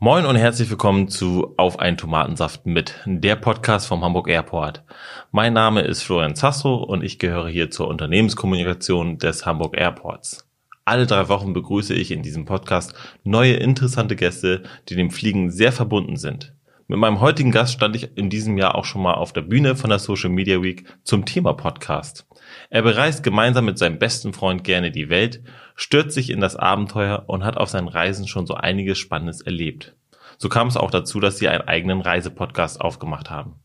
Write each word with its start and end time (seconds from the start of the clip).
Moin 0.00 0.26
und 0.26 0.36
herzlich 0.36 0.70
willkommen 0.70 1.08
zu 1.08 1.54
Auf 1.56 1.80
einen 1.80 1.96
Tomatensaft 1.96 2.66
mit, 2.66 2.94
der 3.04 3.34
Podcast 3.34 3.88
vom 3.88 4.04
Hamburg 4.04 4.28
Airport. 4.28 4.84
Mein 5.32 5.54
Name 5.54 5.80
ist 5.80 6.04
Florian 6.04 6.36
Zastro 6.36 6.76
und 6.76 7.02
ich 7.02 7.18
gehöre 7.18 7.48
hier 7.48 7.72
zur 7.72 7.88
Unternehmenskommunikation 7.88 9.18
des 9.18 9.44
Hamburg 9.44 9.76
Airports. 9.76 10.48
Alle 10.84 11.08
drei 11.08 11.28
Wochen 11.28 11.52
begrüße 11.52 11.94
ich 11.94 12.12
in 12.12 12.22
diesem 12.22 12.44
Podcast 12.44 12.94
neue 13.24 13.54
interessante 13.54 14.14
Gäste, 14.14 14.62
die 14.88 14.94
dem 14.94 15.10
Fliegen 15.10 15.50
sehr 15.50 15.72
verbunden 15.72 16.16
sind. 16.16 16.54
Mit 16.90 16.98
meinem 16.98 17.20
heutigen 17.20 17.50
Gast 17.50 17.74
stand 17.74 17.94
ich 17.96 18.16
in 18.16 18.30
diesem 18.30 18.56
Jahr 18.56 18.74
auch 18.74 18.86
schon 18.86 19.02
mal 19.02 19.12
auf 19.12 19.34
der 19.34 19.42
Bühne 19.42 19.76
von 19.76 19.90
der 19.90 19.98
Social 19.98 20.30
Media 20.30 20.62
Week 20.62 20.86
zum 21.02 21.26
Thema 21.26 21.52
Podcast. 21.52 22.26
Er 22.70 22.80
bereist 22.80 23.22
gemeinsam 23.22 23.66
mit 23.66 23.76
seinem 23.76 23.98
besten 23.98 24.32
Freund 24.32 24.64
gerne 24.64 24.90
die 24.90 25.10
Welt, 25.10 25.42
stürzt 25.74 26.14
sich 26.14 26.30
in 26.30 26.40
das 26.40 26.56
Abenteuer 26.56 27.24
und 27.26 27.44
hat 27.44 27.58
auf 27.58 27.68
seinen 27.68 27.88
Reisen 27.88 28.26
schon 28.26 28.46
so 28.46 28.54
einiges 28.54 28.96
Spannendes 28.96 29.42
erlebt. 29.42 29.96
So 30.38 30.48
kam 30.48 30.68
es 30.68 30.78
auch 30.78 30.90
dazu, 30.90 31.20
dass 31.20 31.36
sie 31.36 31.48
einen 31.48 31.68
eigenen 31.68 32.00
Reisepodcast 32.00 32.80
aufgemacht 32.80 33.28
haben. 33.28 33.56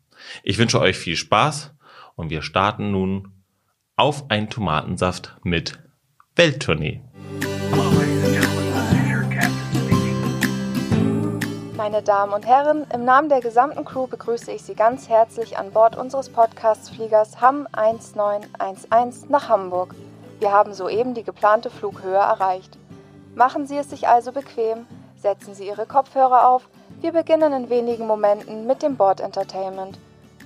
Ich 0.44 0.58
wünsche 0.58 0.82
euch 0.82 0.98
viel 0.98 1.16
Spaß 1.16 1.74
und 2.16 2.30
wir 2.30 2.42
starten 2.42 2.92
nun 2.92 3.32
auf 3.96 4.30
ein 4.32 4.50
Tomatensaft 4.50 5.38
mit 5.44 5.82
Welttournee. 6.36 7.00
Meine 11.84 12.02
Damen 12.02 12.32
und 12.32 12.48
Herren, 12.48 12.88
im 12.94 13.04
Namen 13.04 13.28
der 13.28 13.42
gesamten 13.42 13.84
Crew 13.84 14.08
begrüße 14.08 14.50
ich 14.54 14.64
Sie 14.64 14.74
ganz 14.74 15.10
herzlich 15.10 15.58
an 15.58 15.72
Bord 15.72 15.98
unseres 15.98 16.30
Podcast-Fliegers 16.30 17.42
HAM 17.42 17.68
1911 17.74 19.28
nach 19.28 19.50
Hamburg. 19.50 19.94
Wir 20.40 20.54
haben 20.54 20.74
soeben 20.74 21.14
die 21.14 21.26
geplante 21.26 21.70
Flughöhe 21.70 22.16
erreicht. 22.16 22.78
Machen 23.36 23.68
Sie 23.68 23.76
es 23.76 23.90
sich 23.90 24.08
also 24.08 24.32
bequem, 24.32 24.88
setzen 25.18 25.56
Sie 25.56 25.68
Ihre 25.68 25.86
Kopfhörer 25.86 26.48
auf. 26.48 26.70
Wir 27.02 27.12
beginnen 27.12 27.52
in 27.52 27.70
wenigen 27.70 28.08
Momenten 28.08 28.66
mit 28.66 28.82
dem 28.82 28.96
Bord-Entertainment. 28.96 30.00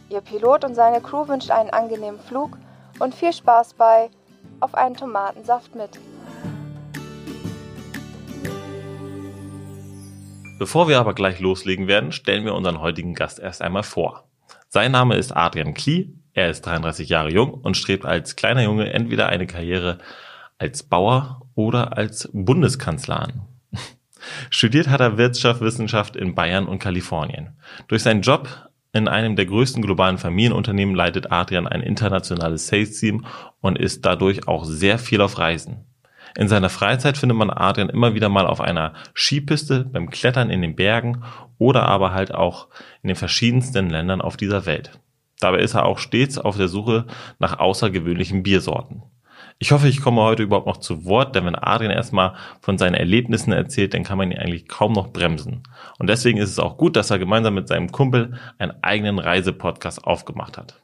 Ihr 0.10 0.22
Pilot 0.22 0.66
und 0.66 0.74
seine 0.74 1.02
Crew 1.02 1.28
wünscht 1.28 1.52
einen 1.52 1.70
angenehmen 1.70 2.20
Flug 2.20 2.58
und 3.00 3.14
viel 3.14 3.32
Spaß 3.32 3.76
bei 3.76 4.10
Auf 4.60 4.74
einen 4.74 4.96
Tomatensaft 4.96 5.76
mit. 5.76 6.00
Bevor 10.58 10.88
wir 10.88 11.00
aber 11.00 11.14
gleich 11.14 11.40
loslegen 11.40 11.88
werden, 11.88 12.12
stellen 12.12 12.46
wir 12.46 12.56
unseren 12.56 12.80
heutigen 12.80 13.14
Gast 13.14 13.40
erst 13.40 13.62
einmal 13.62 13.84
vor. 13.84 14.28
Sein 14.70 14.92
Name 14.92 15.16
ist 15.16 15.32
Adrian 15.32 15.74
Klee, 15.74 16.10
er 16.34 16.50
ist 16.50 16.66
33 16.66 17.10
Jahre 17.10 17.32
jung 17.32 17.54
und 17.54 17.78
strebt 17.78 18.06
als 18.06 18.36
kleiner 18.36 18.64
Junge 18.64 18.92
entweder 18.92 19.30
eine 19.30 19.48
Karriere 19.48 20.00
als 20.58 20.84
Bauer 20.84 21.42
oder 21.56 21.96
als 21.98 22.30
Bundeskanzler 22.34 23.22
an. 23.22 23.42
Studiert 24.50 24.88
hat 24.88 25.00
er 25.00 25.18
Wirtschaftswissenschaft 25.18 26.16
in 26.16 26.34
Bayern 26.34 26.68
und 26.68 26.80
Kalifornien. 26.80 27.58
Durch 27.88 28.04
seinen 28.04 28.22
Job 28.22 28.70
in 28.94 29.08
einem 29.08 29.36
der 29.36 29.46
größten 29.46 29.84
globalen 29.84 30.18
Familienunternehmen 30.18 30.96
leitet 30.96 31.32
Adrian 31.32 31.68
ein 31.68 31.82
internationales 31.82 32.68
Sales-Team 32.68 33.26
und 33.62 33.78
ist 33.78 34.06
dadurch 34.06 34.48
auch 34.48 34.66
sehr 34.66 34.98
viel 34.98 35.22
auf 35.22 35.38
Reisen. 35.38 35.86
In 36.38 36.48
seiner 36.48 36.70
Freizeit 36.70 37.18
findet 37.18 37.36
man 37.36 37.50
Adrian 37.50 37.90
immer 37.90 38.14
wieder 38.14 38.30
mal 38.30 38.46
auf 38.46 38.62
einer 38.62 38.94
Skipiste, 39.16 39.86
beim 39.86 40.12
Klettern 40.12 40.52
in 40.52 40.62
den 40.62 40.76
Bergen 40.76 41.24
oder 41.58 41.88
aber 41.88 42.14
halt 42.14 42.32
auch 42.32 42.68
in 43.02 43.08
den 43.08 43.16
verschiedensten 43.16 43.90
Ländern 43.90 44.22
auf 44.22 44.38
dieser 44.38 44.68
Welt. 44.68 45.00
Dabei 45.40 45.62
ist 45.62 45.74
er 45.74 45.88
auch 45.88 45.98
stets 45.98 46.38
auf 46.38 46.56
der 46.56 46.68
Suche 46.68 47.08
nach 47.40 47.58
außergewöhnlichen 47.58 48.44
Biersorten. 48.44 49.02
Ich 49.58 49.72
hoffe, 49.72 49.88
ich 49.88 50.00
komme 50.00 50.22
heute 50.22 50.44
überhaupt 50.44 50.68
noch 50.68 50.78
zu 50.78 51.06
Wort, 51.06 51.36
denn 51.36 51.48
wenn 51.48 51.56
Adrian 51.56 51.92
erstmal 51.92 52.36
von 52.62 52.78
seinen 52.78 52.94
Erlebnissen 52.94 53.52
erzählt, 53.52 53.96
dann 53.96 54.04
kann 54.04 54.20
man 54.20 54.32
ihn 54.32 54.38
eigentlich 54.38 54.68
kaum 54.68 54.94
noch 54.94 55.08
bremsen. 55.08 55.64
Und 55.98 56.08
deswegen 56.08 56.38
ist 56.38 56.52
es 56.52 56.60
auch 56.60 56.78
gut, 56.78 56.96
dass 56.96 57.10
er 57.10 57.18
gemeinsam 57.18 57.56
mit 57.56 57.68
seinem 57.68 57.92
Kumpel 57.92 58.38
einen 58.60 58.84
eigenen 58.84 59.18
Reisepodcast 59.18 60.04
aufgemacht 60.04 60.60
hat. 60.60 60.80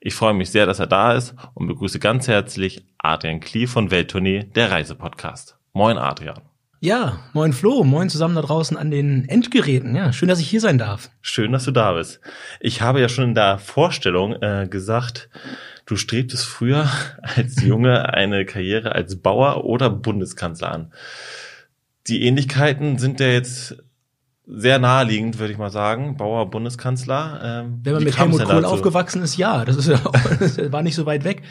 Ich 0.00 0.14
freue 0.14 0.34
mich 0.34 0.50
sehr, 0.50 0.64
dass 0.64 0.78
er 0.78 0.86
da 0.86 1.14
ist 1.14 1.34
und 1.54 1.66
begrüße 1.66 1.98
ganz 1.98 2.28
herzlich 2.28 2.86
Adrian 2.98 3.40
Klee 3.40 3.66
von 3.66 3.90
Welttournee, 3.90 4.44
der 4.44 4.70
Reisepodcast. 4.70 5.58
Moin 5.72 5.98
Adrian. 5.98 6.40
Ja, 6.78 7.18
moin 7.32 7.52
Flo, 7.52 7.82
moin 7.82 8.08
zusammen 8.08 8.36
da 8.36 8.42
draußen 8.42 8.76
an 8.76 8.92
den 8.92 9.28
Endgeräten. 9.28 9.96
Ja, 9.96 10.12
schön, 10.12 10.28
dass 10.28 10.38
ich 10.38 10.48
hier 10.48 10.60
sein 10.60 10.78
darf. 10.78 11.10
Schön, 11.20 11.50
dass 11.50 11.64
du 11.64 11.72
da 11.72 11.94
bist. 11.94 12.20
Ich 12.60 12.80
habe 12.80 13.00
ja 13.00 13.08
schon 13.08 13.24
in 13.24 13.34
der 13.34 13.58
Vorstellung 13.58 14.34
äh, 14.40 14.68
gesagt, 14.70 15.28
du 15.86 15.96
strebtest 15.96 16.46
früher 16.46 16.88
als 17.22 17.60
Junge 17.64 18.14
eine 18.14 18.44
Karriere 18.44 18.92
als 18.92 19.20
Bauer 19.20 19.64
oder 19.64 19.90
Bundeskanzler 19.90 20.70
an. 20.70 20.92
Die 22.06 22.22
Ähnlichkeiten 22.22 22.98
sind 22.98 23.18
ja 23.18 23.26
jetzt 23.26 23.82
sehr 24.48 24.78
naheliegend, 24.78 25.38
würde 25.38 25.52
ich 25.52 25.58
mal 25.58 25.70
sagen. 25.70 26.16
Bauer 26.16 26.50
Bundeskanzler. 26.50 27.40
Ähm, 27.42 27.80
Wenn 27.84 27.94
man 27.94 28.04
mit 28.04 28.18
Helmut 28.18 28.44
Kohl 28.44 28.64
aufgewachsen 28.64 29.22
ist, 29.22 29.36
ja, 29.36 29.64
das 29.64 29.76
ist 29.76 29.88
ja 29.88 29.96
auch, 30.04 30.12
das 30.38 30.72
war 30.72 30.82
nicht 30.82 30.94
so 30.94 31.06
weit 31.06 31.24
weg. 31.24 31.42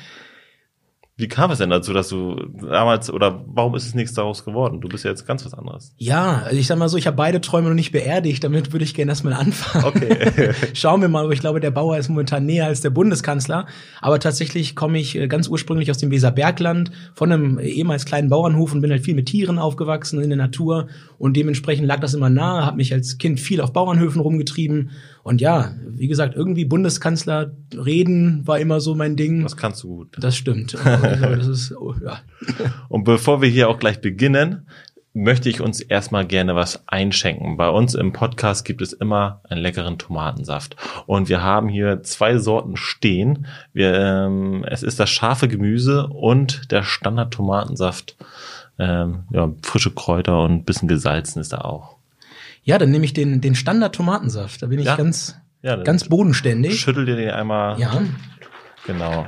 Wie 1.19 1.28
kam 1.28 1.50
es 1.50 1.57
denn 1.57 1.72
dazu, 1.72 1.94
dass 1.94 2.09
du 2.09 2.35
damals 2.61 3.09
oder 3.09 3.44
warum 3.47 3.73
ist 3.73 3.88
es 3.88 3.95
nichts 3.95 4.13
daraus 4.13 4.45
geworden? 4.45 4.81
Du 4.81 4.88
bist 4.88 5.03
ja 5.03 5.09
jetzt 5.09 5.25
ganz 5.25 5.44
was 5.45 5.55
anderes. 5.55 5.95
Ja, 5.97 6.44
also 6.45 6.55
ich 6.55 6.67
sag 6.67 6.78
mal 6.78 6.89
so, 6.89 6.97
ich 6.97 7.07
habe 7.07 7.17
beide 7.17 7.41
Träume 7.41 7.69
noch 7.69 7.75
nicht 7.75 7.91
beerdigt, 7.91 8.44
damit 8.44 8.72
würde 8.72 8.85
ich 8.85 8.94
gerne 8.94 9.13
erstmal 9.13 9.33
anfangen. 9.33 9.85
Okay. 9.85 10.53
Schauen 10.73 11.01
wir 11.01 11.07
mal, 11.07 11.23
aber 11.23 11.33
ich 11.33 11.39
glaube, 11.39 11.59
der 11.59 11.72
Bauer 11.72 11.97
ist 11.97 12.09
momentan 12.09 12.45
näher 12.45 12.67
als 12.67 12.81
der 12.81 12.91
Bundeskanzler. 12.91 13.66
Aber 14.00 14.19
tatsächlich 14.19 14.75
komme 14.75 15.00
ich 15.00 15.16
äh, 15.16 15.27
ganz 15.27 15.47
ursprünglich 15.47 15.89
aus 15.89 15.97
dem 15.97 16.11
Weserbergland, 16.11 16.91
von 17.16 17.31
einem 17.31 17.57
ehemals 17.57 18.06
kleinen 18.06 18.29
Bauernhof 18.29 18.73
und 18.73 18.81
bin 18.81 18.91
halt 18.91 19.03
viel 19.03 19.16
mit 19.16 19.25
Tieren 19.25 19.57
aufgewachsen 19.57 20.22
in 20.22 20.29
der 20.29 20.38
Natur. 20.38 20.88
Und 21.17 21.35
dementsprechend 21.35 21.88
lag 21.88 22.00
das 22.00 22.13
immer 22.13 22.29
nahe, 22.29 22.63
habe 22.63 22.77
mich 22.77 22.94
als 22.94 23.17
Kind 23.17 23.39
viel 23.39 23.59
auf 23.61 23.73
Bauernhöfen 23.73 24.22
rumgetrieben 24.22 24.91
und 25.27 25.41
ja, 25.41 25.73
wie 25.85 26.07
gesagt, 26.07 26.38
irgendwie 26.38 26.63
Bundeskanzler 26.63 27.51
reden 27.75 28.47
war 28.47 28.59
immer 28.59 28.79
so 28.79 28.95
mein 28.95 29.17
Ding. 29.17 29.43
Das 29.43 29.57
kannst 29.57 29.83
du 29.83 29.89
gut. 29.89 30.15
Das 30.17 30.38
stimmt. 30.38 30.73
Also, 30.85 31.35
das 31.35 31.47
ist, 31.47 31.75
oh, 31.75 31.93
ja. 32.01 32.19
Und 32.88 33.03
bevor 33.03 33.41
wir 33.41 33.49
hier 33.49 33.67
auch 33.67 33.77
gleich 33.77 33.99
beginnen, 33.99 34.67
möchte 35.13 35.49
ich 35.49 35.59
uns 35.59 35.81
erstmal 35.81 36.25
gerne 36.25 36.55
was 36.55 36.88
einschenken. 36.88 37.57
Bei 37.57 37.67
uns 37.67 37.93
im 37.93 38.13
Podcast 38.13 38.63
gibt 38.63 38.81
es 38.81 38.93
immer 38.93 39.41
einen 39.49 39.59
leckeren 39.59 39.97
Tomatensaft. 39.97 40.77
Und 41.07 41.27
wir 41.27 41.44
haben 41.44 41.67
hier 41.67 42.03
zwei 42.03 42.38
Sorten 42.38 42.77
stehen. 42.77 43.47
Wir, 43.73 43.95
ähm, 43.95 44.63
es 44.63 44.81
ist 44.81 44.97
das 44.97 45.09
scharfe 45.09 45.49
Gemüse 45.49 46.07
und 46.07 46.71
der 46.71 46.83
Standard-Tomatensaft. 46.83 48.15
Ähm, 48.79 49.25
ja, 49.33 49.51
frische 49.61 49.91
Kräuter 49.91 50.41
und 50.41 50.53
ein 50.53 50.63
bisschen 50.63 50.88
gesalzen 50.88 51.41
ist 51.41 51.51
da 51.51 51.57
auch. 51.57 51.97
Ja, 52.67 52.78
dann 52.78 52.91
nehme 52.91 53.05
ich 53.05 53.13
den, 53.13 53.39
den 53.39 53.55
Standard-Tomatensaft. 53.55 54.61
Da 54.61 54.67
bin 54.67 54.78
ich 54.78 54.88
ja. 54.88 54.97
ganz, 54.97 55.38
ja, 55.61 55.78
ganz 55.78 56.03
bodenständig. 56.09 56.78
Schüttel 56.81 57.05
dir 57.05 57.16
den 57.16 57.29
einmal. 57.29 57.79
Ja. 57.79 58.03
Genau. 58.85 59.25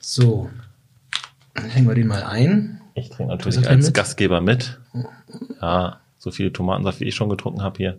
So. 0.00 0.50
Dann 1.54 1.66
hängen 1.66 1.86
wir 1.86 1.94
den 1.94 2.08
mal 2.08 2.24
ein. 2.24 2.80
Ich 2.94 3.10
trinke 3.10 3.30
natürlich 3.30 3.68
als 3.68 3.86
mit? 3.86 3.94
Gastgeber 3.94 4.40
mit. 4.40 4.80
Ja, 5.62 6.00
so 6.18 6.32
viel 6.32 6.52
Tomatensaft, 6.52 6.98
wie 6.98 7.04
ich 7.04 7.14
schon 7.14 7.28
getrunken 7.28 7.62
habe 7.62 7.76
hier. 7.76 7.98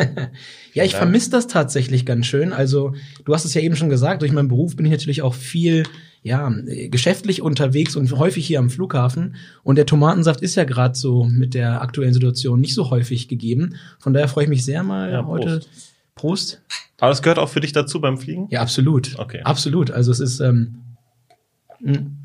ja, 0.72 0.84
ich 0.84 0.94
vermisse 0.94 1.28
das 1.28 1.46
tatsächlich 1.46 2.06
ganz 2.06 2.24
schön. 2.24 2.54
Also, 2.54 2.94
du 3.26 3.34
hast 3.34 3.44
es 3.44 3.52
ja 3.52 3.60
eben 3.60 3.76
schon 3.76 3.90
gesagt, 3.90 4.22
durch 4.22 4.32
meinen 4.32 4.48
Beruf 4.48 4.74
bin 4.74 4.86
ich 4.86 4.92
natürlich 4.92 5.20
auch 5.20 5.34
viel 5.34 5.82
ja, 6.22 6.52
geschäftlich 6.90 7.40
unterwegs 7.40 7.96
und 7.96 8.12
häufig 8.12 8.46
hier 8.46 8.58
am 8.58 8.68
Flughafen. 8.68 9.36
Und 9.62 9.76
der 9.76 9.86
Tomatensaft 9.86 10.42
ist 10.42 10.54
ja 10.54 10.64
gerade 10.64 10.94
so 10.94 11.24
mit 11.24 11.54
der 11.54 11.80
aktuellen 11.80 12.12
Situation 12.12 12.60
nicht 12.60 12.74
so 12.74 12.90
häufig 12.90 13.28
gegeben. 13.28 13.76
Von 13.98 14.12
daher 14.12 14.28
freue 14.28 14.44
ich 14.44 14.50
mich 14.50 14.64
sehr 14.64 14.82
mal 14.82 15.10
ja, 15.10 15.26
heute. 15.26 15.60
Prost. 16.14 16.60
Aber 16.98 17.10
das 17.10 17.22
gehört 17.22 17.38
auch 17.38 17.48
für 17.48 17.60
dich 17.60 17.72
dazu 17.72 18.00
beim 18.00 18.18
Fliegen? 18.18 18.46
Ja, 18.50 18.60
absolut. 18.60 19.18
Okay. 19.18 19.40
Absolut. 19.42 19.90
Also 19.90 20.12
es 20.12 20.20
ist, 20.20 20.40
ähm, 20.40 20.82
hm. 21.78 22.18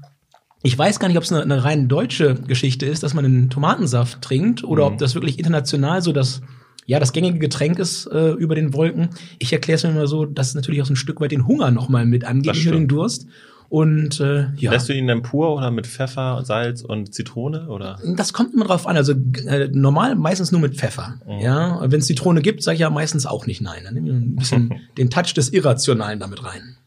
ich 0.64 0.78
weiß 0.78 1.00
gar 1.00 1.08
nicht, 1.08 1.18
ob 1.18 1.24
es 1.24 1.32
eine, 1.32 1.44
eine 1.44 1.64
rein 1.64 1.88
deutsche 1.88 2.36
Geschichte 2.36 2.86
ist, 2.86 3.04
dass 3.04 3.14
man 3.14 3.24
einen 3.24 3.50
Tomatensaft 3.50 4.22
trinkt 4.22 4.66
oder 4.66 4.86
mhm. 4.86 4.94
ob 4.94 4.98
das 4.98 5.16
wirklich 5.16 5.40
international 5.40 6.02
so 6.02 6.12
das 6.12 6.42
ja, 6.88 7.00
das 7.00 7.14
gängige 7.14 7.40
Getränk 7.40 7.80
ist 7.80 8.06
äh, 8.08 8.32
über 8.34 8.54
den 8.54 8.74
Wolken. 8.74 9.10
Ich 9.40 9.52
erkläre 9.52 9.78
es 9.78 9.84
mir 9.84 9.90
immer 9.90 10.06
so, 10.06 10.26
dass 10.26 10.50
es 10.50 10.56
natürlich 10.56 10.84
auch 10.84 10.86
so 10.86 10.94
ein 10.94 10.98
Stück 10.98 11.20
weit 11.20 11.32
den 11.32 11.48
Hunger 11.48 11.72
nochmal 11.72 12.06
mit 12.06 12.26
angeht, 12.26 12.54
nicht 12.54 12.66
nur 12.66 12.76
den 12.76 12.88
Durst. 12.88 13.26
Und 13.70 14.20
äh, 14.20 14.48
ja. 14.56 14.72
Lässt 14.72 14.90
du 14.90 14.94
ihn 14.94 15.08
dann 15.08 15.22
pur 15.22 15.56
oder 15.56 15.72
mit 15.72 15.88
Pfeffer, 15.88 16.44
Salz 16.44 16.82
und 16.82 17.14
Zitrone 17.14 17.68
oder? 17.68 18.00
Das 18.16 18.34
kommt 18.34 18.54
immer 18.54 18.66
drauf 18.66 18.88
an. 18.88 18.96
Also 18.96 19.14
äh, 19.48 19.70
normal 19.72 20.16
meistens 20.16 20.52
nur 20.52 20.62
mit 20.62 20.76
Pfeffer. 20.76 21.16
Mhm. 21.26 21.40
Ja, 21.40 21.80
wenn 21.92 22.00
es 22.00 22.08
Zitrone 22.08 22.42
gibt, 22.42 22.64
sage 22.64 22.76
ich 22.76 22.82
ja 22.82 22.90
meistens 22.90 23.26
auch 23.26 23.46
nicht 23.46 23.62
nein. 23.62 23.84
Dann 23.84 23.94
nehme 23.96 24.10
ich 24.10 24.16
ein 24.16 24.36
bisschen 24.36 24.82
den 24.98 25.10
Touch 25.10 25.34
des 25.34 25.52
Irrationalen 25.52 26.20
damit 26.20 26.44
rein. 26.44 26.78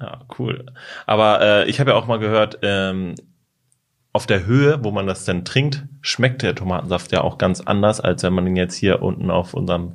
Ja, 0.00 0.22
cool. 0.38 0.66
Aber 1.06 1.40
äh, 1.40 1.70
ich 1.70 1.78
habe 1.78 1.90
ja 1.90 1.96
auch 1.96 2.06
mal 2.06 2.18
gehört, 2.18 2.58
ähm, 2.62 3.14
auf 4.12 4.26
der 4.26 4.44
Höhe, 4.44 4.82
wo 4.82 4.90
man 4.90 5.06
das 5.06 5.24
denn 5.24 5.44
trinkt, 5.44 5.84
schmeckt 6.02 6.42
der 6.42 6.54
Tomatensaft 6.54 7.12
ja 7.12 7.22
auch 7.22 7.38
ganz 7.38 7.60
anders, 7.60 8.00
als 8.00 8.22
wenn 8.22 8.34
man 8.34 8.46
ihn 8.46 8.56
jetzt 8.56 8.74
hier 8.74 9.00
unten 9.00 9.30
auf 9.30 9.54
unserem 9.54 9.92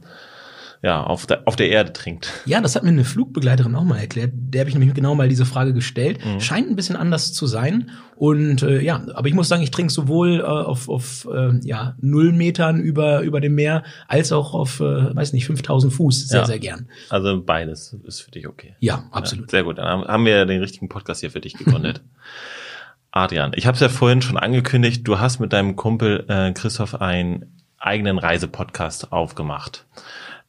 ja, 0.84 1.04
auf 1.04 1.26
der, 1.26 1.42
auf 1.46 1.56
der 1.56 1.70
Erde 1.70 1.94
trinkt. 1.94 2.32
Ja, 2.46 2.62
das 2.62 2.76
hat 2.76 2.84
mir 2.84 2.90
eine 2.90 3.04
Flugbegleiterin 3.04 3.76
auch 3.76 3.84
mal 3.84 3.98
erklärt. 3.98 4.32
Der 4.34 4.62
habe 4.62 4.70
ich 4.70 4.76
nämlich 4.76 4.94
genau 4.94 5.16
mal 5.16 5.28
diese 5.28 5.46
Frage 5.46 5.74
gestellt. 5.74 6.24
Mhm. 6.24 6.40
Scheint 6.40 6.70
ein 6.70 6.76
bisschen 6.76 6.96
anders 6.96 7.34
zu 7.34 7.48
sein. 7.48 7.90
Und 8.16 8.62
äh, 8.64 8.82
ja, 8.82 9.04
aber 9.14 9.28
ich 9.28 9.34
muss 9.34 9.48
sagen, 9.48 9.64
ich 9.64 9.72
trinke 9.72 9.92
sowohl 9.92 10.40
äh, 10.40 10.44
auf, 10.44 10.90
auf 10.90 11.28
äh, 11.32 11.60
ja, 11.64 11.96
null 12.00 12.32
Metern 12.32 12.80
über, 12.80 13.22
über 13.22 13.42
dem 13.42 13.56
Meer 13.56 13.84
als 14.08 14.32
auch 14.32 14.54
auf, 14.54 14.80
äh, 14.80 15.16
weiß 15.16 15.34
nicht, 15.34 15.46
5000 15.46 15.94
Fuß 15.94 16.28
sehr, 16.28 16.42
ja. 16.42 16.46
sehr 16.46 16.60
gern. 16.60 16.88
Also 17.10 17.42
beides 17.42 17.96
ist 18.06 18.22
für 18.22 18.32
dich 18.32 18.48
okay. 18.48 18.76
Ja, 18.80 19.06
absolut. 19.12 19.48
Ja, 19.48 19.52
sehr 19.52 19.64
gut. 19.64 19.80
Dann 19.80 20.06
haben 20.06 20.26
wir 20.26 20.46
den 20.46 20.62
richtigen 20.62 20.90
Podcast 20.90 21.22
hier 21.22 21.32
für 21.32 21.42
dich 21.42 21.54
gegründet. 21.54 22.02
Adrian, 23.12 23.52
ich 23.56 23.66
habe 23.66 23.76
es 23.76 23.82
ja 23.82 23.90
vorhin 23.90 24.22
schon 24.22 24.38
angekündigt, 24.38 25.08
du 25.08 25.20
hast 25.20 25.40
mit 25.40 25.54
deinem 25.54 25.76
Kumpel 25.76 26.26
äh, 26.28 26.52
Christoph 26.54 27.02
einen 27.02 27.58
eigenen 27.80 28.18
Reisepodcast 28.18 29.12
aufgemacht. 29.12 29.86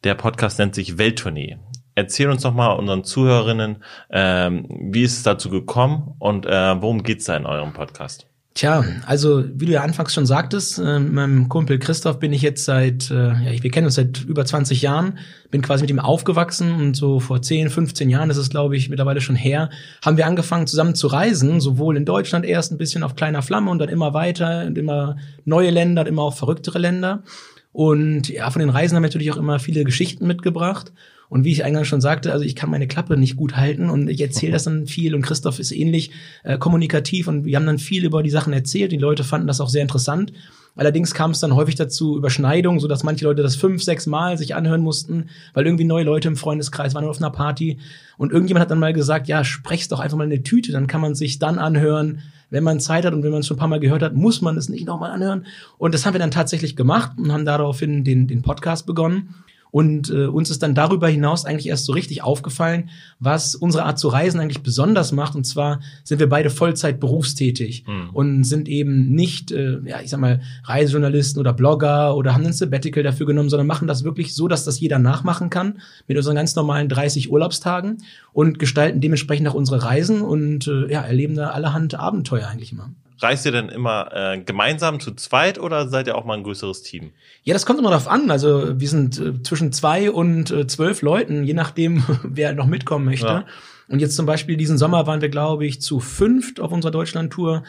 Der 0.04 0.14
Podcast 0.14 0.60
nennt 0.60 0.76
sich 0.76 0.96
Welttournee. 0.96 1.56
Erzähl 1.96 2.30
uns 2.30 2.42
doch 2.42 2.54
mal 2.54 2.68
unseren 2.68 3.02
Zuhörerinnen, 3.02 3.82
ähm, 4.10 4.66
wie 4.92 5.02
ist 5.02 5.16
es 5.16 5.22
dazu 5.24 5.50
gekommen 5.50 6.14
und 6.20 6.46
äh, 6.46 6.80
worum 6.80 7.02
geht's 7.02 7.24
da 7.24 7.36
in 7.36 7.46
eurem 7.46 7.72
Podcast? 7.72 8.26
Tja, 8.54 8.84
also 9.06 9.44
wie 9.52 9.66
du 9.66 9.72
ja 9.72 9.82
anfangs 9.82 10.14
schon 10.14 10.26
sagtest, 10.26 10.78
äh, 10.78 11.00
meinem 11.00 11.48
Kumpel 11.48 11.80
Christoph 11.80 12.20
bin 12.20 12.32
ich 12.32 12.42
jetzt 12.42 12.64
seit, 12.64 13.10
äh, 13.10 13.14
ja, 13.14 13.62
wir 13.62 13.70
kennen 13.72 13.86
uns 13.86 13.96
seit 13.96 14.22
über 14.22 14.44
20 14.44 14.82
Jahren, 14.82 15.18
bin 15.50 15.62
quasi 15.62 15.82
mit 15.82 15.90
ihm 15.90 15.98
aufgewachsen 15.98 16.72
und 16.72 16.94
so 16.94 17.18
vor 17.18 17.42
10, 17.42 17.68
15 17.68 18.08
Jahren, 18.08 18.28
das 18.28 18.38
ist 18.38 18.50
glaube 18.50 18.76
ich 18.76 18.90
mittlerweile 18.90 19.20
schon 19.20 19.36
her, 19.36 19.68
haben 20.04 20.16
wir 20.16 20.26
angefangen 20.26 20.68
zusammen 20.68 20.94
zu 20.94 21.08
reisen, 21.08 21.60
sowohl 21.60 21.96
in 21.96 22.04
Deutschland 22.04 22.44
erst 22.44 22.70
ein 22.70 22.78
bisschen 22.78 23.02
auf 23.02 23.16
kleiner 23.16 23.42
Flamme 23.42 23.70
und 23.72 23.80
dann 23.80 23.88
immer 23.88 24.14
weiter 24.14 24.64
und 24.66 24.78
immer 24.78 25.16
neue 25.44 25.70
Länder, 25.70 26.06
immer 26.06 26.22
auch 26.22 26.36
verrücktere 26.36 26.78
Länder. 26.78 27.24
Und 27.72 28.28
ja, 28.28 28.50
von 28.50 28.60
den 28.60 28.70
Reisen 28.70 28.96
haben 28.96 29.02
wir 29.02 29.08
natürlich 29.08 29.30
auch 29.32 29.36
immer 29.36 29.58
viele 29.58 29.84
Geschichten 29.84 30.26
mitgebracht. 30.26 30.92
Und 31.28 31.44
wie 31.44 31.52
ich 31.52 31.64
eingangs 31.64 31.88
schon 31.88 32.00
sagte, 32.00 32.32
also 32.32 32.44
ich 32.44 32.56
kann 32.56 32.70
meine 32.70 32.88
Klappe 32.88 33.16
nicht 33.18 33.36
gut 33.36 33.56
halten 33.56 33.90
und 33.90 34.08
ich 34.08 34.20
erzähle 34.20 34.52
das 34.52 34.64
dann 34.64 34.86
viel 34.86 35.14
und 35.14 35.20
Christoph 35.20 35.58
ist 35.58 35.72
ähnlich 35.72 36.10
äh, 36.42 36.56
kommunikativ 36.56 37.28
und 37.28 37.44
wir 37.44 37.56
haben 37.56 37.66
dann 37.66 37.78
viel 37.78 38.06
über 38.06 38.22
die 38.22 38.30
Sachen 38.30 38.54
erzählt. 38.54 38.92
Die 38.92 38.96
Leute 38.96 39.24
fanden 39.24 39.46
das 39.46 39.60
auch 39.60 39.68
sehr 39.68 39.82
interessant. 39.82 40.32
Allerdings 40.78 41.12
kam 41.12 41.32
es 41.32 41.40
dann 41.40 41.56
häufig 41.56 41.74
dazu 41.74 42.16
Überschneidungen, 42.16 42.78
so 42.78 42.86
dass 42.86 43.02
manche 43.02 43.24
Leute 43.24 43.42
das 43.42 43.56
fünf, 43.56 43.82
sechs 43.82 44.06
Mal 44.06 44.38
sich 44.38 44.54
anhören 44.54 44.80
mussten, 44.80 45.26
weil 45.52 45.66
irgendwie 45.66 45.82
neue 45.82 46.04
Leute 46.04 46.28
im 46.28 46.36
Freundeskreis 46.36 46.94
waren 46.94 47.04
auf 47.04 47.18
einer 47.18 47.30
Party. 47.30 47.78
Und 48.16 48.32
irgendjemand 48.32 48.62
hat 48.62 48.70
dann 48.70 48.78
mal 48.78 48.92
gesagt, 48.92 49.26
ja, 49.26 49.42
sprech's 49.42 49.88
doch 49.88 49.98
einfach 49.98 50.16
mal 50.16 50.22
in 50.22 50.30
eine 50.30 50.44
Tüte, 50.44 50.70
dann 50.70 50.86
kann 50.86 51.00
man 51.00 51.16
sich 51.16 51.40
dann 51.40 51.58
anhören, 51.58 52.22
wenn 52.50 52.62
man 52.62 52.78
Zeit 52.78 53.04
hat 53.04 53.12
und 53.12 53.24
wenn 53.24 53.32
man 53.32 53.40
es 53.40 53.48
schon 53.48 53.56
ein 53.56 53.58
paar 53.58 53.66
Mal 53.66 53.80
gehört 53.80 54.02
hat, 54.02 54.14
muss 54.14 54.40
man 54.40 54.56
es 54.56 54.68
nicht 54.68 54.86
nochmal 54.86 55.10
anhören. 55.10 55.46
Und 55.78 55.94
das 55.94 56.06
haben 56.06 56.14
wir 56.14 56.20
dann 56.20 56.30
tatsächlich 56.30 56.76
gemacht 56.76 57.10
und 57.18 57.32
haben 57.32 57.44
daraufhin 57.44 58.04
den, 58.04 58.28
den 58.28 58.42
Podcast 58.42 58.86
begonnen. 58.86 59.34
Und 59.70 60.10
äh, 60.10 60.26
uns 60.26 60.50
ist 60.50 60.62
dann 60.62 60.74
darüber 60.74 61.08
hinaus 61.08 61.44
eigentlich 61.44 61.68
erst 61.68 61.84
so 61.84 61.92
richtig 61.92 62.22
aufgefallen, 62.22 62.90
was 63.18 63.54
unsere 63.54 63.84
Art 63.84 63.98
zu 63.98 64.08
reisen 64.08 64.40
eigentlich 64.40 64.62
besonders 64.62 65.12
macht. 65.12 65.34
Und 65.34 65.44
zwar 65.44 65.80
sind 66.04 66.18
wir 66.18 66.28
beide 66.28 66.50
Vollzeit 66.50 67.00
berufstätig 67.00 67.84
mhm. 67.86 68.10
und 68.12 68.44
sind 68.44 68.68
eben 68.68 69.10
nicht, 69.10 69.52
äh, 69.52 69.78
ja, 69.84 70.00
ich 70.00 70.10
sag 70.10 70.20
mal, 70.20 70.40
Reisejournalisten 70.64 71.40
oder 71.40 71.52
Blogger 71.52 72.16
oder 72.16 72.34
haben 72.34 72.46
ein 72.46 72.52
Sabbatical 72.52 73.02
dafür 73.02 73.26
genommen, 73.26 73.50
sondern 73.50 73.66
machen 73.66 73.88
das 73.88 74.04
wirklich 74.04 74.34
so, 74.34 74.48
dass 74.48 74.64
das 74.64 74.80
jeder 74.80 74.98
nachmachen 74.98 75.50
kann 75.50 75.80
mit 76.06 76.16
unseren 76.16 76.36
ganz 76.36 76.54
normalen 76.56 76.88
30 76.88 77.30
Urlaubstagen 77.30 77.98
und 78.32 78.58
gestalten 78.58 79.00
dementsprechend 79.00 79.48
auch 79.48 79.54
unsere 79.54 79.82
Reisen 79.82 80.22
und 80.22 80.66
äh, 80.66 80.90
ja, 80.90 81.02
erleben 81.02 81.34
da 81.34 81.50
allerhand 81.50 81.94
Abenteuer 81.94 82.48
eigentlich 82.48 82.72
immer. 82.72 82.90
Reist 83.20 83.44
ihr 83.46 83.52
denn 83.52 83.68
immer 83.68 84.10
äh, 84.12 84.38
gemeinsam 84.38 85.00
zu 85.00 85.12
zweit 85.12 85.58
oder 85.58 85.88
seid 85.88 86.06
ihr 86.06 86.16
auch 86.16 86.24
mal 86.24 86.36
ein 86.36 86.44
größeres 86.44 86.82
Team? 86.82 87.10
Ja, 87.42 87.52
das 87.52 87.66
kommt 87.66 87.80
immer 87.80 87.90
darauf 87.90 88.06
an. 88.06 88.30
Also 88.30 88.78
wir 88.78 88.88
sind 88.88 89.18
äh, 89.18 89.42
zwischen 89.42 89.72
zwei 89.72 90.10
und 90.10 90.50
äh, 90.50 90.66
zwölf 90.68 91.02
Leuten, 91.02 91.42
je 91.42 91.54
nachdem, 91.54 92.04
wer 92.22 92.52
noch 92.52 92.66
mitkommen 92.66 93.04
möchte. 93.04 93.26
Ja. 93.26 93.46
Und 93.88 94.00
jetzt 94.00 94.14
zum 94.14 94.26
Beispiel 94.26 94.56
diesen 94.56 94.78
Sommer 94.78 95.06
waren 95.06 95.20
wir, 95.20 95.30
glaube 95.30 95.66
ich, 95.66 95.80
zu 95.80 95.98
fünft 95.98 96.60
auf 96.60 96.70
unserer 96.70 96.92
Deutschland-Tour. 96.92 97.64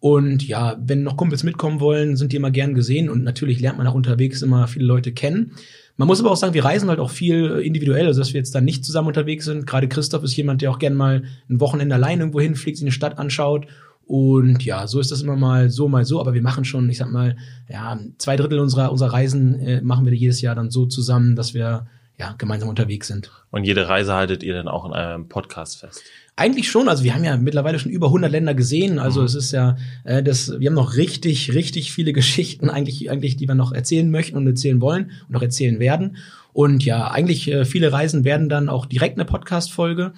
Und 0.00 0.46
ja, 0.46 0.76
wenn 0.80 1.02
noch 1.02 1.16
Kumpels 1.16 1.42
mitkommen 1.42 1.80
wollen, 1.80 2.16
sind 2.16 2.32
die 2.32 2.36
immer 2.36 2.50
gern 2.50 2.74
gesehen. 2.74 3.10
Und 3.10 3.24
natürlich 3.24 3.60
lernt 3.60 3.78
man 3.78 3.86
auch 3.86 3.94
unterwegs 3.94 4.40
immer 4.40 4.68
viele 4.68 4.86
Leute 4.86 5.12
kennen. 5.12 5.52
Man 5.96 6.08
muss 6.08 6.20
aber 6.20 6.30
auch 6.30 6.36
sagen, 6.36 6.54
wir 6.54 6.64
reisen 6.64 6.88
halt 6.88 6.98
auch 6.98 7.10
viel 7.10 7.60
individuell, 7.62 8.06
also 8.06 8.20
dass 8.20 8.32
wir 8.32 8.38
jetzt 8.38 8.54
da 8.54 8.60
nicht 8.60 8.84
zusammen 8.84 9.08
unterwegs 9.08 9.44
sind. 9.44 9.66
Gerade 9.66 9.86
Christoph 9.86 10.24
ist 10.24 10.36
jemand, 10.36 10.62
der 10.62 10.70
auch 10.70 10.78
gern 10.78 10.94
mal 10.94 11.24
ein 11.48 11.60
Wochenende 11.60 11.94
allein 11.94 12.20
irgendwo 12.20 12.40
hinfliegt, 12.40 12.78
sich 12.78 12.84
eine 12.84 12.92
Stadt 12.92 13.18
anschaut 13.18 13.66
und 14.06 14.64
ja, 14.64 14.86
so 14.86 15.00
ist 15.00 15.10
das 15.10 15.22
immer 15.22 15.36
mal 15.36 15.70
so, 15.70 15.88
mal 15.88 16.04
so. 16.04 16.20
Aber 16.20 16.34
wir 16.34 16.42
machen 16.42 16.64
schon, 16.64 16.88
ich 16.90 16.98
sag 16.98 17.10
mal, 17.10 17.36
ja, 17.68 17.98
zwei 18.18 18.36
Drittel 18.36 18.58
unserer, 18.58 18.92
unserer 18.92 19.12
Reisen 19.12 19.54
äh, 19.60 19.80
machen 19.80 20.04
wir 20.04 20.14
jedes 20.14 20.40
Jahr 20.40 20.54
dann 20.54 20.70
so 20.70 20.86
zusammen, 20.86 21.36
dass 21.36 21.54
wir 21.54 21.86
ja 22.18 22.34
gemeinsam 22.38 22.68
unterwegs 22.68 23.08
sind. 23.08 23.30
Und 23.50 23.64
jede 23.64 23.88
Reise 23.88 24.14
haltet 24.14 24.42
ihr 24.42 24.54
dann 24.54 24.68
auch 24.68 24.84
in 24.84 24.92
einem 24.92 25.28
Podcast 25.28 25.78
fest? 25.78 26.02
Eigentlich 26.36 26.70
schon. 26.70 26.88
Also 26.88 27.04
wir 27.04 27.14
haben 27.14 27.24
ja 27.24 27.36
mittlerweile 27.36 27.78
schon 27.78 27.92
über 27.92 28.08
100 28.08 28.30
Länder 28.30 28.54
gesehen. 28.54 28.98
Also 28.98 29.20
mhm. 29.20 29.26
es 29.26 29.34
ist 29.34 29.52
ja, 29.52 29.76
äh, 30.04 30.22
das, 30.22 30.58
wir 30.58 30.68
haben 30.68 30.74
noch 30.74 30.96
richtig, 30.96 31.54
richtig 31.54 31.92
viele 31.92 32.12
Geschichten 32.14 32.70
eigentlich, 32.70 33.10
eigentlich, 33.10 33.36
die 33.36 33.48
wir 33.48 33.54
noch 33.54 33.72
erzählen 33.72 34.10
möchten 34.10 34.36
und 34.36 34.46
erzählen 34.46 34.80
wollen 34.80 35.12
und 35.28 35.36
auch 35.36 35.42
erzählen 35.42 35.78
werden. 35.78 36.16
Und 36.52 36.84
ja, 36.84 37.10
eigentlich 37.10 37.50
äh, 37.50 37.64
viele 37.64 37.92
Reisen 37.92 38.24
werden 38.24 38.48
dann 38.48 38.68
auch 38.68 38.86
direkt 38.86 39.18
eine 39.18 39.24
Podcast-Folge. 39.24 40.12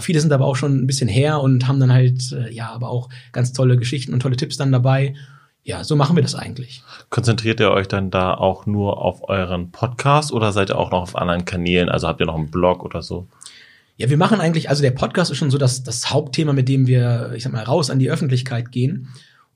Viele 0.00 0.20
sind 0.20 0.32
aber 0.32 0.46
auch 0.46 0.56
schon 0.56 0.78
ein 0.78 0.86
bisschen 0.86 1.08
her 1.08 1.40
und 1.40 1.68
haben 1.68 1.80
dann 1.80 1.92
halt, 1.92 2.32
äh, 2.32 2.50
ja, 2.50 2.70
aber 2.70 2.88
auch 2.88 3.08
ganz 3.32 3.52
tolle 3.52 3.76
Geschichten 3.76 4.14
und 4.14 4.20
tolle 4.20 4.36
Tipps 4.36 4.56
dann 4.56 4.72
dabei. 4.72 5.14
Ja, 5.64 5.84
so 5.84 5.94
machen 5.94 6.16
wir 6.16 6.22
das 6.22 6.34
eigentlich. 6.34 6.82
Konzentriert 7.10 7.60
ihr 7.60 7.70
euch 7.70 7.86
dann 7.86 8.10
da 8.10 8.34
auch 8.34 8.66
nur 8.66 8.98
auf 9.00 9.28
euren 9.28 9.70
Podcast 9.70 10.32
oder 10.32 10.50
seid 10.50 10.70
ihr 10.70 10.78
auch 10.78 10.90
noch 10.90 11.02
auf 11.02 11.16
anderen 11.16 11.44
Kanälen? 11.44 11.88
Also 11.88 12.08
habt 12.08 12.20
ihr 12.20 12.26
noch 12.26 12.34
einen 12.34 12.50
Blog 12.50 12.84
oder 12.84 13.02
so? 13.02 13.28
Ja, 13.96 14.10
wir 14.10 14.16
machen 14.16 14.40
eigentlich, 14.40 14.70
also 14.70 14.82
der 14.82 14.90
Podcast 14.90 15.30
ist 15.30 15.36
schon 15.36 15.50
so 15.50 15.58
das, 15.58 15.84
das 15.84 16.10
Hauptthema, 16.10 16.52
mit 16.52 16.68
dem 16.68 16.88
wir, 16.88 17.32
ich 17.36 17.44
sag 17.44 17.52
mal, 17.52 17.62
raus 17.62 17.90
an 17.90 18.00
die 18.00 18.10
Öffentlichkeit 18.10 18.72
gehen. 18.72 19.08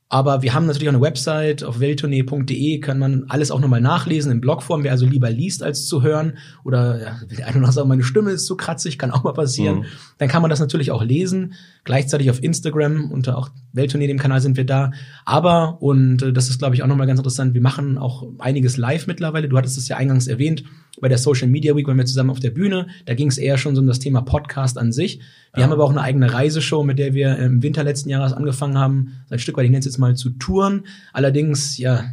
Aber 0.08 0.42
wir 0.42 0.54
haben 0.54 0.66
natürlich 0.66 0.88
auch 0.88 0.94
eine 0.94 1.02
Website, 1.02 1.64
auf 1.64 1.80
welttournee.de 1.80 2.78
kann 2.78 3.00
man 3.00 3.24
alles 3.28 3.50
auch 3.50 3.58
nochmal 3.58 3.80
nachlesen 3.80 4.30
in 4.30 4.40
Blogform, 4.40 4.84
wer 4.84 4.92
also 4.92 5.04
lieber 5.04 5.30
liest 5.30 5.64
als 5.64 5.86
zu 5.86 6.00
hören. 6.02 6.38
Oder 6.62 7.00
ja, 7.00 7.20
will 7.26 7.36
der 7.36 7.48
eine 7.48 7.58
noch 7.58 7.72
sagen, 7.72 7.88
meine 7.88 8.04
Stimme 8.04 8.30
ist 8.30 8.46
zu 8.46 8.56
kratzig, 8.56 8.98
kann 8.98 9.10
auch 9.10 9.24
mal 9.24 9.32
passieren. 9.32 9.80
Mhm. 9.80 9.84
Dann 10.18 10.28
kann 10.28 10.42
man 10.42 10.48
das 10.48 10.60
natürlich 10.60 10.92
auch 10.92 11.02
lesen. 11.02 11.54
Gleichzeitig 11.82 12.30
auf 12.30 12.40
Instagram, 12.40 13.10
unter 13.10 13.36
auch 13.36 13.50
Welttournee, 13.72 14.06
dem 14.06 14.18
Kanal 14.18 14.40
sind 14.40 14.56
wir 14.56 14.64
da. 14.64 14.92
Aber, 15.24 15.82
und 15.82 16.22
äh, 16.22 16.32
das 16.32 16.50
ist, 16.50 16.60
glaube 16.60 16.76
ich, 16.76 16.84
auch 16.84 16.86
nochmal 16.86 17.08
ganz 17.08 17.18
interessant, 17.18 17.54
wir 17.54 17.60
machen 17.60 17.98
auch 17.98 18.28
einiges 18.38 18.76
live 18.76 19.08
mittlerweile. 19.08 19.48
Du 19.48 19.58
hattest 19.58 19.76
es 19.76 19.88
ja 19.88 19.96
eingangs 19.96 20.28
erwähnt, 20.28 20.62
bei 21.00 21.08
der 21.08 21.18
Social 21.18 21.48
Media 21.48 21.74
Week 21.76 21.86
waren 21.86 21.98
wir 21.98 22.06
zusammen 22.06 22.30
auf 22.30 22.40
der 22.40 22.50
Bühne. 22.50 22.86
Da 23.04 23.14
ging 23.14 23.28
es 23.28 23.38
eher 23.38 23.58
schon 23.58 23.74
so 23.74 23.80
um 23.80 23.86
das 23.86 23.98
Thema 23.98 24.22
Podcast 24.22 24.78
an 24.78 24.92
sich. 24.92 25.18
Wir 25.52 25.60
ja. 25.60 25.64
haben 25.64 25.72
aber 25.72 25.84
auch 25.84 25.90
eine 25.90 26.02
eigene 26.02 26.32
Reiseshow, 26.32 26.82
mit 26.82 26.98
der 26.98 27.14
wir 27.14 27.36
im 27.38 27.62
Winter 27.62 27.82
letzten 27.82 28.10
Jahres 28.10 28.32
angefangen 28.32 28.76
haben, 28.76 29.12
ein 29.30 29.38
Stück 29.38 29.56
weit, 29.56 29.64
ich 29.64 29.70
nenne 29.70 29.80
es 29.80 29.86
jetzt 29.86 29.98
mal 29.98 30.14
zu 30.14 30.30
touren. 30.30 30.86
Allerdings, 31.12 31.78
ja, 31.78 32.04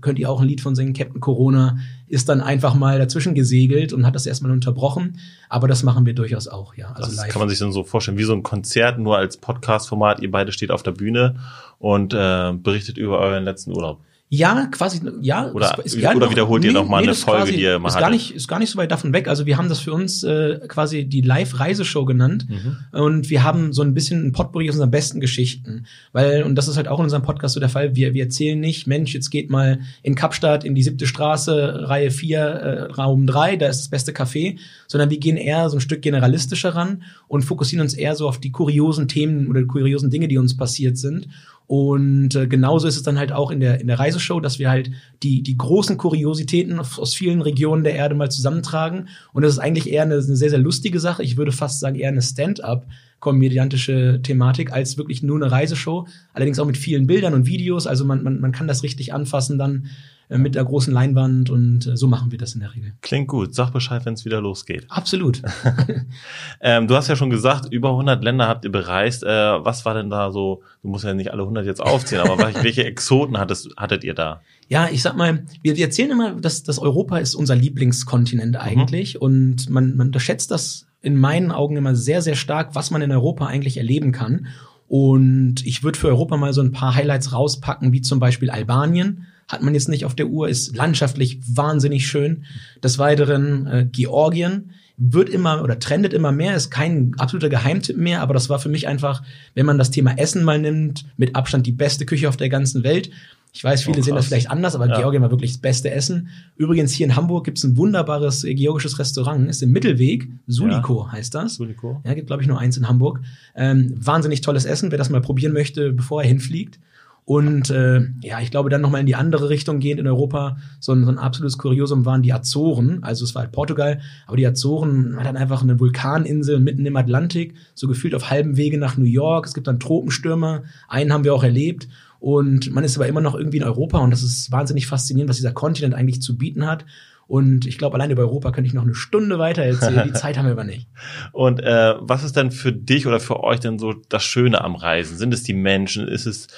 könnt 0.00 0.18
ihr 0.18 0.30
auch 0.30 0.40
ein 0.40 0.46
Lied 0.46 0.60
von 0.60 0.74
singen, 0.74 0.92
Captain 0.92 1.20
Corona 1.20 1.78
ist 2.06 2.28
dann 2.28 2.40
einfach 2.40 2.74
mal 2.74 2.98
dazwischen 2.98 3.34
gesegelt 3.34 3.92
und 3.92 4.06
hat 4.06 4.14
das 4.14 4.26
erstmal 4.26 4.52
unterbrochen. 4.52 5.18
Aber 5.48 5.66
das 5.66 5.82
machen 5.82 6.06
wir 6.06 6.14
durchaus 6.14 6.46
auch, 6.46 6.74
ja. 6.76 6.90
Also 6.90 7.10
das 7.10 7.16
live. 7.16 7.28
kann 7.28 7.40
man 7.40 7.48
sich 7.48 7.58
dann 7.58 7.72
so 7.72 7.82
vorstellen, 7.82 8.18
wie 8.18 8.24
so 8.24 8.32
ein 8.32 8.42
Konzert, 8.42 8.98
nur 8.98 9.16
als 9.16 9.38
Podcast-Format. 9.38 10.20
Ihr 10.20 10.30
beide 10.30 10.52
steht 10.52 10.70
auf 10.70 10.82
der 10.82 10.92
Bühne 10.92 11.36
und 11.78 12.14
äh, 12.14 12.52
berichtet 12.52 12.98
über 12.98 13.18
euren 13.18 13.44
letzten 13.44 13.72
Urlaub. 13.72 14.00
Ja, 14.30 14.66
quasi, 14.66 15.00
ja. 15.20 15.50
Oder, 15.52 15.78
ist, 15.84 15.94
ist 15.94 16.04
oder 16.04 16.30
wiederholt 16.30 16.62
nee, 16.62 16.68
ihr 16.68 16.72
noch 16.72 16.88
mal 16.88 17.02
nee, 17.02 17.08
eine 17.08 17.14
Folge, 17.14 17.42
quasi, 17.42 17.52
die 17.52 17.62
ihr 17.62 17.78
mal 17.78 17.88
ist 17.88 17.98
gar 17.98 18.10
nicht, 18.10 18.34
ist 18.34 18.48
gar 18.48 18.58
nicht 18.58 18.70
so 18.70 18.78
weit 18.78 18.90
davon 18.90 19.12
weg. 19.12 19.28
Also 19.28 19.46
wir 19.46 19.58
haben 19.58 19.68
das 19.68 19.80
für 19.80 19.92
uns 19.92 20.24
äh, 20.24 20.60
quasi 20.66 21.04
die 21.04 21.20
Live-Reiseshow 21.20 22.04
genannt 22.04 22.46
mhm. 22.48 22.78
und 22.98 23.30
wir 23.30 23.44
haben 23.44 23.72
so 23.72 23.82
ein 23.82 23.94
bisschen 23.94 24.26
ein 24.26 24.32
Potpourri 24.32 24.68
aus 24.68 24.74
unseren 24.74 24.90
besten 24.90 25.20
Geschichten, 25.20 25.86
weil 26.12 26.42
und 26.42 26.56
das 26.56 26.68
ist 26.68 26.76
halt 26.76 26.88
auch 26.88 26.98
in 26.98 27.04
unserem 27.04 27.22
Podcast 27.22 27.54
so 27.54 27.60
der 27.60 27.68
Fall. 27.68 27.94
Wir 27.94 28.14
wir 28.14 28.24
erzählen 28.24 28.58
nicht, 28.58 28.86
Mensch, 28.86 29.14
jetzt 29.14 29.30
geht 29.30 29.50
mal 29.50 29.80
in 30.02 30.14
Kapstadt 30.14 30.64
in 30.64 30.74
die 30.74 30.82
siebte 30.82 31.06
Straße, 31.06 31.88
Reihe 31.88 32.10
vier, 32.10 32.40
äh, 32.40 32.82
Raum 32.92 33.26
drei, 33.26 33.56
da 33.56 33.68
ist 33.68 33.80
das 33.80 33.88
beste 33.88 34.12
Café, 34.12 34.58
sondern 34.88 35.10
wir 35.10 35.18
gehen 35.18 35.36
eher 35.36 35.68
so 35.68 35.76
ein 35.76 35.80
Stück 35.80 36.02
generalistischer 36.02 36.74
ran 36.74 37.02
und 37.28 37.42
fokussieren 37.42 37.84
uns 37.84 37.94
eher 37.94 38.16
so 38.16 38.26
auf 38.26 38.40
die 38.40 38.50
kuriosen 38.50 39.06
Themen 39.06 39.48
oder 39.48 39.62
kuriosen 39.64 40.10
Dinge, 40.10 40.28
die 40.28 40.38
uns 40.38 40.56
passiert 40.56 40.96
sind 40.96 41.28
und 41.66 42.34
äh, 42.34 42.46
genauso 42.46 42.86
ist 42.86 42.96
es 42.96 43.02
dann 43.02 43.18
halt 43.18 43.32
auch 43.32 43.50
in 43.50 43.60
der, 43.60 43.80
in 43.80 43.86
der 43.86 43.98
Reiseshow, 43.98 44.38
dass 44.38 44.58
wir 44.58 44.68
halt 44.68 44.90
die, 45.22 45.42
die 45.42 45.56
großen 45.56 45.96
Kuriositäten 45.96 46.78
aus 46.78 47.14
vielen 47.14 47.40
Regionen 47.40 47.84
der 47.84 47.94
Erde 47.94 48.14
mal 48.14 48.30
zusammentragen. 48.30 49.08
Und 49.32 49.42
das 49.42 49.54
ist 49.54 49.58
eigentlich 49.60 49.90
eher 49.90 50.02
eine, 50.02 50.14
eine 50.14 50.36
sehr, 50.36 50.50
sehr 50.50 50.58
lustige 50.58 51.00
Sache. 51.00 51.22
Ich 51.22 51.38
würde 51.38 51.52
fast 51.52 51.80
sagen, 51.80 51.96
eher 51.96 52.10
eine 52.10 52.20
Stand-up 52.22 52.86
komödiantische 53.24 54.20
Thematik 54.22 54.70
als 54.70 54.98
wirklich 54.98 55.22
nur 55.22 55.36
eine 55.36 55.50
Reiseshow. 55.50 56.06
Allerdings 56.34 56.58
auch 56.58 56.66
mit 56.66 56.76
vielen 56.76 57.06
Bildern 57.06 57.32
und 57.32 57.46
Videos. 57.46 57.86
Also 57.86 58.04
man, 58.04 58.22
man, 58.22 58.38
man 58.38 58.52
kann 58.52 58.68
das 58.68 58.82
richtig 58.82 59.14
anfassen 59.14 59.58
dann 59.58 59.86
äh, 60.28 60.36
mit 60.36 60.54
der 60.54 60.64
großen 60.64 60.92
Leinwand 60.92 61.48
und 61.48 61.86
äh, 61.86 61.96
so 61.96 62.06
machen 62.06 62.30
wir 62.30 62.38
das 62.38 62.54
in 62.54 62.60
der 62.60 62.74
Regel. 62.74 62.92
Klingt 63.00 63.28
gut. 63.28 63.54
Sag 63.54 63.72
Bescheid, 63.72 64.04
wenn 64.04 64.12
es 64.12 64.26
wieder 64.26 64.42
losgeht. 64.42 64.84
Absolut. 64.90 65.40
ähm, 66.60 66.86
du 66.86 66.94
hast 66.94 67.08
ja 67.08 67.16
schon 67.16 67.30
gesagt, 67.30 67.72
über 67.72 67.90
100 67.90 68.22
Länder 68.22 68.46
habt 68.46 68.66
ihr 68.66 68.72
bereist. 68.72 69.24
Äh, 69.24 69.26
was 69.26 69.86
war 69.86 69.94
denn 69.94 70.10
da 70.10 70.30
so, 70.30 70.62
du 70.82 70.88
musst 70.88 71.04
ja 71.04 71.14
nicht 71.14 71.32
alle 71.32 71.42
100 71.42 71.64
jetzt 71.64 71.80
aufzählen, 71.80 72.28
aber 72.28 72.62
welche 72.62 72.84
Exoten 72.84 73.38
hattest, 73.38 73.70
hattet 73.78 74.04
ihr 74.04 74.14
da? 74.14 74.42
Ja, 74.68 74.88
ich 74.92 75.00
sag 75.00 75.16
mal, 75.16 75.44
wir, 75.62 75.76
wir 75.76 75.84
erzählen 75.86 76.10
immer, 76.10 76.32
dass, 76.32 76.62
dass 76.62 76.78
Europa 76.78 77.16
ist 77.16 77.34
unser 77.34 77.56
Lieblingskontinent 77.56 78.56
mhm. 78.56 78.60
eigentlich 78.60 79.14
mhm. 79.14 79.20
und 79.22 79.70
man, 79.70 79.96
man 79.96 80.08
unterschätzt 80.08 80.50
das 80.50 80.86
in 81.04 81.16
meinen 81.16 81.52
Augen 81.52 81.76
immer 81.76 81.94
sehr, 81.94 82.22
sehr 82.22 82.34
stark, 82.34 82.74
was 82.74 82.90
man 82.90 83.02
in 83.02 83.12
Europa 83.12 83.46
eigentlich 83.46 83.76
erleben 83.76 84.12
kann. 84.12 84.46
Und 84.88 85.64
ich 85.64 85.82
würde 85.82 85.98
für 85.98 86.08
Europa 86.08 86.36
mal 86.36 86.52
so 86.52 86.60
ein 86.60 86.72
paar 86.72 86.94
Highlights 86.94 87.32
rauspacken, 87.32 87.92
wie 87.92 88.00
zum 88.00 88.20
Beispiel 88.20 88.50
Albanien 88.50 89.26
hat 89.48 89.62
man 89.62 89.74
jetzt 89.74 89.88
nicht 89.88 90.04
auf 90.04 90.14
der 90.14 90.28
Uhr, 90.28 90.48
ist 90.48 90.74
landschaftlich 90.74 91.38
wahnsinnig 91.46 92.06
schön. 92.06 92.44
Des 92.82 92.98
Weiteren 92.98 93.66
äh, 93.66 93.86
Georgien 93.90 94.70
wird 94.96 95.28
immer 95.28 95.62
oder 95.62 95.78
trendet 95.78 96.12
immer 96.12 96.32
mehr, 96.32 96.54
ist 96.54 96.70
kein 96.70 97.12
absoluter 97.18 97.48
Geheimtipp 97.48 97.96
mehr, 97.96 98.22
aber 98.22 98.32
das 98.32 98.48
war 98.48 98.58
für 98.58 98.68
mich 98.68 98.86
einfach, 98.86 99.22
wenn 99.54 99.66
man 99.66 99.76
das 99.76 99.90
Thema 99.90 100.16
Essen 100.16 100.44
mal 100.44 100.58
nimmt, 100.58 101.04
mit 101.16 101.34
Abstand 101.34 101.66
die 101.66 101.72
beste 101.72 102.06
Küche 102.06 102.28
auf 102.28 102.36
der 102.36 102.48
ganzen 102.48 102.84
Welt. 102.84 103.10
Ich 103.56 103.62
weiß, 103.62 103.84
viele 103.84 104.00
oh, 104.00 104.02
sehen 104.02 104.16
das 104.16 104.26
vielleicht 104.26 104.50
anders, 104.50 104.74
aber 104.74 104.88
ja. 104.88 104.98
Georgien 104.98 105.22
war 105.22 105.30
wirklich 105.30 105.52
das 105.52 105.60
beste 105.60 105.88
Essen. 105.88 106.28
Übrigens, 106.56 106.92
hier 106.92 107.06
in 107.06 107.14
Hamburg 107.14 107.44
gibt 107.44 107.58
es 107.58 107.62
ein 107.62 107.76
wunderbares 107.76 108.42
äh, 108.42 108.52
georgisches 108.52 108.98
Restaurant, 108.98 109.48
ist 109.48 109.62
im 109.62 109.70
Mittelweg, 109.70 110.28
Suliko 110.48 111.04
ja. 111.06 111.12
heißt 111.12 111.36
das. 111.36 111.54
Suliko. 111.54 112.02
Ja, 112.04 112.14
gibt, 112.14 112.26
glaube 112.26 112.42
ich, 112.42 112.48
nur 112.48 112.58
eins 112.58 112.76
in 112.76 112.88
Hamburg. 112.88 113.20
Ähm, 113.54 113.94
wahnsinnig 113.96 114.40
tolles 114.40 114.64
Essen, 114.64 114.90
wer 114.90 114.98
das 114.98 115.08
mal 115.08 115.20
probieren 115.20 115.52
möchte, 115.52 115.92
bevor 115.92 116.22
er 116.22 116.28
hinfliegt. 116.28 116.80
Und 117.26 117.70
äh, 117.70 118.00
ja, 118.22 118.40
ich 118.40 118.50
glaube, 118.50 118.70
dann 118.70 118.80
nochmal 118.80 119.00
in 119.00 119.06
die 119.06 119.14
andere 119.14 119.48
Richtung 119.48 119.78
gehend 119.78 120.00
in 120.00 120.06
Europa, 120.06 120.58
so 120.80 120.92
ein, 120.92 121.04
so 121.04 121.10
ein 121.12 121.18
absolutes 121.18 121.56
Kuriosum 121.56 122.04
waren 122.04 122.22
die 122.22 122.32
Azoren. 122.32 123.02
Also 123.02 123.24
es 123.24 123.36
war 123.36 123.42
halt 123.42 123.52
Portugal, 123.52 124.00
aber 124.26 124.36
die 124.36 124.46
Azoren 124.46 125.16
war 125.16 125.24
dann 125.24 125.36
einfach 125.36 125.62
eine 125.62 125.78
Vulkaninsel 125.78 126.58
mitten 126.58 126.84
im 126.84 126.96
Atlantik, 126.96 127.54
so 127.74 127.86
gefühlt 127.86 128.14
auf 128.14 128.30
halbem 128.30 128.56
Wege 128.56 128.78
nach 128.78 128.98
New 128.98 129.04
York. 129.04 129.46
Es 129.46 129.54
gibt 129.54 129.68
dann 129.68 129.80
Tropenstürme, 129.80 130.64
einen 130.88 131.12
haben 131.12 131.24
wir 131.24 131.34
auch 131.34 131.44
erlebt. 131.44 131.88
Und 132.24 132.72
man 132.72 132.84
ist 132.84 132.96
aber 132.96 133.06
immer 133.06 133.20
noch 133.20 133.34
irgendwie 133.34 133.58
in 133.58 133.64
Europa 133.64 133.98
und 133.98 134.10
das 134.10 134.22
ist 134.22 134.50
wahnsinnig 134.50 134.86
faszinierend, 134.86 135.28
was 135.28 135.36
dieser 135.36 135.52
Kontinent 135.52 135.94
eigentlich 135.94 136.22
zu 136.22 136.38
bieten 136.38 136.64
hat. 136.66 136.86
Und 137.26 137.66
ich 137.66 137.76
glaube, 137.76 137.96
allein 137.96 138.10
über 138.10 138.22
Europa 138.22 138.50
könnte 138.50 138.66
ich 138.66 138.72
noch 138.72 138.84
eine 138.84 138.94
Stunde 138.94 139.38
weiter 139.38 139.62
erzählen. 139.62 140.04
Die 140.06 140.12
Zeit 140.18 140.38
haben 140.38 140.46
wir 140.46 140.52
aber 140.52 140.64
nicht. 140.64 140.88
Und 141.32 141.60
äh, 141.60 141.96
was 142.00 142.24
ist 142.24 142.34
denn 142.34 142.50
für 142.50 142.72
dich 142.72 143.06
oder 143.06 143.20
für 143.20 143.44
euch 143.44 143.60
denn 143.60 143.78
so 143.78 143.92
das 144.08 144.24
Schöne 144.24 144.64
am 144.64 144.74
Reisen? 144.74 145.18
Sind 145.18 145.34
es 145.34 145.42
die 145.42 145.52
Menschen? 145.52 146.08
Ist 146.08 146.24
es 146.24 146.48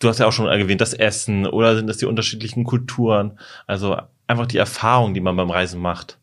du 0.00 0.08
hast 0.10 0.18
ja 0.18 0.26
auch 0.26 0.32
schon 0.32 0.48
erwähnt, 0.48 0.82
das 0.82 0.92
Essen 0.92 1.46
oder 1.46 1.76
sind 1.76 1.86
das 1.86 1.96
die 1.96 2.04
unterschiedlichen 2.04 2.64
Kulturen? 2.64 3.38
Also 3.66 3.96
einfach 4.26 4.44
die 4.44 4.58
Erfahrung, 4.58 5.14
die 5.14 5.22
man 5.22 5.34
beim 5.34 5.50
Reisen 5.50 5.80
macht. 5.80 6.18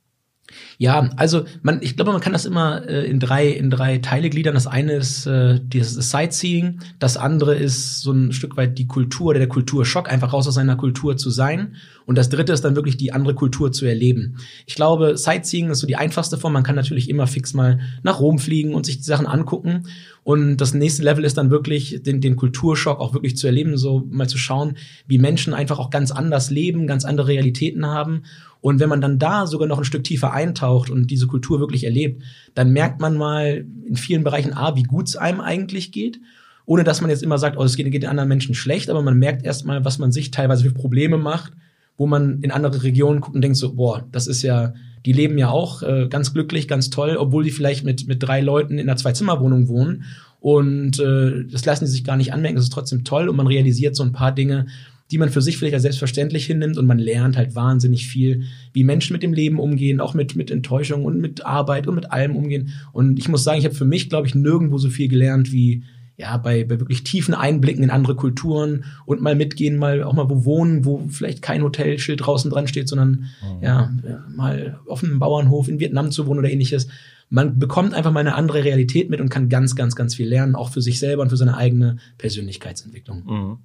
Ja, 0.78 1.10
also 1.16 1.46
man, 1.62 1.80
ich 1.82 1.96
glaube, 1.96 2.12
man 2.12 2.22
kann 2.22 2.34
das 2.34 2.46
immer 2.46 2.88
äh, 2.88 3.06
in 3.06 3.20
drei 3.20 3.48
in 3.48 3.70
drei 3.70 4.00
Teile 4.00 4.30
gliedern. 4.30 4.54
Das 4.54 4.68
eine 4.68 4.94
ist 4.94 5.26
äh, 5.26 5.60
dieses 5.62 6.10
Sightseeing, 6.10 6.80
das 7.00 7.16
andere 7.18 7.56
ist 7.56 8.02
so 8.02 8.12
ein 8.12 8.34
Stück 8.34 8.58
weit 8.58 8.78
die 8.78 8.88
Kultur 8.88 9.28
oder 9.28 9.40
der 9.40 9.48
Kulturschock, 9.48 10.12
einfach 10.12 10.34
raus 10.34 10.48
aus 10.48 10.56
seiner 10.56 10.76
Kultur 10.76 11.16
zu 11.16 11.30
sein. 11.30 11.76
Und 12.06 12.18
das 12.18 12.30
dritte 12.30 12.52
ist 12.52 12.66
dann 12.66 12.76
wirklich 12.76 12.98
die 12.98 13.14
andere 13.14 13.34
Kultur 13.34 13.72
zu 13.72 13.86
erleben. 13.86 14.38
Ich 14.66 14.76
glaube, 14.76 15.18
Sightseeing 15.18 15.70
ist 15.70 15.80
so 15.80 15.88
die 15.88 15.96
einfachste 15.96 16.38
Form. 16.38 16.54
Man 16.54 16.64
kann 16.64 16.76
natürlich 16.76 17.10
immer 17.10 17.28
fix 17.28 17.54
mal 17.54 17.80
nach 18.04 18.20
Rom 18.20 18.40
fliegen 18.40 18.74
und 18.74 18.86
sich 18.86 18.98
die 18.98 19.04
Sachen 19.04 19.26
angucken. 19.26 19.88
Und 20.24 20.58
das 20.58 20.74
nächste 20.74 21.04
Level 21.04 21.24
ist 21.24 21.38
dann 21.38 21.52
wirklich, 21.52 22.02
den, 22.04 22.22
den 22.22 22.36
Kulturschock 22.36 23.00
auch 23.00 23.14
wirklich 23.14 23.38
zu 23.38 23.48
erleben, 23.48 23.78
so 23.78 24.04
mal 24.10 24.28
zu 24.28 24.38
schauen, 24.38 24.78
wie 25.08 25.18
Menschen 25.18 25.54
einfach 25.54 25.80
auch 25.80 25.90
ganz 25.90 26.12
anders 26.12 26.50
leben, 26.50 26.88
ganz 26.88 27.06
andere 27.06 27.28
Realitäten 27.28 27.86
haben. 27.86 28.24
Und 28.64 28.80
wenn 28.80 28.90
man 28.90 29.02
dann 29.02 29.20
da 29.20 29.46
sogar 29.46 29.68
noch 29.68 29.78
ein 29.78 29.84
Stück 29.84 30.04
tiefer 30.04 30.34
eintaucht 30.34 30.90
und 30.90 31.12
diese 31.12 31.28
Kultur 31.28 31.60
wirklich 31.60 31.84
erlebt, 31.84 32.24
dann 32.56 32.72
merkt 32.72 33.00
man 33.00 33.18
mal 33.18 33.66
in 33.86 33.96
vielen 33.98 34.24
Bereichen 34.24 34.54
A, 34.54 34.76
wie 34.76 34.84
gut 34.84 35.08
es 35.10 35.16
einem 35.16 35.42
eigentlich 35.42 35.92
geht 35.92 36.20
ohne 36.66 36.84
dass 36.84 37.02
man 37.02 37.10
jetzt 37.10 37.24
immer 37.24 37.38
sagt, 37.38 37.58
oh, 37.58 37.64
es 37.64 37.76
geht, 37.76 37.92
geht 37.92 38.04
den 38.04 38.10
anderen 38.10 38.30
Menschen 38.30 38.56
schlecht, 38.56 38.90
aber 38.90 39.02
man 39.02 39.18
merkt 39.18 39.44
erstmal, 39.46 39.84
was 39.84 40.00
man 40.00 40.12
sich 40.12 40.32
teilweise 40.32 40.64
für 40.64 40.74
Probleme 40.74 41.18
macht, 41.18 41.54
wo 41.98 42.08
man 42.08 42.42
in 42.42 42.52
andere 42.52 42.84
Regionen 42.84 43.22
guckt 43.22 43.36
und 43.36 43.42
denkt 43.42 43.58
so, 43.58 43.74
boah, 43.74 44.06
das 44.12 44.28
ist 44.28 44.42
ja, 44.42 44.74
die 45.06 45.14
leben 45.14 45.38
ja 45.38 45.50
auch 45.50 45.84
äh, 45.84 46.08
ganz 46.10 46.34
glücklich, 46.34 46.68
ganz 46.68 46.90
toll, 46.90 47.18
obwohl 47.18 47.44
die 47.44 47.52
vielleicht 47.52 47.84
mit, 47.84 48.08
mit 48.08 48.24
drei 48.24 48.42
Leuten 48.42 48.80
in 48.80 48.90
einer 48.90 48.98
Zwei-Zimmer-Wohnung 48.98 49.68
wohnen. 49.68 50.06
Und 50.40 51.00
äh, 51.00 51.46
das 51.50 51.66
lassen 51.66 51.86
die 51.86 51.92
sich 51.92 52.04
gar 52.04 52.18
nicht 52.18 52.34
anmerken, 52.34 52.56
das 52.56 52.66
ist 52.66 52.74
trotzdem 52.74 53.04
toll 53.04 53.30
und 53.30 53.36
man 53.36 53.48
realisiert 53.48 53.96
so 53.96 54.04
ein 54.04 54.12
paar 54.12 54.32
Dinge, 54.32 54.68
die 55.14 55.20
man 55.20 55.30
für 55.30 55.44
sich 55.44 55.60
vielleicht 55.60 55.76
als 55.76 55.84
selbstverständlich 55.84 56.48
hinnimmt 56.48 56.76
und 56.80 56.88
man 56.88 56.98
lernt 56.98 57.38
halt 57.38 57.54
wahnsinnig 57.54 58.08
viel, 58.08 58.46
wie 58.74 58.84
Menschen 58.84 59.14
mit 59.14 59.22
dem 59.22 59.32
Leben 59.32 59.60
umgehen, 59.60 60.00
auch 60.00 60.16
mit, 60.16 60.36
mit 60.36 60.50
Enttäuschung 60.50 61.06
und 61.06 61.22
mit 61.22 61.46
Arbeit 61.46 61.86
und 61.86 61.94
mit 61.94 62.12
allem 62.12 62.36
umgehen. 62.36 62.74
Und 62.94 63.20
ich 63.20 63.30
muss 63.30 63.44
sagen, 63.44 63.60
ich 63.60 63.66
habe 63.66 63.76
für 63.76 63.86
mich, 63.86 64.10
glaube 64.10 64.26
ich, 64.26 64.34
nirgendwo 64.34 64.80
so 64.80 64.90
viel 64.90 65.10
gelernt 65.10 65.52
wie 65.52 65.84
ja, 66.18 66.36
bei, 66.38 66.64
bei 66.64 66.80
wirklich 66.80 67.04
tiefen 67.04 67.36
Einblicken 67.36 67.84
in 67.84 67.92
andere 67.92 68.16
Kulturen 68.16 68.86
und 69.06 69.22
mal 69.22 69.36
mitgehen, 69.36 69.78
mal 69.78 70.02
auch 70.02 70.14
mal 70.14 70.32
wo 70.32 70.46
wohnen, 70.46 70.84
wo 70.84 71.08
vielleicht 71.10 71.44
kein 71.44 71.62
Hotelschild 71.62 72.26
draußen 72.26 72.50
dran 72.50 72.68
steht, 72.68 72.90
sondern 72.90 73.10
mhm. 73.42 73.62
ja, 73.62 73.94
mal 74.36 74.80
auf 74.88 75.04
einem 75.04 75.20
Bauernhof 75.20 75.68
in 75.68 75.80
Vietnam 75.80 76.10
zu 76.10 76.26
wohnen 76.26 76.40
oder 76.40 76.50
ähnliches. 76.50 76.88
Man 77.30 77.60
bekommt 77.60 77.94
einfach 77.94 78.12
mal 78.12 78.22
eine 78.22 78.34
andere 78.34 78.64
Realität 78.64 79.12
mit 79.12 79.22
und 79.22 79.30
kann 79.30 79.48
ganz, 79.48 79.76
ganz, 79.76 79.96
ganz 79.96 80.16
viel 80.16 80.28
lernen, 80.28 80.56
auch 80.56 80.72
für 80.72 80.82
sich 80.82 80.98
selber 80.98 81.22
und 81.22 81.30
für 81.30 81.38
seine 81.38 81.56
eigene 81.56 81.98
Persönlichkeitsentwicklung. 82.18 83.24
Mhm. 83.26 83.58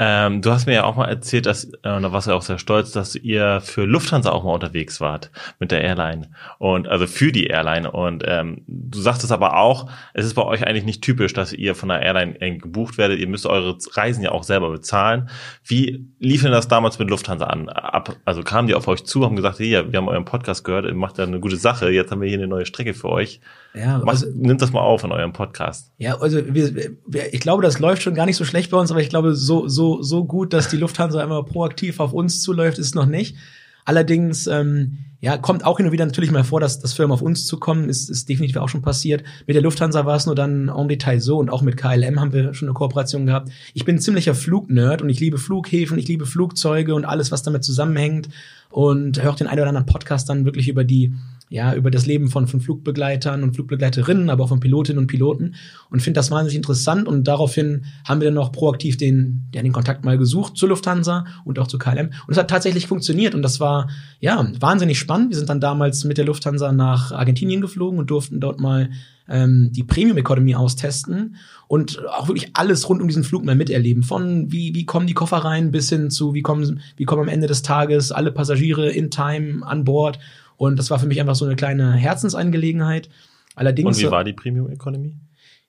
Ähm, 0.00 0.42
du 0.42 0.52
hast 0.52 0.66
mir 0.66 0.74
ja 0.74 0.84
auch 0.84 0.94
mal 0.94 1.08
erzählt, 1.08 1.46
dass, 1.46 1.64
äh, 1.64 1.70
da 1.82 2.12
warst 2.12 2.28
du 2.28 2.32
auch 2.32 2.42
sehr 2.42 2.58
stolz, 2.58 2.92
dass 2.92 3.16
ihr 3.16 3.60
für 3.60 3.84
Lufthansa 3.84 4.30
auch 4.30 4.44
mal 4.44 4.52
unterwegs 4.52 5.00
wart 5.00 5.30
mit 5.58 5.72
der 5.72 5.82
Airline 5.82 6.30
und 6.58 6.86
also 6.86 7.08
für 7.08 7.32
die 7.32 7.46
Airline. 7.46 7.90
Und 7.90 8.22
ähm, 8.26 8.62
du 8.68 9.00
sagtest 9.00 9.32
aber 9.32 9.56
auch, 9.56 9.90
es 10.14 10.24
ist 10.24 10.34
bei 10.34 10.44
euch 10.44 10.64
eigentlich 10.66 10.84
nicht 10.84 11.02
typisch, 11.02 11.32
dass 11.32 11.52
ihr 11.52 11.74
von 11.74 11.88
der 11.88 12.00
Airline 12.00 12.58
gebucht 12.58 12.96
werdet. 12.96 13.18
Ihr 13.18 13.28
müsst 13.28 13.46
eure 13.46 13.76
Reisen 13.92 14.22
ja 14.22 14.30
auch 14.30 14.44
selber 14.44 14.70
bezahlen. 14.70 15.30
Wie 15.64 16.06
lief 16.20 16.42
denn 16.42 16.52
das 16.52 16.68
damals 16.68 16.98
mit 17.00 17.10
Lufthansa 17.10 17.46
an? 17.46 17.68
Ab, 17.68 18.16
also 18.24 18.42
kamen 18.42 18.68
die 18.68 18.74
auf 18.74 18.86
euch 18.86 19.04
zu, 19.04 19.24
haben 19.24 19.34
gesagt, 19.34 19.58
hier, 19.58 19.90
wir 19.92 19.98
haben 19.98 20.08
euren 20.08 20.24
Podcast 20.24 20.62
gehört, 20.62 20.84
ihr 20.84 20.94
macht 20.94 21.18
ja 21.18 21.24
eine 21.24 21.40
gute 21.40 21.56
Sache, 21.56 21.90
jetzt 21.90 22.12
haben 22.12 22.20
wir 22.20 22.28
hier 22.28 22.38
eine 22.38 22.46
neue 22.46 22.66
Strecke 22.66 22.94
für 22.94 23.08
euch. 23.08 23.40
Ja, 23.74 24.02
also, 24.06 24.26
nimmt 24.34 24.62
das 24.62 24.72
mal 24.72 24.80
auf 24.80 25.04
in 25.04 25.12
eurem 25.12 25.32
Podcast. 25.32 25.92
Ja, 25.98 26.18
also 26.20 26.38
wir, 26.46 26.74
wir, 26.74 27.34
ich 27.34 27.40
glaube, 27.40 27.62
das 27.62 27.78
läuft 27.78 28.02
schon 28.02 28.14
gar 28.14 28.26
nicht 28.26 28.36
so 28.36 28.44
schlecht 28.44 28.70
bei 28.70 28.78
uns, 28.78 28.90
aber 28.90 29.00
ich 29.00 29.10
glaube, 29.10 29.34
so, 29.34 29.68
so, 29.68 29.87
so 30.02 30.24
gut, 30.24 30.52
dass 30.52 30.68
die 30.68 30.76
Lufthansa 30.76 31.22
immer 31.22 31.42
proaktiv 31.42 32.00
auf 32.00 32.12
uns 32.12 32.42
zuläuft, 32.42 32.78
ist 32.78 32.94
noch 32.94 33.06
nicht. 33.06 33.36
Allerdings, 33.84 34.46
ähm, 34.46 34.98
ja, 35.20 35.38
kommt 35.38 35.64
auch 35.64 35.78
hin 35.78 35.86
und 35.86 35.92
wieder 35.92 36.04
natürlich 36.04 36.30
mal 36.30 36.44
vor, 36.44 36.60
dass, 36.60 36.78
dass 36.78 36.92
Firmen 36.92 37.12
auf 37.12 37.22
uns 37.22 37.46
zukommen, 37.46 37.88
ist, 37.88 38.10
ist 38.10 38.28
definitiv 38.28 38.58
auch 38.58 38.68
schon 38.68 38.82
passiert. 38.82 39.24
Mit 39.46 39.54
der 39.56 39.62
Lufthansa 39.62 40.04
war 40.04 40.16
es 40.16 40.26
nur 40.26 40.34
dann 40.34 40.68
en 40.68 40.88
Detail 40.88 41.20
so 41.20 41.38
und 41.38 41.48
auch 41.48 41.62
mit 41.62 41.78
KLM 41.78 42.20
haben 42.20 42.34
wir 42.34 42.52
schon 42.52 42.68
eine 42.68 42.74
Kooperation 42.74 43.24
gehabt. 43.24 43.50
Ich 43.72 43.86
bin 43.86 43.96
ein 43.96 44.00
ziemlicher 44.00 44.34
Flugnerd 44.34 45.00
und 45.00 45.08
ich 45.08 45.20
liebe 45.20 45.38
Flughäfen, 45.38 45.98
ich 45.98 46.06
liebe 46.06 46.26
Flugzeuge 46.26 46.94
und 46.94 47.06
alles, 47.06 47.32
was 47.32 47.42
damit 47.42 47.64
zusammenhängt 47.64 48.28
und 48.70 49.22
höre 49.22 49.34
den 49.36 49.46
einen 49.46 49.60
oder 49.60 49.70
anderen 49.70 49.86
Podcast 49.86 50.28
dann 50.28 50.44
wirklich 50.44 50.68
über 50.68 50.84
die 50.84 51.14
ja, 51.50 51.74
über 51.74 51.90
das 51.90 52.06
Leben 52.06 52.28
von, 52.28 52.46
von 52.46 52.60
Flugbegleitern 52.60 53.42
und 53.42 53.54
Flugbegleiterinnen, 53.54 54.30
aber 54.30 54.44
auch 54.44 54.48
von 54.48 54.60
Pilotinnen 54.60 54.98
und 54.98 55.06
Piloten 55.06 55.54
und 55.90 56.00
finde 56.00 56.18
das 56.18 56.30
wahnsinnig 56.30 56.56
interessant 56.56 57.08
und 57.08 57.26
daraufhin 57.26 57.84
haben 58.04 58.20
wir 58.20 58.26
dann 58.26 58.34
noch 58.34 58.52
proaktiv 58.52 58.96
den, 58.96 59.48
ja, 59.54 59.62
den 59.62 59.72
Kontakt 59.72 60.04
mal 60.04 60.18
gesucht 60.18 60.56
zur 60.56 60.68
Lufthansa 60.68 61.24
und 61.44 61.58
auch 61.58 61.66
zu 61.66 61.78
KLM 61.78 62.06
und 62.06 62.32
es 62.32 62.38
hat 62.38 62.50
tatsächlich 62.50 62.86
funktioniert 62.86 63.34
und 63.34 63.42
das 63.42 63.60
war, 63.60 63.88
ja, 64.20 64.46
wahnsinnig 64.60 64.98
spannend. 64.98 65.30
Wir 65.30 65.36
sind 65.36 65.48
dann 65.48 65.60
damals 65.60 66.04
mit 66.04 66.18
der 66.18 66.24
Lufthansa 66.24 66.72
nach 66.72 67.12
Argentinien 67.12 67.60
geflogen 67.60 67.98
und 67.98 68.10
durften 68.10 68.40
dort 68.40 68.60
mal 68.60 68.90
ähm, 69.28 69.70
die 69.72 69.84
Premium 69.84 70.16
Economy 70.16 70.54
austesten 70.54 71.36
und 71.66 72.04
auch 72.08 72.28
wirklich 72.28 72.50
alles 72.54 72.88
rund 72.88 73.02
um 73.02 73.08
diesen 73.08 73.24
Flug 73.24 73.44
mal 73.44 73.54
miterleben. 73.54 74.02
Von 74.02 74.50
wie, 74.50 74.74
wie 74.74 74.86
kommen 74.86 75.06
die 75.06 75.14
Koffer 75.14 75.38
rein 75.38 75.70
bis 75.70 75.88
hin 75.90 76.10
zu 76.10 76.34
wie 76.34 76.42
kommen, 76.42 76.80
wie 76.96 77.04
kommen 77.04 77.22
am 77.22 77.28
Ende 77.28 77.46
des 77.46 77.62
Tages 77.62 78.10
alle 78.10 78.32
Passagiere 78.32 78.90
in 78.90 79.10
Time 79.10 79.66
an 79.66 79.84
Bord 79.84 80.18
und 80.58 80.78
das 80.78 80.90
war 80.90 80.98
für 80.98 81.06
mich 81.06 81.20
einfach 81.20 81.36
so 81.36 81.46
eine 81.46 81.56
kleine 81.56 81.94
Herzensangelegenheit. 81.94 83.08
Allerdings. 83.54 83.96
Und 83.96 84.04
wie 84.04 84.10
war 84.10 84.24
die 84.24 84.34
Premium 84.34 84.68
Economy? 84.68 85.16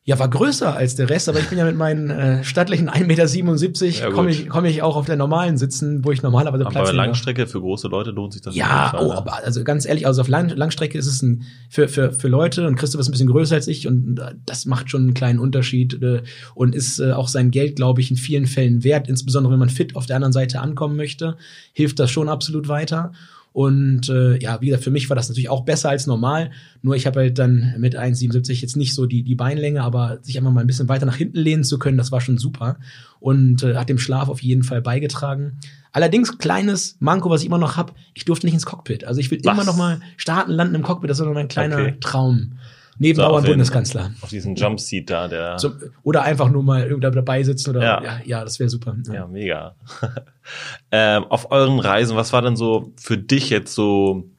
Ja, 0.03 0.17
war 0.17 0.29
größer 0.29 0.75
als 0.75 0.95
der 0.95 1.07
Rest, 1.07 1.29
aber 1.29 1.39
ich 1.39 1.49
bin 1.49 1.59
ja 1.59 1.65
mit 1.65 1.75
meinen 1.75 2.09
äh, 2.09 2.43
stattlichen 2.43 2.89
1,77 2.89 3.85
Meter 3.85 3.99
ja, 3.99 4.09
komme 4.09 4.31
ich, 4.31 4.49
komm 4.49 4.65
ich 4.65 4.81
auch 4.81 4.95
auf 4.95 5.05
der 5.05 5.17
normalen 5.17 5.59
Sitzen, 5.59 6.03
wo 6.03 6.11
ich 6.11 6.23
normalerweise 6.23 6.63
aber 6.63 6.71
Platz 6.71 6.87
Aber 6.87 6.97
Langstrecke 6.97 7.45
für 7.45 7.59
große 7.59 7.89
Leute 7.89 8.09
lohnt 8.09 8.33
sich 8.33 8.41
das 8.41 8.55
Ja, 8.55 8.95
oh, 8.99 9.11
aber 9.11 9.43
also 9.43 9.63
ganz 9.63 9.85
ehrlich, 9.85 10.07
also 10.07 10.21
auf 10.21 10.27
Lang 10.27 10.49
Langstrecke 10.49 10.97
ist 10.97 11.05
es 11.05 11.21
ein 11.21 11.43
für, 11.69 11.87
für, 11.87 12.11
für 12.11 12.27
Leute 12.27 12.65
und 12.65 12.75
Christoph 12.75 13.01
ist 13.01 13.09
ein 13.09 13.11
bisschen 13.11 13.29
größer 13.29 13.53
als 13.53 13.67
ich 13.67 13.87
und 13.87 14.17
äh, 14.17 14.33
das 14.47 14.65
macht 14.65 14.89
schon 14.89 15.03
einen 15.03 15.13
kleinen 15.13 15.37
Unterschied 15.37 16.01
äh, 16.01 16.23
und 16.55 16.73
ist 16.73 16.99
äh, 16.99 17.11
auch 17.11 17.27
sein 17.27 17.51
Geld, 17.51 17.75
glaube 17.75 18.01
ich, 18.01 18.09
in 18.09 18.17
vielen 18.17 18.47
Fällen 18.47 18.83
wert, 18.83 19.07
insbesondere 19.07 19.51
wenn 19.51 19.59
man 19.59 19.69
fit 19.69 19.95
auf 19.95 20.07
der 20.07 20.15
anderen 20.15 20.33
Seite 20.33 20.59
ankommen 20.59 20.95
möchte, 20.95 21.37
hilft 21.73 21.99
das 21.99 22.09
schon 22.09 22.29
absolut 22.29 22.67
weiter. 22.67 23.11
Und 23.59 24.07
äh, 24.07 24.37
ja, 24.37 24.61
wie 24.61 24.67
gesagt, 24.67 24.85
für 24.85 24.89
mich 24.89 25.09
war 25.09 25.17
das 25.17 25.27
natürlich 25.27 25.49
auch 25.49 25.65
besser 25.65 25.89
als 25.89 26.07
normal. 26.07 26.49
Nur 26.81 26.95
ich 26.95 27.05
habe 27.05 27.19
halt 27.19 27.39
dann 27.39 27.75
mit 27.77 27.93
1,77 27.93 28.61
jetzt 28.61 28.77
nicht 28.77 28.95
so 28.95 29.05
die, 29.05 29.21
die 29.21 29.35
Beinlänge, 29.35 29.83
aber 29.83 30.19
sich 30.21 30.37
einfach 30.37 30.53
mal 30.53 30.61
ein 30.61 30.67
bisschen 30.67 30.87
weiter 30.87 31.05
nach 31.05 31.17
hinten 31.17 31.39
lehnen 31.39 31.65
zu 31.65 31.77
können, 31.77 31.97
das 31.97 32.09
war 32.09 32.21
schon 32.21 32.37
super. 32.37 32.77
Und 33.19 33.61
äh, 33.63 33.75
hat 33.75 33.89
dem 33.89 33.97
Schlaf 33.97 34.29
auf 34.29 34.41
jeden 34.41 34.63
Fall 34.63 34.81
beigetragen. 34.81 35.59
Allerdings 35.91 36.37
kleines 36.37 36.95
Manko, 37.01 37.29
was 37.29 37.41
ich 37.41 37.47
immer 37.47 37.57
noch 37.57 37.75
habe, 37.75 37.91
ich 38.13 38.23
durfte 38.23 38.45
nicht 38.45 38.53
ins 38.53 38.65
Cockpit. 38.65 39.03
Also 39.03 39.19
ich 39.19 39.29
will 39.29 39.41
was? 39.43 39.53
immer 39.53 39.65
noch 39.65 39.75
mal 39.75 39.99
starten, 40.15 40.53
landen 40.53 40.75
im 40.75 40.83
Cockpit, 40.83 41.09
das 41.09 41.19
ist 41.19 41.25
noch 41.25 41.33
mein 41.33 41.49
kleiner 41.49 41.79
okay. 41.79 41.97
Traum. 41.99 42.53
Neben 43.01 43.15
so, 43.15 43.21
Bauern 43.21 43.45
Bundeskanzler. 43.45 44.11
Auf 44.21 44.29
diesen 44.29 44.55
Jumpseat 44.55 45.09
da, 45.09 45.27
der. 45.29 45.57
So, 45.57 45.71
oder 46.03 46.23
einfach 46.23 46.49
nur 46.49 46.63
mal 46.63 46.83
irgendwo 46.83 47.09
dabei 47.09 47.43
sitzen 47.43 47.71
oder 47.71 47.81
ja, 47.81 48.03
ja, 48.03 48.19
ja 48.25 48.43
das 48.43 48.59
wäre 48.59 48.69
super. 48.69 48.95
Ja, 49.07 49.13
ja 49.13 49.27
mega. 49.27 49.75
ähm, 50.91 51.23
auf 51.29 51.49
euren 51.51 51.79
Reisen, 51.79 52.17
was 52.17 52.33
war 52.33 52.41
denn 52.41 52.57
so 52.57 52.93
für 52.97 53.17
dich 53.17 53.49
jetzt 53.49 53.73
so 53.73 54.29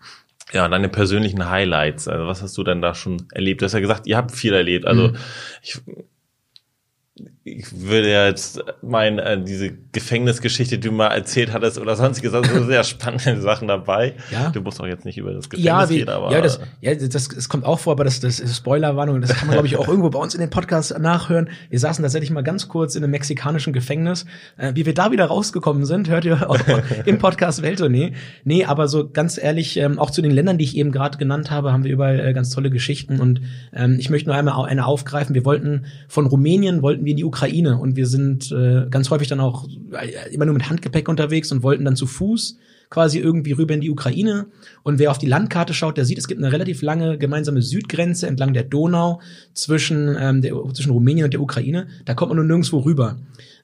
ja, 0.52 0.68
deine 0.68 0.90
persönlichen 0.90 1.48
Highlights? 1.48 2.06
Also 2.06 2.26
was 2.26 2.42
hast 2.42 2.56
du 2.58 2.62
denn 2.62 2.82
da 2.82 2.94
schon 2.94 3.26
erlebt? 3.32 3.62
Du 3.62 3.64
hast 3.64 3.72
ja 3.72 3.80
gesagt, 3.80 4.06
ihr 4.06 4.18
habt 4.18 4.32
viel 4.32 4.52
erlebt. 4.52 4.86
Also 4.86 5.08
mhm. 5.08 5.16
ich 5.62 5.80
ich 7.59 7.80
würde 7.80 8.11
ja 8.11 8.26
jetzt 8.26 8.62
mein, 8.83 9.19
äh, 9.19 9.42
diese 9.42 9.73
Gefängnisgeschichte, 9.92 10.78
die 10.78 10.88
du 10.88 10.95
mal 10.95 11.09
erzählt 11.09 11.52
hattest 11.52 11.78
oder 11.78 11.97
sonstiges, 11.97 12.33
also 12.33 12.64
sehr 12.64 12.85
spannende 12.85 13.40
Sachen 13.40 13.69
dabei. 13.69 14.14
Ja. 14.30 14.50
Du 14.50 14.61
musst 14.61 14.80
auch 14.80 14.87
jetzt 14.87 15.04
nicht 15.04 15.19
über 15.19 15.33
das 15.33 15.50
Gefängnis 15.50 15.66
ja, 15.66 15.88
wie, 15.90 15.99
gehen, 15.99 16.09
aber. 16.09 16.33
Ja, 16.33 16.40
das, 16.40 16.61
ja, 16.80 16.95
das, 16.95 17.28
das 17.28 17.49
kommt 17.49 17.64
auch 17.64 17.78
vor, 17.78 17.92
aber 17.92 18.04
das, 18.04 18.21
das 18.21 18.40
ist 18.40 18.57
Spoilerwarnung, 18.57 19.21
das 19.21 19.35
kann 19.35 19.49
man, 19.49 19.54
glaube 19.54 19.66
ich, 19.66 19.76
auch 19.76 19.88
irgendwo 19.88 20.11
bei 20.11 20.19
uns 20.19 20.35
in 20.35 20.40
den 20.40 20.50
Podcasts 20.50 20.97
nachhören. 20.97 21.49
Wir 21.69 21.78
saßen 21.78 22.02
tatsächlich 22.02 22.30
mal 22.30 22.42
ganz 22.42 22.69
kurz 22.69 22.95
in 22.95 23.02
einem 23.02 23.11
mexikanischen 23.11 23.73
Gefängnis. 23.73 24.26
Äh, 24.57 24.73
wie 24.75 24.87
wir 24.87 24.95
da 24.95 25.11
wieder 25.11 25.26
rausgekommen 25.26 25.85
sind, 25.85 26.09
hört 26.09 26.25
ihr 26.25 26.49
auch 26.49 26.59
im 27.04 27.19
Podcast 27.19 27.62
Welttournee. 27.62 28.12
Nee, 28.45 28.64
aber 28.64 28.88
so 28.88 29.09
ganz 29.11 29.42
ehrlich, 29.42 29.76
ähm, 29.76 29.99
auch 29.99 30.11
zu 30.11 30.23
den 30.23 30.30
Ländern, 30.30 30.59
die 30.59 30.64
ich 30.64 30.76
eben 30.76 30.92
gerade 30.92 31.19
genannt 31.19 31.50
habe, 31.50 31.73
haben 31.73 31.85
wir 31.85 31.90
überall 31.90 32.21
äh, 32.21 32.33
ganz 32.33 32.50
tolle 32.50 32.71
Geschichten 32.71 33.21
und 33.21 33.40
ähm, 33.73 33.97
ich 33.99 34.09
möchte 34.09 34.28
nur 34.28 34.37
einmal 34.37 34.69
eine 34.69 34.87
aufgreifen. 34.87 35.35
Wir 35.35 35.45
wollten 35.45 35.87
von 36.09 36.26
Rumänien, 36.26 36.83
wollten 36.83 37.04
wir 37.04 37.11
in 37.11 37.16
die 37.16 37.25
Ukraine 37.25 37.39
und 37.49 37.97
wir 37.97 38.06
sind 38.06 38.50
äh, 38.52 38.87
ganz 38.90 39.11
häufig 39.11 39.28
dann 39.28 39.40
auch 39.40 39.66
äh, 39.92 40.35
immer 40.35 40.44
nur 40.44 40.54
mit 40.54 40.68
Handgepäck 40.68 41.09
unterwegs 41.09 41.50
und 41.52 41.62
wollten 41.62 41.85
dann 41.85 41.97
zu 41.97 42.06
Fuß 42.06 42.59
quasi 42.90 43.20
irgendwie 43.20 43.52
rüber 43.52 43.73
in 43.73 43.80
die 43.80 43.90
Ukraine. 43.90 44.47
Und 44.82 44.99
wer 44.99 45.12
auf 45.12 45.18
die 45.18 45.26
Landkarte 45.26 45.73
schaut, 45.73 45.97
der 45.97 46.04
sieht, 46.04 46.18
es 46.18 46.26
gibt 46.26 46.42
eine 46.42 46.52
relativ 46.52 46.82
lange 46.82 47.16
gemeinsame 47.18 47.62
Südgrenze 47.62 48.26
entlang 48.26 48.52
der 48.52 48.64
Donau 48.64 49.20
zwischen, 49.54 50.16
ähm, 50.18 50.42
der, 50.42 50.54
zwischen 50.75 50.90
Rumänien 50.90 51.25
und 51.25 51.32
der 51.32 51.40
Ukraine. 51.40 51.87
Da 52.04 52.14
kommt 52.14 52.30
man 52.30 52.37
nur 52.37 52.47
nirgendwo 52.47 52.80
rüber. 52.80 53.16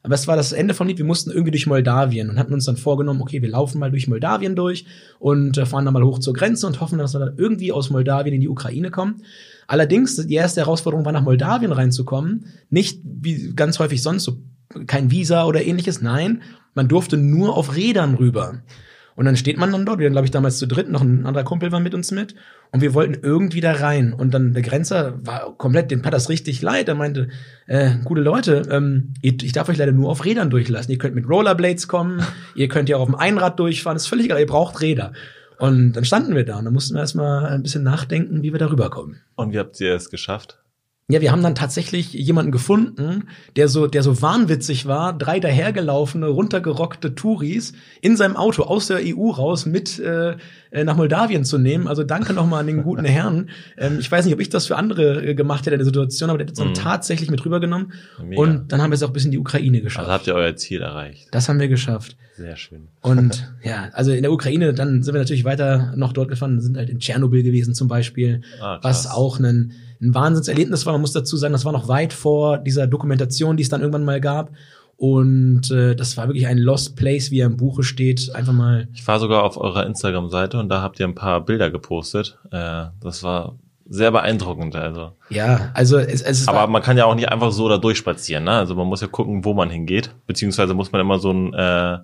Aber 0.06 0.14
es 0.14 0.28
war 0.28 0.36
das 0.36 0.52
Ende 0.52 0.72
vom 0.72 0.86
Lied. 0.86 0.98
Wir 0.98 1.04
mussten 1.04 1.32
irgendwie 1.32 1.50
durch 1.50 1.66
Moldawien 1.66 2.30
und 2.30 2.38
hatten 2.38 2.54
uns 2.54 2.64
dann 2.64 2.76
vorgenommen, 2.76 3.20
okay, 3.20 3.42
wir 3.42 3.48
laufen 3.48 3.80
mal 3.80 3.90
durch 3.90 4.06
Moldawien 4.06 4.54
durch 4.54 4.86
und 5.18 5.58
äh, 5.58 5.66
fahren 5.66 5.84
dann 5.84 5.94
mal 5.94 6.04
hoch 6.04 6.20
zur 6.20 6.32
Grenze 6.32 6.68
und 6.68 6.80
hoffen, 6.80 7.00
dass 7.00 7.12
wir 7.12 7.18
dann 7.18 7.36
irgendwie 7.36 7.72
aus 7.72 7.90
Moldawien 7.90 8.32
in 8.32 8.40
die 8.40 8.48
Ukraine 8.48 8.92
kommen. 8.92 9.24
Allerdings, 9.66 10.14
die 10.14 10.34
erste 10.34 10.60
Herausforderung 10.60 11.04
war, 11.04 11.10
nach 11.10 11.24
Moldawien 11.24 11.72
reinzukommen. 11.72 12.46
Nicht 12.70 13.00
wie 13.02 13.52
ganz 13.56 13.80
häufig 13.80 14.00
sonst 14.00 14.22
so 14.22 14.38
kein 14.86 15.10
Visa 15.10 15.44
oder 15.44 15.66
ähnliches. 15.66 16.00
Nein, 16.00 16.42
man 16.74 16.86
durfte 16.86 17.16
nur 17.16 17.56
auf 17.56 17.74
Rädern 17.74 18.14
rüber. 18.14 18.62
Und 19.16 19.24
dann 19.24 19.36
steht 19.36 19.56
man 19.56 19.72
dann 19.72 19.86
dort, 19.86 19.98
wir 19.98 20.04
waren, 20.04 20.12
glaube 20.12 20.26
ich, 20.26 20.30
damals 20.30 20.58
zu 20.58 20.68
dritt, 20.68 20.90
noch 20.90 21.00
ein 21.00 21.24
anderer 21.24 21.44
Kumpel 21.44 21.72
war 21.72 21.80
mit 21.80 21.94
uns 21.94 22.12
mit. 22.12 22.34
Und 22.70 22.82
wir 22.82 22.92
wollten 22.92 23.14
irgendwie 23.22 23.62
da 23.62 23.72
rein. 23.72 24.12
Und 24.12 24.34
dann 24.34 24.52
der 24.52 24.62
Grenzer 24.62 25.18
war 25.24 25.56
komplett, 25.56 25.90
dem 25.90 26.04
hat 26.04 26.12
das 26.12 26.28
richtig 26.28 26.60
leid. 26.60 26.88
Er 26.88 26.94
meinte, 26.94 27.28
äh, 27.66 27.92
gute 28.04 28.20
Leute, 28.20 28.62
ähm, 28.70 29.14
ich 29.22 29.52
darf 29.52 29.70
euch 29.70 29.78
leider 29.78 29.92
nur 29.92 30.10
auf 30.10 30.24
Rädern 30.26 30.50
durchlassen. 30.50 30.92
Ihr 30.92 30.98
könnt 30.98 31.14
mit 31.14 31.28
Rollerblades 31.28 31.88
kommen, 31.88 32.22
ihr 32.54 32.68
könnt 32.68 32.90
ja 32.90 32.98
auch 32.98 33.02
auf 33.02 33.08
dem 33.08 33.14
Einrad 33.14 33.58
durchfahren, 33.58 33.96
ist 33.96 34.06
völlig 34.06 34.26
egal, 34.26 34.38
ihr 34.38 34.46
braucht 34.46 34.82
Räder. 34.82 35.12
Und 35.58 35.94
dann 35.94 36.04
standen 36.04 36.34
wir 36.34 36.44
da 36.44 36.58
und 36.58 36.66
dann 36.66 36.74
mussten 36.74 36.94
wir 36.94 37.00
erstmal 37.00 37.46
ein 37.46 37.62
bisschen 37.62 37.82
nachdenken, 37.82 38.42
wie 38.42 38.52
wir 38.52 38.58
da 38.58 38.70
rüberkommen. 38.70 39.22
Und 39.36 39.54
wie 39.54 39.58
habt 39.58 39.80
ihr 39.80 39.94
es 39.94 40.10
geschafft? 40.10 40.58
Ja, 41.08 41.20
wir 41.20 41.30
haben 41.30 41.42
dann 41.42 41.54
tatsächlich 41.54 42.12
jemanden 42.14 42.50
gefunden, 42.50 43.28
der 43.54 43.68
so, 43.68 43.86
der 43.86 44.02
so 44.02 44.20
wahnwitzig 44.22 44.86
war, 44.86 45.16
drei 45.16 45.38
dahergelaufene, 45.38 46.26
runtergerockte 46.26 47.14
Touris 47.14 47.74
in 48.00 48.16
seinem 48.16 48.34
Auto 48.34 48.64
aus 48.64 48.88
der 48.88 48.98
EU 49.04 49.30
raus 49.30 49.66
mit 49.66 50.00
äh, 50.00 50.36
äh, 50.72 50.82
nach 50.82 50.96
Moldawien 50.96 51.44
zu 51.44 51.58
nehmen. 51.58 51.86
Also 51.86 52.02
danke 52.02 52.32
nochmal 52.32 52.58
an 52.60 52.66
den 52.66 52.82
guten 52.82 53.04
Herrn. 53.04 53.50
Ähm, 53.78 53.98
ich 54.00 54.10
weiß 54.10 54.24
nicht, 54.24 54.34
ob 54.34 54.40
ich 54.40 54.48
das 54.48 54.66
für 54.66 54.74
andere 54.74 55.24
äh, 55.24 55.34
gemacht 55.36 55.60
hätte 55.60 55.74
in 55.74 55.78
der 55.78 55.86
Situation, 55.86 56.28
aber 56.28 56.38
der 56.38 56.48
hat 56.48 56.54
es 56.54 56.58
dann 56.58 56.70
mhm. 56.70 56.74
tatsächlich 56.74 57.30
mit 57.30 57.44
rübergenommen. 57.44 57.92
Mega. 58.24 58.42
Und 58.42 58.72
dann 58.72 58.82
haben 58.82 58.90
wir 58.90 58.96
es 58.96 59.04
auch 59.04 59.12
bis 59.12 59.24
in 59.24 59.30
die 59.30 59.38
Ukraine 59.38 59.82
geschafft. 59.82 60.08
Also 60.08 60.12
habt 60.12 60.26
ihr 60.26 60.34
euer 60.34 60.56
Ziel 60.56 60.82
erreicht. 60.82 61.28
Das 61.30 61.48
haben 61.48 61.60
wir 61.60 61.68
geschafft. 61.68 62.16
Sehr 62.34 62.56
schön. 62.56 62.88
Und 63.00 63.54
ja, 63.62 63.90
also 63.92 64.10
in 64.10 64.22
der 64.22 64.32
Ukraine, 64.32 64.74
dann 64.74 65.04
sind 65.04 65.14
wir 65.14 65.20
natürlich 65.20 65.44
weiter 65.44 65.94
noch 65.96 66.12
dort 66.12 66.28
gefahren, 66.30 66.60
sind 66.60 66.76
halt 66.76 66.90
in 66.90 66.98
Tschernobyl 66.98 67.44
gewesen 67.44 67.74
zum 67.74 67.86
Beispiel, 67.86 68.42
ah, 68.60 68.80
was 68.82 69.08
auch 69.08 69.38
ein 69.38 69.72
ein 70.00 70.14
Wahnsinnserlebnis 70.14 70.86
war. 70.86 70.92
Man 70.92 71.00
muss 71.00 71.12
dazu 71.12 71.36
sagen, 71.36 71.52
das 71.52 71.64
war 71.64 71.72
noch 71.72 71.88
weit 71.88 72.12
vor 72.12 72.58
dieser 72.58 72.86
Dokumentation, 72.86 73.56
die 73.56 73.62
es 73.62 73.68
dann 73.68 73.80
irgendwann 73.80 74.04
mal 74.04 74.20
gab. 74.20 74.50
Und 74.96 75.70
äh, 75.70 75.94
das 75.94 76.16
war 76.16 76.28
wirklich 76.28 76.46
ein 76.46 76.58
Lost 76.58 76.96
Place, 76.96 77.30
wie 77.30 77.40
er 77.40 77.46
im 77.46 77.58
Buche 77.58 77.82
steht. 77.82 78.34
Einfach 78.34 78.54
mal. 78.54 78.88
Ich 78.94 79.06
war 79.06 79.20
sogar 79.20 79.42
auf 79.42 79.58
eurer 79.58 79.84
Instagram-Seite 79.84 80.58
und 80.58 80.70
da 80.70 80.80
habt 80.80 80.98
ihr 80.98 81.06
ein 81.06 81.14
paar 81.14 81.44
Bilder 81.44 81.70
gepostet. 81.70 82.38
Äh, 82.50 82.86
das 83.02 83.22
war 83.22 83.56
sehr 83.88 84.10
beeindruckend. 84.10 84.74
Also. 84.74 85.12
Ja, 85.28 85.70
also 85.74 85.98
es, 85.98 86.22
es 86.22 86.40
ist. 86.40 86.48
Aber 86.48 86.66
man 86.66 86.82
kann 86.82 86.96
ja 86.96 87.04
auch 87.04 87.14
nicht 87.14 87.28
einfach 87.28 87.52
so 87.52 87.68
da 87.68 87.76
durchspazieren. 87.76 88.44
Ne? 88.44 88.52
Also 88.52 88.74
man 88.74 88.86
muss 88.86 89.02
ja 89.02 89.06
gucken, 89.06 89.44
wo 89.44 89.52
man 89.52 89.68
hingeht. 89.68 90.10
Beziehungsweise 90.26 90.72
muss 90.72 90.92
man 90.92 91.00
immer 91.02 91.18
so 91.18 91.30
ein 91.30 91.52
äh, 91.52 91.98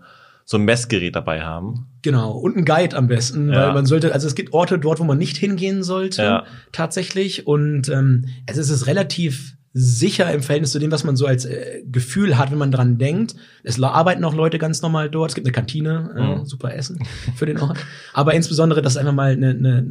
so 0.45 0.59
ein 0.59 0.65
Messgerät 0.65 1.17
dabei 1.17 1.43
haben. 1.43 1.87
Genau, 2.03 2.33
und 2.33 2.57
ein 2.57 2.65
Guide 2.65 2.97
am 2.97 3.07
besten, 3.07 3.53
ja. 3.53 3.67
weil 3.67 3.75
man 3.75 3.87
sollte, 3.87 4.13
also 4.13 4.27
es 4.27 4.35
gibt 4.35 4.53
Orte 4.53 4.79
dort, 4.79 4.99
wo 5.01 5.05
man 5.05 5.19
nicht 5.19 5.37
hingehen 5.37 5.83
sollte, 5.83 6.23
ja. 6.23 6.45
tatsächlich. 6.73 7.47
Und 7.47 7.89
ähm, 7.89 8.27
es 8.47 8.59
ist 8.59 8.87
relativ 8.87 9.57
sicher 9.75 10.31
im 10.33 10.43
Verhältnis 10.43 10.73
zu 10.73 10.79
dem, 10.79 10.93
was 10.93 11.05
man 11.05 11.17
so 11.17 11.27
als 11.27 11.47
äh, 11.47 11.83
Gefühl 11.91 12.37
hat, 12.37 12.51
wenn 12.51 12.59
man 12.59 12.71
dran 12.71 12.99
denkt. 12.99 13.35
Es 13.63 13.83
arbeiten 13.83 14.23
auch 14.25 14.35
Leute 14.35 14.59
ganz 14.59 14.83
normal 14.83 15.09
dort. 15.09 15.31
Es 15.31 15.35
gibt 15.35 15.47
eine 15.47 15.53
Kantine, 15.53 16.15
äh, 16.17 16.39
mhm. 16.39 16.45
super 16.45 16.75
Essen 16.75 17.01
für 17.37 17.47
den 17.47 17.59
Ort. 17.59 17.79
Aber 18.13 18.35
insbesondere, 18.35 18.83
dass 18.83 18.97
einfach 18.97 19.15
mal 19.15 19.33
eine, 19.33 19.51
eine, 19.51 19.87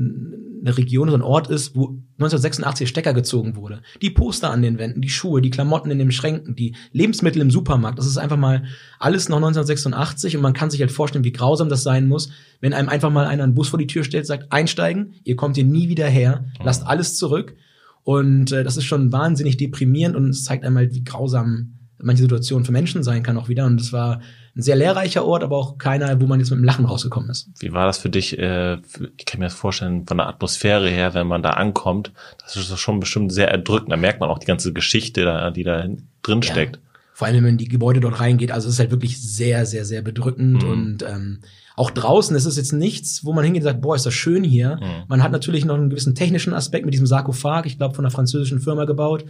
eine 0.62 0.78
Region, 0.78 1.10
so 1.10 1.16
ein 1.16 1.22
Ort 1.22 1.50
ist, 1.50 1.76
wo 1.76 1.88
1986 2.14 2.88
Stecker 2.88 3.14
gezogen 3.14 3.56
wurde. 3.56 3.82
Die 4.02 4.10
Poster 4.10 4.52
an 4.52 4.62
den 4.62 4.78
Wänden, 4.78 5.02
die 5.02 5.10
Schuhe, 5.10 5.42
die 5.42 5.50
Klamotten 5.50 5.92
in 5.92 6.00
den 6.00 6.12
Schränken, 6.12 6.56
die 6.56 6.76
Lebensmittel 6.92 7.42
im 7.42 7.52
Supermarkt. 7.52 7.98
Das 7.98 8.06
ist 8.06 8.18
einfach 8.18 8.38
mal 8.38 8.64
alles 9.00 9.28
noch 9.28 9.38
1986 9.38 10.36
und 10.36 10.42
man 10.42 10.54
kann 10.54 10.70
sich 10.70 10.82
halt 10.82 10.92
vorstellen, 10.92 11.24
wie 11.24 11.32
grausam 11.32 11.70
das 11.70 11.84
sein 11.84 12.08
muss, 12.08 12.32
wenn 12.60 12.74
einem 12.74 12.90
einfach 12.90 13.10
mal 13.10 13.26
einer 13.26 13.44
einen 13.44 13.56
Bus 13.56 13.70
vor 13.70 13.80
die 13.80 13.88
Tür 13.88 14.04
stellt, 14.04 14.28
sagt, 14.28 14.52
einsteigen, 14.52 15.14
ihr 15.24 15.36
kommt 15.36 15.56
hier 15.56 15.66
nie 15.66 15.90
wieder 15.90 16.08
her, 16.08 16.46
lasst 16.64 16.86
alles 16.86 17.18
zurück. 17.18 17.56
Und 18.04 18.52
äh, 18.52 18.64
das 18.64 18.78
ist 18.78 18.86
schon 18.86 19.12
wahnsinnig 19.12 19.58
deprimierend 19.58 20.16
und 20.16 20.30
es 20.30 20.44
zeigt 20.44 20.64
einmal, 20.64 20.94
wie 20.94 21.04
grausam 21.04 21.74
manche 22.04 22.24
Situation 22.24 22.66
für 22.66 22.72
Menschen 22.72 23.04
sein 23.04 23.24
kann 23.24 23.38
auch 23.38 23.50
wieder. 23.50 23.66
Und 23.66 23.80
es 23.80 23.94
war 23.94 24.22
ein 24.56 24.62
sehr 24.62 24.76
lehrreicher 24.76 25.26
Ort, 25.26 25.44
aber 25.44 25.58
auch 25.58 25.78
keiner, 25.78 26.20
wo 26.20 26.28
man 26.28 26.40
jetzt 26.40 26.50
mit 26.50 26.60
dem 26.60 26.66
Lachen 26.66 26.86
rausgekommen 26.86 27.30
ist. 27.30 27.50
Wie 27.60 27.72
war 27.72 27.86
das 27.86 27.98
für 27.98 28.10
dich? 28.10 28.38
Äh, 28.38 28.80
ich 29.18 29.26
kann 29.26 29.40
mir 29.40 29.46
das 29.46 29.54
vorstellen, 29.54 30.06
von 30.06 30.18
der 30.18 30.28
Atmosphäre 30.28 30.90
her, 30.90 31.14
wenn 31.14 31.28
man 31.28 31.42
da 31.42 31.52
ankommt, 31.52 32.12
das 32.44 32.56
ist 32.56 32.78
schon 32.80 33.00
bestimmt 33.00 33.32
sehr 33.32 33.50
erdrückend. 33.50 33.92
Da 33.92 33.98
merkt 33.98 34.20
man 34.20 34.30
auch 34.30 34.40
die 34.40 34.46
ganze 34.46 34.74
Geschichte, 34.74 35.54
die 35.56 35.64
da 35.64 35.88
drin 36.22 36.44
steckt. 36.44 36.76
Ja, 36.76 36.82
vor 37.14 37.28
allem, 37.28 37.38
wenn 37.38 37.44
man 37.44 37.52
in 37.52 37.58
die 37.60 37.68
Gebäude 37.68 38.00
dort 38.00 38.20
reingeht. 38.20 38.52
Also 38.52 38.68
es 38.68 38.76
ist 38.76 38.80
halt 38.80 38.92
wirklich 38.92 39.22
sehr, 39.22 39.66
sehr, 39.66 39.86
sehr 39.86 40.02
bedrückend 40.02 40.64
mhm. 40.64 40.70
und 40.70 41.04
ähm, 41.04 41.40
auch 41.76 41.90
draußen 41.90 42.36
ist 42.36 42.46
es 42.46 42.58
jetzt 42.58 42.74
nichts, 42.74 43.24
wo 43.24 43.32
man 43.32 43.44
hingeht 43.44 43.62
und 43.62 43.70
sagt, 43.70 43.82
boah, 43.82 43.96
ist 43.96 44.06
das 44.06 44.14
schön 44.14 44.44
hier. 44.44 44.78
Mhm. 44.82 45.04
Man 45.08 45.24
hat 45.24 45.32
natürlich 45.32 45.64
noch 45.64 45.76
einen 45.76 45.90
gewissen 45.90 46.16
technischen 46.16 46.54
Aspekt 46.54 46.86
mit 46.86 46.94
diesem 46.94 47.08
Sarkophag, 47.08 47.66
ich 47.66 47.78
glaube 47.78 47.96
von 47.96 48.06
einer 48.06 48.12
französischen 48.12 48.60
Firma 48.60 48.86
gebaut. 48.86 49.26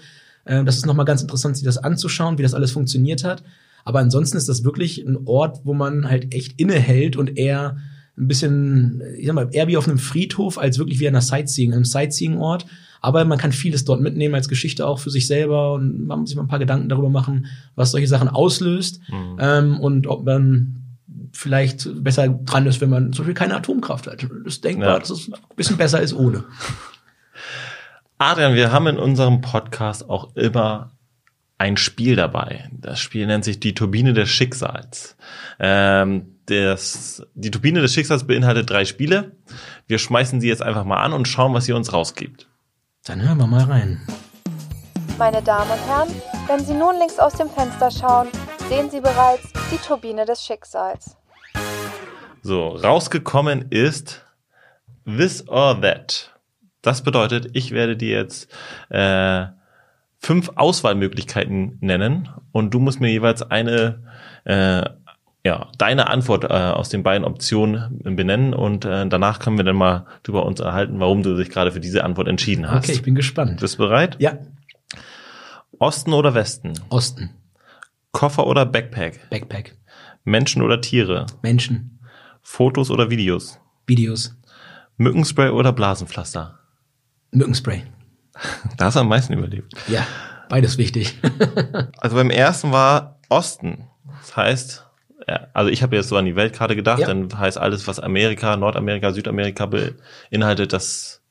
Ähm, 0.46 0.66
das 0.66 0.78
ist 0.78 0.86
nochmal 0.86 1.06
ganz 1.06 1.22
interessant, 1.22 1.56
sich 1.56 1.66
das 1.66 1.78
anzuschauen, 1.78 2.38
wie 2.38 2.44
das 2.44 2.54
alles 2.54 2.72
funktioniert 2.72 3.24
hat. 3.24 3.44
Aber 3.86 4.00
ansonsten 4.00 4.38
ist 4.38 4.50
das 4.50 4.64
wirklich 4.64 5.06
ein 5.06 5.18
Ort, 5.26 5.62
wo 5.64 5.74
man 5.74 6.10
halt 6.10 6.34
echt 6.34 6.60
innehält 6.60 7.16
und 7.16 7.38
eher 7.38 7.78
ein 8.18 8.28
bisschen, 8.28 9.02
ich 9.18 9.26
sag 9.26 9.36
mal, 9.36 9.50
eher 9.52 9.68
wie 9.68 9.78
auf 9.78 9.88
einem 9.88 9.98
Friedhof 9.98 10.58
als 10.58 10.78
wirklich 10.78 11.00
wie 11.00 11.08
einer 11.08 11.22
Sightseeing, 11.22 11.74
einem 11.74 11.86
Sightseeing-Ort. 11.86 12.66
Aber 13.02 13.26
man 13.26 13.40
kann 13.40 13.52
vieles 13.52 13.84
dort 13.84 14.02
mitnehmen 14.02 14.36
als 14.36 14.48
Geschichte 14.48 14.86
auch 14.86 15.00
für 15.00 15.10
sich 15.10 15.26
selber 15.26 15.74
und 15.74 16.06
man 16.06 16.20
muss 16.20 16.30
sich 16.30 16.36
mal 16.36 16.44
ein 16.44 16.50
paar 16.50 16.60
Gedanken 16.60 16.88
darüber 16.88 17.10
machen, 17.10 17.48
was 17.76 17.92
solche 17.92 18.08
Sachen 18.08 18.28
auslöst 18.28 19.00
mhm. 19.10 19.38
ähm, 19.40 19.80
und 19.80 20.06
ob 20.06 20.24
man 20.24 20.82
vielleicht 21.34 22.04
besser 22.04 22.28
dran 22.30 22.68
ist, 22.68 22.82
wenn 22.82 22.90
man 22.90 23.14
zum 23.14 23.24
Beispiel 23.24 23.34
keine 23.34 23.56
Atomkraft 23.56 24.06
hat. 24.06 24.22
Das 24.22 24.54
ist 24.54 24.64
denkbar, 24.64 24.90
ja. 24.90 25.00
dass 25.00 25.10
es 25.10 25.32
ein 25.32 25.40
bisschen 25.56 25.78
besser 25.78 26.02
ist 26.02 26.14
ohne. 26.14 26.44
Adrian, 28.20 28.54
wir 28.54 28.72
haben 28.72 28.86
in 28.86 28.98
unserem 28.98 29.42
Podcast 29.42 30.08
auch 30.08 30.36
immer 30.36 30.92
ein 31.62 31.78
Spiel 31.78 32.16
dabei. 32.16 32.70
Das 32.72 33.00
Spiel 33.00 33.28
nennt 33.28 33.46
sich 33.46 33.60
die 33.60 33.76
Turbine 33.76 34.14
des 34.14 34.30
Schicksals. 34.30 35.16
Ähm, 35.60 36.38
das, 36.48 37.22
die 37.36 37.52
Turbine 37.52 37.82
des 37.82 37.94
Schicksals 37.94 38.26
beinhaltet 38.26 38.68
drei 38.68 38.84
Spiele. 38.84 39.34
Wir 39.86 40.00
schmeißen 40.00 40.42
sie 40.42 40.48
jetzt 40.48 40.64
einfach 40.64 40.86
mal 40.86 41.04
an 41.04 41.14
und 41.14 41.28
schauen, 41.28 41.54
was 41.54 41.66
sie 41.66 41.74
uns 41.74 41.94
rausgibt. 41.94 42.48
Dann 43.06 43.22
hören 43.22 43.38
wir 43.38 43.46
mal 43.46 43.66
rein. 43.66 44.02
Meine 45.20 45.44
Damen 45.44 45.70
und 45.70 45.88
Herren, 45.88 46.10
wenn 46.48 46.66
Sie 46.66 46.74
nun 46.74 46.98
links 46.98 47.20
aus 47.20 47.34
dem 47.34 47.50
Fenster 47.50 47.92
schauen, 47.92 48.28
sehen 48.68 48.90
Sie 48.90 49.00
bereits 49.00 49.54
die 49.72 49.78
Turbine 49.78 50.26
des 50.26 50.44
Schicksals. 50.44 51.16
So, 52.42 52.70
rausgekommen 52.70 53.68
ist 53.70 54.26
This 55.06 55.48
or 55.48 55.80
That. 55.80 56.34
Das 56.82 57.04
bedeutet, 57.04 57.50
ich 57.54 57.70
werde 57.70 57.96
dir 57.96 58.18
jetzt 58.18 58.52
äh, 58.90 59.46
fünf 60.22 60.52
Auswahlmöglichkeiten 60.56 61.78
nennen 61.82 62.30
und 62.52 62.74
du 62.74 62.80
musst 62.80 63.02
mir 63.02 63.10
jeweils 63.10 63.42
eine, 63.42 64.04
äh, 64.46 64.84
ja, 65.44 65.68
deine 65.80 66.10
Antwort 66.10 66.44
äh, 66.44 66.48
aus 66.48 66.90
den 66.90 67.02
beiden 67.02 67.26
Optionen 67.26 68.00
benennen 68.04 68.54
und 68.54 68.86
äh, 68.86 69.08
danach 69.08 69.40
können 69.40 69.58
wir 69.58 69.64
dann 69.64 69.76
mal 69.76 70.06
drüber 70.22 70.46
uns 70.46 70.60
erhalten, 70.60 71.00
warum 71.00 71.24
du 71.24 71.36
dich 71.36 71.50
gerade 71.50 71.72
für 71.72 71.80
diese 71.80 72.04
Antwort 72.04 72.28
entschieden 72.28 72.70
hast. 72.70 72.86
Okay, 72.86 72.94
ich 72.94 73.02
bin 73.02 73.16
gespannt. 73.16 73.60
Bist 73.60 73.76
du 73.76 73.78
bereit? 73.80 74.18
Ja. 74.20 74.38
Osten 75.80 76.14
oder 76.14 76.36
Westen? 76.36 76.74
Osten. 76.90 77.32
Koffer 78.12 78.46
oder 78.46 78.68
Backpack? 78.68 79.28
Backpack. 79.32 79.76
Menschen 80.24 80.62
oder 80.62 80.82
Tiere? 80.82 81.26
Menschen. 81.42 82.00
Fotos 82.44 82.92
oder 82.92 83.10
Videos? 83.10 83.60
Videos. 83.88 84.38
Mückenspray 84.98 85.50
oder 85.50 85.74
Blasenpflaster? 85.74 86.60
Mückenspray. 87.32 87.84
Da 88.78 88.86
hast 88.86 88.96
du 88.96 89.02
am 89.02 89.08
meisten 89.08 89.34
überlebt. 89.34 89.74
Ja, 89.88 90.06
beides 90.50 90.78
wichtig. 90.78 91.20
also 91.98 92.16
beim 92.16 92.30
ersten 92.30 92.72
war 92.72 93.20
Osten. 93.30 93.88
Das 94.22 94.36
heißt, 94.36 94.86
also 95.54 95.70
ich 95.70 95.84
habe 95.84 95.96
jetzt 95.96 96.10
so 96.10 96.18
an 96.18 96.26
die 96.26 96.36
Weltkarte 96.36 96.76
gedacht, 96.76 97.00
ja. 97.00 97.08
dann 97.08 97.38
heißt 97.38 97.58
alles, 97.58 97.88
was 97.88 98.00
Amerika, 98.00 98.58
Nordamerika, 98.58 99.12
Südamerika 99.12 99.68
beinhaltet, 99.68 100.74
das 100.74 101.22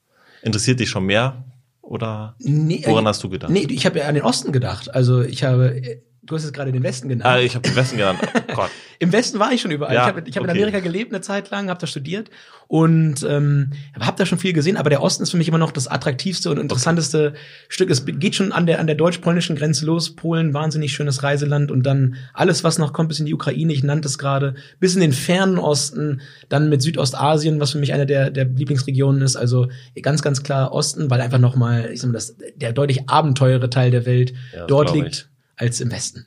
interessiert 0.43 0.81
dich 0.81 0.91
schon 0.91 1.05
mehr? 1.05 1.45
Oder 1.83 2.37
nee, 2.39 2.83
woran 2.87 3.07
hast 3.07 3.23
du 3.25 3.29
gedacht? 3.29 3.51
Nee, 3.51 3.67
ich 3.69 3.85
habe 3.85 3.99
ja 3.99 4.07
an 4.07 4.15
den 4.15 4.23
Osten 4.23 4.53
gedacht. 4.53 4.95
Also 4.95 5.23
ich 5.23 5.43
habe 5.43 6.01
Du 6.31 6.37
hast 6.37 6.45
es 6.45 6.53
gerade 6.53 6.71
den 6.71 6.85
Westen 6.85 7.09
genannt. 7.09 7.29
Ah, 7.29 7.41
ich 7.41 7.57
habe 7.57 7.69
den 7.69 7.75
Westen 7.75 7.97
genannt. 7.97 8.21
Oh 8.23 8.55
Gott. 8.55 8.71
Im 9.01 9.11
Westen 9.11 9.41
war 9.41 9.53
ich 9.53 9.61
schon 9.61 9.73
überall. 9.73 9.93
Ja, 9.93 10.03
ich 10.03 10.09
habe 10.09 10.23
ich 10.27 10.37
hab 10.37 10.45
okay. 10.45 10.53
in 10.53 10.57
Amerika 10.59 10.79
gelebt 10.79 11.13
eine 11.13 11.23
Zeit 11.23 11.51
lang, 11.51 11.69
habe 11.69 11.81
da 11.81 11.89
studiert 11.89 12.31
und 12.69 13.27
ähm, 13.29 13.73
habe 13.99 14.17
da 14.17 14.25
schon 14.25 14.39
viel 14.39 14.53
gesehen. 14.53 14.77
Aber 14.77 14.91
der 14.91 15.03
Osten 15.03 15.25
ist 15.25 15.33
für 15.33 15.39
mich 15.39 15.49
immer 15.49 15.59
noch 15.59 15.73
das 15.73 15.89
attraktivste 15.89 16.49
und 16.49 16.59
interessanteste 16.59 17.31
okay. 17.31 17.39
Stück. 17.69 17.91
Es 17.91 18.05
geht 18.07 18.37
schon 18.37 18.53
an 18.53 18.67
der 18.67 18.79
an 18.79 18.87
der 18.87 18.95
deutsch-polnischen 18.95 19.57
Grenze 19.57 19.87
los. 19.87 20.15
Polen, 20.15 20.55
wahnsinnig 20.55 20.93
schönes 20.93 21.25
Reiseland 21.25 21.73
und 21.73 21.83
dann 21.83 22.15
alles, 22.33 22.63
was 22.63 22.79
noch 22.79 22.93
kommt, 22.93 23.09
bis 23.09 23.19
in 23.19 23.27
die 23.27 23.35
Ukraine. 23.35 23.73
Ich 23.73 23.83
nannte 23.83 24.07
es 24.07 24.17
gerade, 24.17 24.55
bis 24.79 24.95
in 24.95 25.01
den 25.01 25.13
fernen 25.13 25.59
Osten, 25.59 26.21
dann 26.49 26.69
mit 26.69 26.81
Südostasien, 26.81 27.59
was 27.59 27.73
für 27.73 27.79
mich 27.79 27.93
eine 27.93 28.07
der 28.07 28.31
der 28.31 28.45
Lieblingsregionen 28.45 29.21
ist. 29.23 29.35
Also 29.35 29.67
ganz 30.01 30.23
ganz 30.23 30.45
klar 30.45 30.71
Osten, 30.71 31.11
weil 31.11 31.23
einfach 31.23 31.41
noch 31.41 31.57
mal, 31.57 31.91
ich 31.93 32.01
sag 32.03 32.07
mal, 32.07 32.13
das 32.13 32.37
der 32.55 32.73
deutlich 32.73 33.09
abenteuere 33.09 33.69
Teil 33.69 33.91
der 33.91 34.07
Welt 34.07 34.33
ja, 34.55 34.67
dort 34.67 34.95
liegt. 34.95 35.09
Ich 35.09 35.30
als 35.61 35.81
im 35.81 35.93
Westen. 35.93 36.27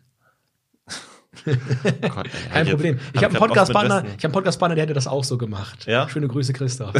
Gott, 1.43 2.29
Kein 2.53 2.67
Problem. 2.67 2.99
Ich 3.13 3.23
habe 3.23 3.33
einen 3.33 3.39
Podcast-Partner, 3.39 4.03
ich 4.05 4.11
habe 4.11 4.25
einen 4.25 4.33
Podcast-Partner, 4.33 4.75
der 4.75 4.83
hätte 4.83 4.93
das 4.93 5.07
auch 5.07 5.23
so 5.23 5.37
gemacht. 5.37 5.87
Ja? 5.87 6.07
Schöne 6.07 6.27
Grüße, 6.27 6.53
Christoph. 6.53 6.93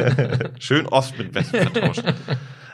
Schön 0.58 0.86
Ost 0.88 1.16
mit 1.16 1.34
Westen 1.34 1.70
vertauscht. 1.70 2.02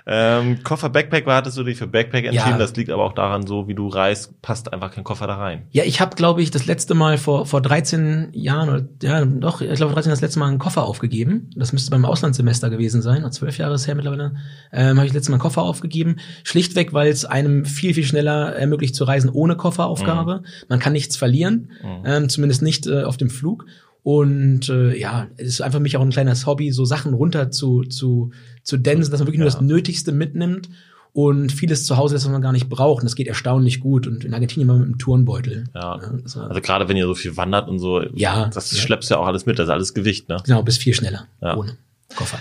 Ähm, 0.06 0.62
Koffer 0.62 0.90
Backpack 0.90 1.24
war, 1.26 1.36
hattest 1.36 1.56
du 1.56 1.64
dich 1.64 1.78
für 1.78 1.86
Backpack 1.86 2.26
entschieden. 2.26 2.50
Ja. 2.50 2.58
Das 2.58 2.76
liegt 2.76 2.90
aber 2.90 3.04
auch 3.04 3.14
daran, 3.14 3.46
so 3.46 3.68
wie 3.68 3.74
du 3.74 3.88
reist, 3.88 4.40
passt 4.42 4.70
einfach 4.70 4.90
kein 4.90 5.02
Koffer 5.02 5.26
da 5.26 5.36
rein. 5.36 5.62
Ja, 5.70 5.84
ich 5.84 6.00
habe, 6.00 6.14
glaube 6.14 6.42
ich, 6.42 6.50
das 6.50 6.66
letzte 6.66 6.94
Mal 6.94 7.16
vor 7.16 7.46
vor 7.46 7.62
13 7.62 8.28
Jahren 8.32 8.68
oder 8.68 8.84
ja 9.02 9.24
doch, 9.24 9.62
ich 9.62 9.74
glaube 9.74 9.94
13 9.94 10.10
das 10.10 10.20
letzte 10.20 10.38
Mal 10.40 10.48
einen 10.48 10.58
Koffer 10.58 10.84
aufgegeben. 10.84 11.48
Das 11.56 11.72
müsste 11.72 11.90
beim 11.90 12.04
Auslandssemester 12.04 12.68
gewesen 12.68 13.00
sein, 13.00 13.30
zwölf 13.32 13.56
Jahre 13.56 13.74
ist 13.74 13.86
her 13.86 13.94
mittlerweile. 13.94 14.34
Ähm, 14.72 14.96
habe 14.96 15.06
ich 15.06 15.12
das 15.12 15.20
letzte 15.20 15.30
Mal 15.30 15.36
einen 15.36 15.42
Koffer 15.42 15.62
aufgegeben. 15.62 16.16
Schlichtweg, 16.42 16.92
weil 16.92 17.08
es 17.08 17.24
einem 17.24 17.64
viel 17.64 17.94
viel 17.94 18.04
schneller 18.04 18.54
ermöglicht 18.54 18.94
zu 18.94 19.04
reisen 19.04 19.30
ohne 19.30 19.56
Kofferaufgabe. 19.56 20.42
Mhm. 20.42 20.46
Man 20.68 20.80
kann 20.80 20.92
nichts 20.92 21.16
verlieren, 21.16 21.70
mhm. 21.82 22.02
ähm, 22.04 22.28
zumindest 22.28 22.60
nicht 22.60 22.86
äh, 22.86 23.04
auf 23.04 23.16
dem 23.16 23.30
Flug. 23.30 23.64
Und 24.04 24.68
äh, 24.68 24.96
ja, 24.96 25.28
es 25.38 25.46
ist 25.46 25.60
einfach 25.62 25.80
mich 25.80 25.96
auch 25.96 26.02
ein 26.02 26.10
kleines 26.10 26.46
Hobby, 26.46 26.70
so 26.70 26.84
Sachen 26.84 27.14
runter 27.14 27.50
zu, 27.50 27.84
zu, 27.84 28.32
zu 28.62 28.76
densen, 28.76 29.10
dass 29.10 29.18
man 29.18 29.26
wirklich 29.26 29.40
ja. 29.40 29.44
nur 29.44 29.50
das 29.50 29.62
Nötigste 29.62 30.12
mitnimmt 30.12 30.68
und 31.14 31.50
vieles 31.52 31.86
zu 31.86 31.96
Hause 31.96 32.14
ist, 32.14 32.26
was 32.26 32.30
man 32.30 32.42
gar 32.42 32.52
nicht 32.52 32.68
braucht. 32.68 33.00
Und 33.00 33.06
das 33.06 33.16
geht 33.16 33.28
erstaunlich 33.28 33.80
gut. 33.80 34.06
Und 34.06 34.22
in 34.24 34.34
Argentinien 34.34 34.68
war 34.68 34.74
man 34.74 34.82
mit 34.82 34.88
einem 34.88 34.98
Turnbeutel. 34.98 35.64
Ja. 35.74 36.00
ja 36.02 36.48
also 36.48 36.60
gerade 36.60 36.86
wenn 36.88 36.98
ihr 36.98 37.06
so 37.06 37.14
viel 37.14 37.38
wandert 37.38 37.66
und 37.68 37.78
so, 37.78 38.02
ja, 38.14 38.50
das 38.52 38.72
ja. 38.72 38.78
schleppst 38.78 39.10
ja 39.10 39.16
auch 39.16 39.26
alles 39.26 39.46
mit, 39.46 39.58
das 39.58 39.68
ist 39.68 39.70
alles 39.70 39.94
Gewicht, 39.94 40.28
ne? 40.28 40.36
Genau, 40.44 40.62
bis 40.62 40.76
viel 40.76 40.92
schneller. 40.92 41.26
Ja. 41.40 41.56
Ohne 41.56 41.78
Koffer. 42.14 42.38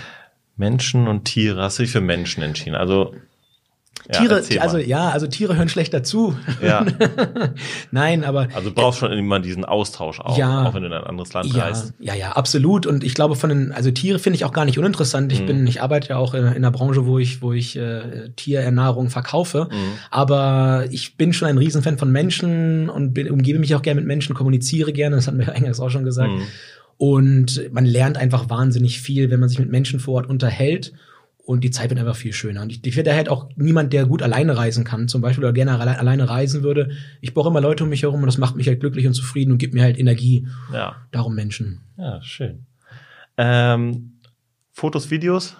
Menschen 0.56 1.08
und 1.08 1.24
Tiere, 1.24 1.62
hast 1.62 1.78
du 1.78 1.84
dich 1.84 1.92
für 1.92 2.02
Menschen 2.02 2.42
entschieden? 2.42 2.74
Also 2.74 3.14
Tiere, 4.12 4.42
ja, 4.50 4.60
also 4.60 4.76
ja, 4.76 5.08
also 5.08 5.26
Tiere 5.26 5.56
hören 5.56 5.70
schlecht 5.70 5.94
dazu. 5.94 6.36
Ja. 6.62 6.84
Nein, 7.90 8.22
aber. 8.22 8.48
Also 8.52 8.68
du 8.68 8.74
brauchst 8.74 8.98
schon 8.98 9.10
immer 9.12 9.40
diesen 9.40 9.64
Austausch 9.64 10.20
auch, 10.20 10.36
ja, 10.36 10.66
auch 10.66 10.74
wenn 10.74 10.82
du 10.82 10.88
in 10.88 10.92
ein 10.92 11.04
anderes 11.04 11.32
Land 11.32 11.54
ja, 11.54 11.64
reist. 11.64 11.94
Ja, 12.00 12.14
ja, 12.14 12.32
absolut. 12.32 12.86
Und 12.86 13.02
ich 13.02 13.14
glaube 13.14 13.34
von 13.34 13.48
den, 13.48 13.72
also 13.72 13.90
Tiere 13.90 14.18
finde 14.18 14.36
ich 14.36 14.44
auch 14.44 14.52
gar 14.52 14.66
nicht 14.66 14.78
uninteressant. 14.78 15.32
Ich 15.32 15.40
mhm. 15.40 15.46
bin, 15.46 15.66
ich 15.66 15.80
arbeite 15.80 16.10
ja 16.10 16.16
auch 16.18 16.34
in, 16.34 16.44
in 16.44 16.48
einer 16.48 16.70
Branche, 16.70 17.06
wo 17.06 17.18
ich, 17.18 17.40
wo 17.40 17.52
ich 17.52 17.76
äh, 17.76 18.28
Tierernährung 18.36 19.08
verkaufe. 19.08 19.68
Mhm. 19.70 19.92
Aber 20.10 20.84
ich 20.90 21.16
bin 21.16 21.32
schon 21.32 21.48
ein 21.48 21.56
Riesenfan 21.56 21.96
von 21.96 22.12
Menschen 22.12 22.90
und 22.90 23.14
bin, 23.14 23.30
umgebe 23.30 23.58
mich 23.58 23.74
auch 23.74 23.82
gerne 23.82 24.02
mit 24.02 24.06
Menschen, 24.06 24.34
kommuniziere 24.34 24.92
gerne. 24.92 25.16
Das 25.16 25.28
hatten 25.28 25.38
wir 25.38 25.50
eingangs 25.54 25.80
auch 25.80 25.90
schon 25.90 26.04
gesagt. 26.04 26.30
Mhm. 26.30 26.42
Und 26.98 27.72
man 27.72 27.86
lernt 27.86 28.18
einfach 28.18 28.50
wahnsinnig 28.50 29.00
viel, 29.00 29.30
wenn 29.30 29.40
man 29.40 29.48
sich 29.48 29.58
mit 29.58 29.70
Menschen 29.70 29.98
vor 29.98 30.14
Ort 30.16 30.28
unterhält 30.28 30.92
und 31.44 31.62
die 31.62 31.70
Zeit 31.70 31.90
wird 31.90 32.00
einfach 32.00 32.16
viel 32.16 32.32
schöner. 32.32 32.62
Und 32.62 32.70
ich, 32.70 32.84
ich 32.84 32.96
werde 32.96 33.14
halt 33.14 33.28
auch 33.28 33.50
niemand, 33.56 33.92
der 33.92 34.06
gut 34.06 34.22
alleine 34.22 34.56
reisen 34.56 34.84
kann, 34.84 35.08
zum 35.08 35.20
Beispiel, 35.20 35.44
oder 35.44 35.52
gerne 35.52 35.78
alle, 35.78 35.98
alleine 35.98 36.28
reisen 36.28 36.62
würde. 36.62 36.90
Ich 37.20 37.34
brauche 37.34 37.50
immer 37.50 37.60
Leute 37.60 37.84
um 37.84 37.90
mich 37.90 38.02
herum 38.02 38.20
und 38.20 38.26
das 38.26 38.38
macht 38.38 38.56
mich 38.56 38.66
halt 38.66 38.80
glücklich 38.80 39.06
und 39.06 39.14
zufrieden 39.14 39.52
und 39.52 39.58
gibt 39.58 39.74
mir 39.74 39.82
halt 39.82 39.98
Energie. 39.98 40.46
Ja. 40.72 40.96
Darum 41.10 41.34
Menschen. 41.34 41.82
Ja, 41.98 42.22
schön. 42.22 42.66
Ähm, 43.36 44.20
Fotos, 44.72 45.10
Videos, 45.10 45.56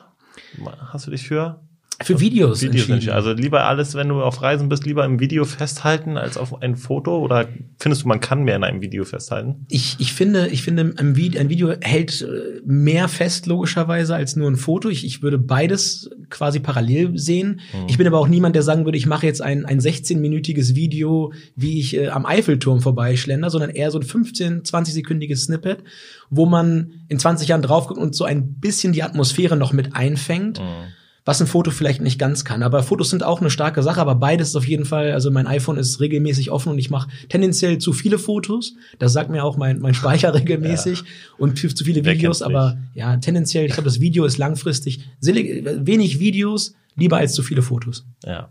hast 0.93 1.07
du 1.07 1.11
dich 1.11 1.27
für? 1.27 1.64
Für 2.03 2.19
Videos. 2.19 2.63
Videos 2.63 3.09
also 3.09 3.33
lieber 3.33 3.65
alles, 3.65 3.95
wenn 3.95 4.09
du 4.09 4.21
auf 4.21 4.43
Reisen 4.43 4.69
bist, 4.69 4.85
lieber 4.85 5.05
im 5.05 5.21
Video 5.21 5.45
festhalten 5.45 6.17
als 6.17 6.37
auf 6.37 6.61
ein 6.61 6.77
Foto? 6.77 7.19
Oder 7.19 7.49
findest 7.79 8.03
du, 8.03 8.09
man 8.09 8.21
kann 8.21 8.43
mehr 8.43 8.57
in 8.57 8.65
einem 8.65 8.81
Video 8.81 9.05
festhalten? 9.05 9.67
Ich, 9.69 9.97
ich 10.01 10.13
finde, 10.13 10.49
ich 10.49 10.63
finde, 10.63 10.95
ein 10.97 11.17
Video, 11.17 11.73
hält 11.81 12.23
äh, 12.23 12.61
mehr 12.65 13.09
fest, 13.09 13.47
logischerweise, 13.47 14.15
als 14.15 14.35
nur 14.35 14.51
ein 14.51 14.57
Foto. 14.57 14.89
Ich, 14.89 15.05
ich 15.05 15.23
würde 15.23 15.39
beides 15.39 16.11
quasi 16.31 16.59
parallel 16.59 17.17
sehen. 17.17 17.61
Mhm. 17.73 17.87
Ich 17.89 17.97
bin 17.97 18.07
aber 18.07 18.19
auch 18.19 18.29
niemand, 18.29 18.57
der 18.57 18.63
sagen 18.63 18.85
würde, 18.85 18.99
ich 18.99 19.07
mache 19.07 19.27
jetzt 19.27 19.41
ein, 19.41 19.65
ein 19.65 19.81
16-minütiges 19.81 20.75
Video, 20.75 21.33
wie 21.55 21.79
ich 21.79 21.97
äh, 21.97 22.09
am 22.09 22.27
Eiffelturm 22.27 22.81
vorbeischlender, 22.81 23.51
sondern 23.51 23.71
eher 23.71 23.91
so 23.93 23.99
ein 23.99 24.05
15-, 24.05 24.69
20-sekündiges 24.69 25.45
Snippet, 25.45 25.85
wo 26.29 26.47
man 26.47 27.05
in 27.09 27.21
20 27.21 27.49
Jahren 27.49 27.63
drauf 27.63 27.87
guckt 27.87 28.01
und 28.01 28.17
so 28.17 28.25
ein 28.25 28.55
bisschen 28.55 28.93
die 28.93 29.05
Atmosphäre 29.05 29.57
noch 29.57 29.73
mit 29.73 29.95
einfängt. 29.95 30.59
Mhm 30.59 30.95
was 31.25 31.41
ein 31.41 31.47
Foto 31.47 31.71
vielleicht 31.71 32.01
nicht 32.01 32.19
ganz 32.19 32.45
kann. 32.45 32.63
Aber 32.63 32.83
Fotos 32.83 33.11
sind 33.11 33.23
auch 33.23 33.41
eine 33.41 33.51
starke 33.51 33.83
Sache, 33.83 34.01
aber 34.01 34.15
beides 34.15 34.49
ist 34.49 34.57
auf 34.57 34.69
jeden 34.69 34.85
Fall, 34.85 35.13
also 35.13 35.31
mein 35.31 35.47
iPhone 35.47 35.79
ist 35.79 36.01
regelmäßig 36.01 36.51
offen 36.51 36.71
und 36.71 36.79
ich 36.79 36.91
mache 36.91 37.09
tendenziell 37.29 37.79
zu 37.79 37.93
viele 37.93 38.19
Fotos. 38.19 38.75
Das 38.99 39.13
sagt 39.13 39.31
mir 39.31 39.45
auch 39.45 39.57
mein, 39.57 39.81
mein 39.81 39.95
Speicher 39.95 40.35
regelmäßig 40.35 41.01
ja. 41.01 41.05
und 41.39 41.59
zu 41.59 41.85
viele 41.85 42.05
Videos, 42.05 42.43
aber 42.43 42.79
ja, 42.95 43.17
tendenziell, 43.17 43.67
ich 43.67 43.73
glaube, 43.73 43.89
das 43.89 44.01
Video 44.01 44.25
ist 44.25 44.39
langfristig 44.39 45.01
wenig 45.21 46.19
Videos, 46.19 46.75
lieber 46.95 47.17
als 47.17 47.33
zu 47.33 47.43
viele 47.43 47.63
Fotos. 47.63 48.07
Ja. 48.25 48.51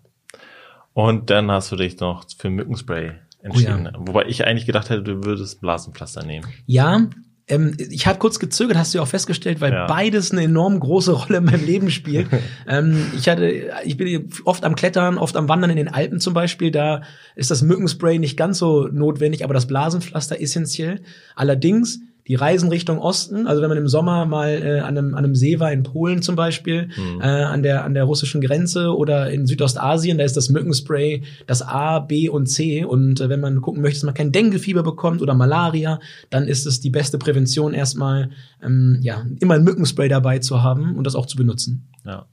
Und 0.94 1.30
dann 1.30 1.50
hast 1.52 1.72
du 1.72 1.76
dich 1.76 2.00
noch 2.00 2.26
für 2.38 2.50
Mückenspray 2.50 3.14
entschieden. 3.42 3.90
Oh 3.94 4.00
ja. 4.00 4.08
Wobei 4.08 4.26
ich 4.26 4.46
eigentlich 4.46 4.66
gedacht 4.66 4.90
hätte, 4.90 5.04
du 5.04 5.24
würdest 5.24 5.62
Blasenpflaster 5.62 6.24
nehmen. 6.26 6.48
Ja, 6.66 7.08
ähm, 7.54 7.76
ich 7.78 8.08
habe 8.08 8.20
kurz 8.20 8.40
gezögert, 8.40 8.78
hast 8.78 8.94
du 8.94 8.98
ja 8.98 9.04
auch 9.04 9.08
festgestellt, 9.08 9.62
weil 9.62 9.72
ja. 9.72 9.86
beides 9.88 10.32
eine 10.32 10.44
enorm 10.44 10.80
große 10.80 11.12
Rolle 11.26 11.38
in 11.38 11.46
meinem 11.46 11.66
Leben 11.66 11.92
spielt. 11.92 12.28
ähm, 12.68 13.12
ich 13.18 13.30
hatte, 13.30 13.72
ich 13.84 13.98
bin 13.98 14.30
oft 14.46 14.64
am 14.64 14.76
Klettern, 14.76 15.18
oft 15.18 15.36
am 15.36 15.50
Wandern 15.50 15.70
in 15.70 15.78
den 15.78 15.88
Alpen 15.88 16.20
zum 16.20 16.34
Beispiel. 16.34 16.72
Da 16.72 17.02
ist 17.36 17.52
das 17.52 17.62
Mückenspray 17.62 18.20
nicht 18.20 18.38
ganz 18.38 18.58
so 18.58 18.88
notwendig, 18.88 19.44
aber 19.44 19.54
das 19.54 19.68
Blasenpflaster 19.68 20.40
essentiell. 20.42 21.02
Allerdings 21.36 22.00
die 22.28 22.36
Reisen 22.36 22.70
Richtung 22.70 23.00
Osten, 23.00 23.48
also 23.48 23.62
wenn 23.62 23.70
man 23.70 23.78
im 23.78 23.88
Sommer 23.88 24.26
mal 24.26 24.50
äh, 24.50 24.80
an, 24.80 24.98
einem, 24.98 25.14
an 25.14 25.26
einem 25.26 25.36
See 25.36 25.60
war, 25.60 25.72
in 25.72 25.84
Polen 25.84 26.22
zum 26.22 26.36
Beispiel, 26.36 26.90
mhm. 26.96 27.22
äh, 27.22 27.26
an, 27.26 27.64
der, 27.64 27.84
an 27.84 27.94
der 27.94 28.06
russischen 28.06 28.40
Grenze 28.40 28.96
oder 28.96 29.30
in 29.30 29.46
Südostasien, 29.46 30.18
da 30.18 30.24
ist 30.24 30.38
das 30.38 30.50
Mückenspray 30.50 31.24
das 31.48 31.62
A, 31.62 32.00
B 32.00 32.30
und 32.30 32.48
C. 32.48 32.86
Und 32.86 33.20
äh, 33.20 33.30
wenn 33.30 33.42
man 33.42 33.62
gucken 33.62 33.82
möchte, 33.82 34.00
dass 34.00 34.06
man 34.06 34.14
kein 34.14 34.32
Denguefieber 34.32 34.84
bekommt 34.84 35.22
oder 35.22 35.34
Malaria, 35.34 36.00
dann 36.30 36.48
ist 36.48 36.66
es 36.66 36.80
die 36.80 36.90
beste 36.90 37.18
Prävention 37.18 37.74
erstmal, 37.74 38.30
ähm, 38.64 39.00
ja, 39.02 39.26
immer 39.40 39.56
ein 39.56 39.64
Mückenspray 39.64 40.08
dabei 40.08 40.40
zu 40.40 40.64
haben 40.64 40.96
und 40.96 41.06
das 41.06 41.16
auch 41.16 41.26
zu 41.26 41.36
benutzen. 41.36 41.90
Ja. 42.06 42.26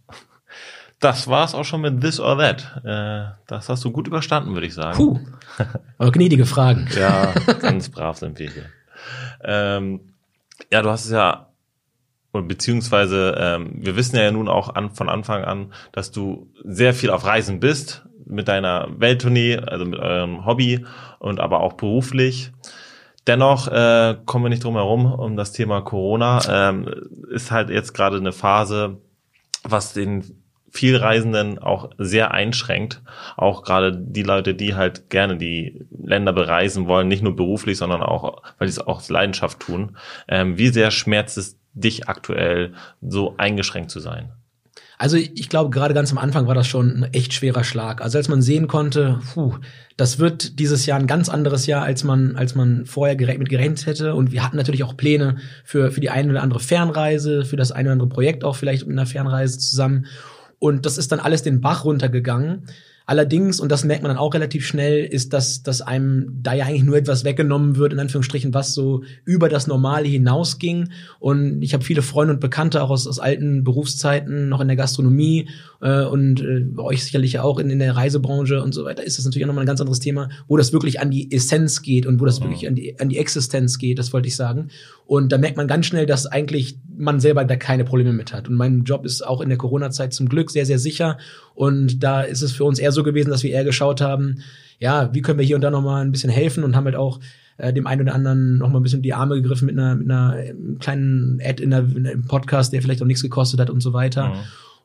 Das 1.00 1.29
war's 1.29 1.55
auch 1.55 1.64
schon 1.64 1.81
mit 1.81 2.00
This 2.03 2.20
or 2.20 2.38
That. 2.38 2.83
Äh, 2.85 3.33
das 3.46 3.68
hast 3.70 3.85
du 3.85 3.90
gut 3.90 4.07
überstanden, 4.07 4.53
würde 4.53 4.66
ich 4.66 4.74
sagen. 4.74 4.96
Puh. 4.96 5.18
Aber 5.98 6.12
gnädige 6.12 6.46
Fragen. 6.46 6.87
ja, 6.96 7.33
ganz 7.61 7.88
brav 7.88 8.18
sind 8.18 8.38
wir 8.38 8.50
hier. 8.50 8.66
Ähm, 9.44 10.14
ja, 10.70 10.83
du 10.83 10.90
hast 10.90 11.07
es 11.07 11.12
ja, 11.12 11.48
beziehungsweise 12.33 13.35
ähm, 13.38 13.72
wir 13.74 13.96
wissen 13.96 14.16
ja 14.16 14.31
nun 14.31 14.48
auch 14.48 14.74
an, 14.74 14.90
von 14.90 15.09
Anfang 15.09 15.44
an, 15.44 15.72
dass 15.92 16.12
du 16.12 16.53
sehr 16.64 16.94
viel 16.94 17.11
auf 17.11 17.24
Reisen 17.24 17.61
bist 17.61 18.07
mit 18.24 18.48
deiner 18.48 18.88
Welttournee, 18.98 19.57
also 19.57 19.85
mit 19.85 19.98
eurem 19.98 20.46
Hobby 20.46 20.87
und 21.18 21.40
aber 21.40 21.61
auch 21.61 21.74
beruflich. 21.74 22.53
Dennoch 23.26 23.68
äh, 23.68 24.16
kommen 24.24 24.44
wir 24.44 24.48
nicht 24.48 24.64
drum 24.64 24.74
herum 24.74 25.12
um 25.12 25.37
das 25.37 25.53
Thema 25.53 25.83
Corona. 25.83 26.40
Ähm, 26.48 26.88
ist 27.31 27.50
halt 27.50 27.70
jetzt 27.70 27.92
gerade 27.92 28.16
eine 28.16 28.33
Phase, 28.33 28.98
was 29.62 29.92
den 29.92 30.39
Vielreisenden 30.70 31.59
auch 31.59 31.90
sehr 31.98 32.30
einschränkt. 32.33 33.02
Auch 33.37 33.62
gerade 33.62 33.96
die 33.96 34.22
Leute, 34.22 34.54
die 34.54 34.74
halt 34.74 35.11
gerne 35.11 35.37
die 35.37 35.85
Länder 36.02 36.33
bereisen 36.33 36.87
wollen, 36.87 37.09
nicht 37.09 37.22
nur 37.22 37.35
beruflich, 37.35 37.76
sondern 37.76 38.02
auch, 38.02 38.42
weil 38.59 38.68
sie 38.68 38.80
es 38.80 38.87
auch 38.87 38.98
aus 38.98 39.09
Leidenschaft 39.09 39.61
tun. 39.61 39.96
Ähm, 40.28 40.59
wie 40.59 40.68
sehr 40.68 40.90
schmerzt 40.90 41.38
es 41.38 41.59
dich 41.72 42.09
aktuell, 42.09 42.72
so 43.00 43.35
eingeschränkt 43.37 43.90
zu 43.90 44.00
sein? 44.00 44.33
Also 45.00 45.16
ich 45.16 45.48
glaube, 45.48 45.70
gerade 45.70 45.94
ganz 45.94 46.12
am 46.12 46.18
Anfang 46.18 46.46
war 46.46 46.54
das 46.54 46.66
schon 46.66 47.04
ein 47.04 47.14
echt 47.14 47.33
schwerer 47.33 47.64
Schlag. 47.64 48.02
Also 48.02 48.18
als 48.18 48.28
man 48.28 48.42
sehen 48.42 48.68
konnte, 48.68 49.18
puh, 49.33 49.54
das 49.96 50.18
wird 50.18 50.59
dieses 50.59 50.85
Jahr 50.85 50.98
ein 50.98 51.06
ganz 51.06 51.30
anderes 51.30 51.66
Jahr, 51.66 51.83
als 51.83 52.04
man, 52.04 52.37
als 52.37 52.54
man 52.54 52.85
vorher 52.85 53.16
mit 53.38 53.48
gerechnet 53.48 53.87
hätte. 53.87 54.14
Und 54.14 54.30
wir 54.30 54.44
hatten 54.44 54.59
natürlich 54.59 54.85
auch 54.85 54.98
Pläne 54.98 55.37
für, 55.64 55.90
für 55.90 56.02
die 56.02 56.11
eine 56.11 56.30
oder 56.30 56.42
andere 56.42 56.61
Fernreise, 56.61 57.46
für 57.46 57.56
das 57.56 57.72
eine 57.72 57.88
oder 57.88 57.92
andere 57.94 58.09
Projekt 58.11 58.44
auch 58.44 58.56
vielleicht 58.56 58.87
mit 58.87 58.92
einer 58.92 59.06
Fernreise 59.06 59.59
zusammen. 59.59 60.04
Und 60.61 60.87
das 60.87 60.99
ist 60.99 61.11
dann 61.11 61.18
alles 61.18 61.42
den 61.42 61.61
Bach 61.61 61.85
runtergegangen. 61.85 62.66
Allerdings, 63.07 63.59
und 63.59 63.73
das 63.73 63.83
merkt 63.83 64.05
man 64.05 64.11
dann 64.11 64.18
auch 64.18 64.35
relativ 64.35 64.64
schnell, 64.64 65.05
ist, 65.05 65.33
dass, 65.33 65.64
dass 65.64 65.83
einem 65.83 66.38
da 66.44 66.53
ja 66.53 66.66
eigentlich 66.66 66.85
nur 66.85 66.96
etwas 66.96 67.25
weggenommen 67.25 67.75
wird, 67.77 67.92
in 67.92 67.99
Anführungsstrichen, 67.99 68.55
was 68.55 68.73
so 68.73 69.03
über 69.25 69.49
das 69.49 69.66
Normale 69.66 70.07
hinausging. 70.07 70.90
Und 71.18 71.61
ich 71.61 71.75
habe 71.75 71.83
viele 71.83 72.03
Freunde 72.03 72.35
und 72.35 72.40
Bekannte 72.40 72.81
auch 72.81 72.90
aus, 72.90 73.09
aus 73.09 73.18
alten 73.18 73.64
Berufszeiten, 73.64 74.49
noch 74.49 74.61
in 74.61 74.68
der 74.68 74.77
Gastronomie 74.77 75.49
äh, 75.80 76.04
und 76.04 76.40
äh, 76.42 76.66
euch 76.78 77.04
sicherlich 77.04 77.38
auch 77.38 77.58
in, 77.58 77.70
in 77.70 77.78
der 77.78 77.96
Reisebranche 77.96 78.62
und 78.62 78.74
so 78.74 78.84
weiter, 78.84 79.04
ist 79.04 79.18
das 79.18 79.24
natürlich 79.24 79.44
auch 79.44 79.48
nochmal 79.48 79.64
ein 79.64 79.66
ganz 79.66 79.80
anderes 79.80 80.00
Thema, 80.00 80.28
wo 80.46 80.56
das 80.56 80.72
wirklich 80.72 81.00
an 81.00 81.10
die 81.10 81.32
Essenz 81.32 81.82
geht 81.82 82.06
und 82.06 82.20
wo 82.20 82.24
das 82.24 82.40
wirklich 82.40 82.68
an 82.68 82.74
die, 82.74 82.98
an 83.00 83.08
die 83.08 83.18
Existenz 83.18 83.78
geht, 83.78 83.98
das 83.98 84.12
wollte 84.12 84.28
ich 84.28 84.36
sagen. 84.36 84.68
Und 85.06 85.32
da 85.32 85.38
merkt 85.38 85.56
man 85.56 85.66
ganz 85.66 85.86
schnell, 85.86 86.06
dass 86.06 86.26
eigentlich 86.26 86.78
man 86.96 87.20
selber 87.20 87.44
da 87.44 87.56
keine 87.56 87.84
Probleme 87.84 88.12
mit 88.12 88.32
hat. 88.32 88.48
Und 88.48 88.54
mein 88.54 88.84
Job 88.84 89.04
ist 89.04 89.26
auch 89.26 89.40
in 89.40 89.48
der 89.48 89.58
Corona-Zeit 89.58 90.12
zum 90.12 90.28
Glück 90.28 90.50
sehr, 90.50 90.66
sehr 90.66 90.78
sicher. 90.78 91.18
Und 91.54 92.02
da 92.02 92.22
ist 92.22 92.42
es 92.42 92.52
für 92.52 92.64
uns 92.64 92.78
eher 92.78 92.92
so 92.92 93.02
gewesen, 93.02 93.30
dass 93.30 93.42
wir 93.42 93.50
eher 93.50 93.64
geschaut 93.64 94.00
haben, 94.00 94.42
ja, 94.78 95.12
wie 95.12 95.20
können 95.20 95.38
wir 95.38 95.46
hier 95.46 95.56
und 95.56 95.62
da 95.62 95.70
nochmal 95.70 96.04
ein 96.04 96.12
bisschen 96.12 96.30
helfen 96.30 96.64
und 96.64 96.74
haben 96.74 96.84
halt 96.84 96.96
auch 96.96 97.20
äh, 97.58 97.72
dem 97.72 97.86
einen 97.86 98.02
oder 98.02 98.14
anderen 98.14 98.58
noch 98.58 98.70
mal 98.70 98.80
ein 98.80 98.82
bisschen 98.82 99.02
die 99.02 99.12
Arme 99.12 99.34
gegriffen 99.34 99.66
mit 99.66 99.78
einer, 99.78 99.94
mit 99.94 100.10
einer 100.10 100.36
kleinen 100.78 101.40
Ad 101.44 101.62
in, 101.62 101.70
der, 101.70 101.80
in 101.80 102.06
einem 102.06 102.24
Podcast, 102.24 102.72
der 102.72 102.80
vielleicht 102.80 103.02
auch 103.02 103.06
nichts 103.06 103.22
gekostet 103.22 103.60
hat 103.60 103.70
und 103.70 103.80
so 103.80 103.92
weiter. 103.92 104.28
Mhm. 104.28 104.38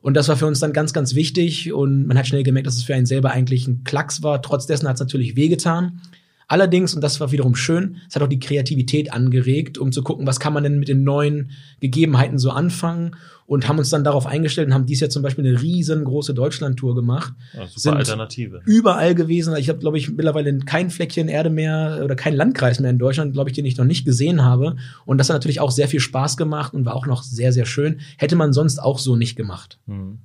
Und 0.06 0.14
das 0.14 0.28
war 0.28 0.36
für 0.36 0.46
uns 0.46 0.60
dann 0.60 0.72
ganz, 0.72 0.92
ganz 0.92 1.16
wichtig. 1.16 1.72
Und 1.72 2.06
man 2.06 2.16
hat 2.16 2.28
schnell 2.28 2.44
gemerkt, 2.44 2.68
dass 2.68 2.76
es 2.76 2.84
für 2.84 2.94
einen 2.94 3.06
selber 3.06 3.32
eigentlich 3.32 3.66
ein 3.66 3.82
Klacks 3.82 4.22
war. 4.22 4.40
Trotz 4.40 4.64
dessen 4.64 4.86
hat 4.88 4.94
es 4.94 5.00
natürlich 5.00 5.34
wehgetan. 5.34 6.00
Allerdings, 6.48 6.94
und 6.94 7.00
das 7.00 7.18
war 7.18 7.32
wiederum 7.32 7.56
schön, 7.56 7.96
es 8.08 8.14
hat 8.14 8.22
auch 8.22 8.28
die 8.28 8.38
Kreativität 8.38 9.12
angeregt, 9.12 9.78
um 9.78 9.90
zu 9.90 10.02
gucken, 10.02 10.26
was 10.26 10.38
kann 10.38 10.52
man 10.52 10.62
denn 10.62 10.78
mit 10.78 10.88
den 10.88 11.02
neuen 11.02 11.50
Gegebenheiten 11.80 12.38
so 12.38 12.50
anfangen 12.50 13.16
und 13.46 13.68
haben 13.68 13.78
uns 13.78 13.90
dann 13.90 14.04
darauf 14.04 14.26
eingestellt 14.26 14.68
und 14.68 14.74
haben 14.74 14.86
dies 14.86 15.00
Jahr 15.00 15.10
zum 15.10 15.22
Beispiel 15.22 15.46
eine 15.46 15.60
riesengroße 15.60 16.34
Deutschlandtour 16.34 16.94
gemacht. 16.94 17.32
Ja, 17.52 17.66
super 17.66 17.80
Sind 17.80 17.94
Alternative. 17.94 18.60
Überall 18.64 19.16
gewesen. 19.16 19.56
Ich 19.56 19.68
habe, 19.68 19.80
glaube 19.80 19.98
ich, 19.98 20.10
mittlerweile 20.10 20.56
kein 20.60 20.90
Fleckchen 20.90 21.28
Erde 21.28 21.50
mehr 21.50 22.00
oder 22.04 22.14
kein 22.14 22.34
Landkreis 22.34 22.78
mehr 22.78 22.90
in 22.90 22.98
Deutschland, 22.98 23.32
glaube 23.32 23.50
ich, 23.50 23.56
den 23.56 23.66
ich 23.66 23.76
noch 23.76 23.84
nicht 23.84 24.04
gesehen 24.04 24.44
habe. 24.44 24.76
Und 25.04 25.18
das 25.18 25.28
hat 25.28 25.34
natürlich 25.34 25.60
auch 25.60 25.72
sehr 25.72 25.88
viel 25.88 26.00
Spaß 26.00 26.36
gemacht 26.36 26.74
und 26.74 26.84
war 26.84 26.94
auch 26.94 27.06
noch 27.06 27.24
sehr, 27.24 27.52
sehr 27.52 27.66
schön. 27.66 28.00
Hätte 28.18 28.36
man 28.36 28.52
sonst 28.52 28.78
auch 28.78 29.00
so 29.00 29.16
nicht 29.16 29.34
gemacht. 29.34 29.78
Hm. 29.86 30.18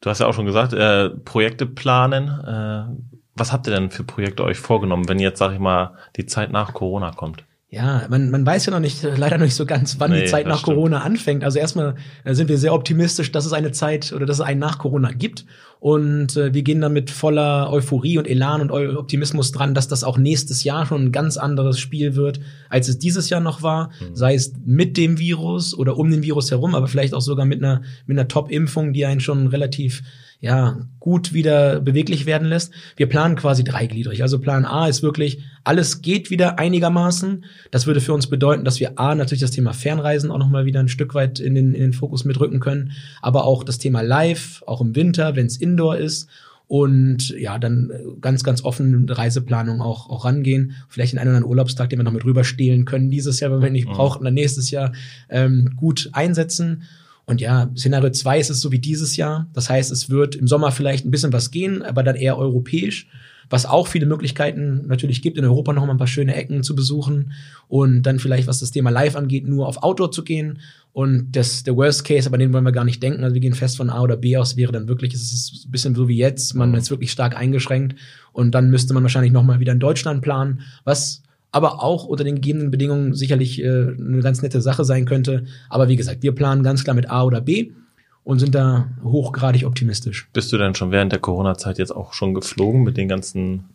Du 0.00 0.10
hast 0.10 0.20
ja 0.20 0.26
auch 0.26 0.34
schon 0.34 0.46
gesagt, 0.46 0.72
äh, 0.74 1.10
Projekte 1.10 1.66
planen. 1.66 2.28
Äh, 2.28 3.14
was 3.34 3.52
habt 3.52 3.66
ihr 3.66 3.74
denn 3.74 3.90
für 3.90 4.04
Projekte 4.04 4.44
euch 4.44 4.58
vorgenommen, 4.58 5.08
wenn 5.08 5.18
jetzt, 5.18 5.38
sag 5.38 5.52
ich 5.52 5.58
mal, 5.58 5.96
die 6.16 6.26
Zeit 6.26 6.52
nach 6.52 6.72
Corona 6.72 7.10
kommt? 7.10 7.44
Ja, 7.74 8.06
man, 8.08 8.30
man 8.30 8.46
weiß 8.46 8.66
ja 8.66 8.72
noch 8.72 8.78
nicht, 8.78 9.02
leider 9.02 9.36
noch 9.36 9.46
nicht 9.46 9.56
so 9.56 9.66
ganz, 9.66 9.98
wann 9.98 10.12
nee, 10.12 10.22
die 10.22 10.26
Zeit 10.26 10.46
nach 10.46 10.60
stimmt. 10.60 10.76
Corona 10.76 11.00
anfängt. 11.00 11.42
Also 11.42 11.58
erstmal 11.58 11.96
äh, 12.22 12.32
sind 12.32 12.48
wir 12.48 12.56
sehr 12.56 12.72
optimistisch, 12.72 13.32
dass 13.32 13.46
es 13.46 13.52
eine 13.52 13.72
Zeit 13.72 14.12
oder 14.12 14.26
dass 14.26 14.36
es 14.38 14.44
einen 14.44 14.60
nach 14.60 14.78
Corona 14.78 15.10
gibt. 15.10 15.44
Und 15.80 16.36
äh, 16.36 16.54
wir 16.54 16.62
gehen 16.62 16.80
dann 16.80 16.92
mit 16.92 17.10
voller 17.10 17.72
Euphorie 17.72 18.16
und 18.16 18.28
Elan 18.28 18.60
und 18.60 18.70
Optimismus 18.70 19.50
dran, 19.50 19.74
dass 19.74 19.88
das 19.88 20.04
auch 20.04 20.18
nächstes 20.18 20.62
Jahr 20.62 20.86
schon 20.86 21.06
ein 21.06 21.12
ganz 21.12 21.36
anderes 21.36 21.80
Spiel 21.80 22.14
wird, 22.14 22.38
als 22.68 22.86
es 22.86 23.00
dieses 23.00 23.28
Jahr 23.28 23.40
noch 23.40 23.62
war. 23.62 23.88
Mhm. 23.88 24.14
Sei 24.14 24.34
es 24.34 24.52
mit 24.64 24.96
dem 24.96 25.18
Virus 25.18 25.76
oder 25.76 25.96
um 25.98 26.12
den 26.12 26.22
Virus 26.22 26.52
herum, 26.52 26.76
aber 26.76 26.86
vielleicht 26.86 27.12
auch 27.12 27.20
sogar 27.20 27.44
mit 27.44 27.58
einer, 27.58 27.82
mit 28.06 28.16
einer 28.16 28.28
Top-Impfung, 28.28 28.92
die 28.92 29.04
einen 29.04 29.20
schon 29.20 29.48
relativ 29.48 30.04
ja, 30.44 30.76
gut 31.00 31.32
wieder 31.32 31.80
beweglich 31.80 32.26
werden 32.26 32.48
lässt. 32.48 32.70
Wir 32.96 33.08
planen 33.08 33.34
quasi 33.34 33.64
dreigliedrig. 33.64 34.20
Also 34.20 34.38
Plan 34.38 34.66
A 34.66 34.88
ist 34.88 35.02
wirklich, 35.02 35.42
alles 35.64 36.02
geht 36.02 36.28
wieder 36.28 36.58
einigermaßen. 36.58 37.46
Das 37.70 37.86
würde 37.86 38.02
für 38.02 38.12
uns 38.12 38.26
bedeuten, 38.26 38.62
dass 38.62 38.78
wir 38.78 38.98
A, 38.98 39.14
natürlich 39.14 39.40
das 39.40 39.52
Thema 39.52 39.72
Fernreisen 39.72 40.30
auch 40.30 40.36
nochmal 40.36 40.66
wieder 40.66 40.80
ein 40.80 40.88
Stück 40.88 41.14
weit 41.14 41.40
in 41.40 41.54
den, 41.54 41.72
in 41.72 41.80
den 41.80 41.92
Fokus 41.94 42.26
mitrücken 42.26 42.60
können, 42.60 42.92
aber 43.22 43.46
auch 43.46 43.64
das 43.64 43.78
Thema 43.78 44.02
Live, 44.02 44.62
auch 44.66 44.82
im 44.82 44.94
Winter, 44.94 45.34
wenn 45.34 45.46
es 45.46 45.56
Indoor 45.56 45.96
ist 45.96 46.28
und 46.68 47.30
ja, 47.30 47.58
dann 47.58 47.90
ganz, 48.20 48.44
ganz 48.44 48.62
offen 48.62 49.08
Reiseplanung 49.08 49.80
auch, 49.80 50.10
auch 50.10 50.26
rangehen. 50.26 50.74
Vielleicht 50.90 51.14
in 51.14 51.18
einen 51.18 51.30
oder 51.30 51.36
anderen 51.38 51.50
Urlaubstag, 51.52 51.88
den 51.88 52.00
wir 52.00 52.04
noch 52.04 52.12
mit 52.12 52.26
rüber 52.26 52.44
stehlen 52.44 52.84
können, 52.84 53.08
dieses 53.08 53.40
Jahr, 53.40 53.50
wenn 53.50 53.62
wir 53.62 53.70
nicht 53.70 53.88
mhm. 53.88 53.92
brauchen, 53.92 54.24
dann 54.24 54.34
nächstes 54.34 54.70
Jahr 54.70 54.92
ähm, 55.30 55.70
gut 55.74 56.10
einsetzen. 56.12 56.82
Und 57.26 57.40
ja, 57.40 57.70
Szenario 57.76 58.10
2 58.10 58.38
ist 58.38 58.50
es 58.50 58.60
so 58.60 58.70
wie 58.70 58.78
dieses 58.78 59.16
Jahr. 59.16 59.48
Das 59.52 59.70
heißt, 59.70 59.90
es 59.90 60.10
wird 60.10 60.34
im 60.34 60.46
Sommer 60.46 60.72
vielleicht 60.72 61.06
ein 61.06 61.10
bisschen 61.10 61.32
was 61.32 61.50
gehen, 61.50 61.82
aber 61.82 62.02
dann 62.02 62.16
eher 62.16 62.36
europäisch. 62.38 63.08
Was 63.50 63.66
auch 63.66 63.88
viele 63.88 64.06
Möglichkeiten 64.06 64.86
natürlich 64.86 65.20
gibt, 65.20 65.36
in 65.36 65.44
Europa 65.44 65.72
noch 65.72 65.84
mal 65.84 65.92
ein 65.92 65.98
paar 65.98 66.06
schöne 66.06 66.34
Ecken 66.34 66.62
zu 66.62 66.74
besuchen 66.74 67.32
und 67.68 68.02
dann 68.02 68.18
vielleicht, 68.18 68.46
was 68.46 68.60
das 68.60 68.70
Thema 68.70 68.90
Live 68.90 69.16
angeht, 69.16 69.46
nur 69.46 69.68
auf 69.68 69.82
Outdoor 69.82 70.10
zu 70.10 70.24
gehen. 70.24 70.60
Und 70.92 71.32
das, 71.32 71.62
der 71.62 71.76
Worst 71.76 72.04
Case, 72.04 72.26
aber 72.26 72.38
den 72.38 72.52
wollen 72.52 72.64
wir 72.64 72.72
gar 72.72 72.84
nicht 72.84 73.02
denken. 73.02 73.22
Also 73.22 73.34
wir 73.34 73.40
gehen 73.40 73.54
fest 73.54 73.76
von 73.76 73.90
A 73.90 74.00
oder 74.00 74.16
B 74.16 74.36
aus, 74.36 74.56
wäre 74.56 74.72
dann 74.72 74.88
wirklich, 74.88 75.12
es 75.12 75.32
ist 75.32 75.66
ein 75.66 75.70
bisschen 75.70 75.94
so 75.94 76.08
wie 76.08 76.16
jetzt, 76.16 76.54
man 76.54 76.72
ist 76.74 76.90
wirklich 76.90 77.10
stark 77.10 77.36
eingeschränkt. 77.36 77.96
Und 78.32 78.54
dann 78.54 78.70
müsste 78.70 78.94
man 78.94 79.02
wahrscheinlich 79.02 79.32
noch 79.32 79.42
mal 79.42 79.60
wieder 79.60 79.72
in 79.72 79.80
Deutschland 79.80 80.22
planen, 80.22 80.62
was 80.84 81.22
aber 81.54 81.84
auch 81.84 82.04
unter 82.04 82.24
den 82.24 82.34
gegebenen 82.34 82.72
Bedingungen 82.72 83.14
sicherlich 83.14 83.62
äh, 83.62 83.68
eine 83.96 84.20
ganz 84.22 84.42
nette 84.42 84.60
Sache 84.60 84.84
sein 84.84 85.04
könnte. 85.04 85.44
Aber 85.68 85.86
wie 85.86 85.94
gesagt, 85.94 86.24
wir 86.24 86.34
planen 86.34 86.64
ganz 86.64 86.82
klar 86.82 86.96
mit 86.96 87.08
A 87.08 87.22
oder 87.22 87.40
B 87.40 87.70
und 88.24 88.40
sind 88.40 88.56
da 88.56 88.88
hochgradig 89.04 89.64
optimistisch. 89.64 90.28
Bist 90.32 90.52
du 90.52 90.58
denn 90.58 90.74
schon 90.74 90.90
während 90.90 91.12
der 91.12 91.20
Corona-Zeit 91.20 91.78
jetzt 91.78 91.94
auch 91.94 92.12
schon 92.12 92.34
geflogen 92.34 92.82
mit 92.82 92.96
den 92.96 93.06
ganzen 93.06 93.66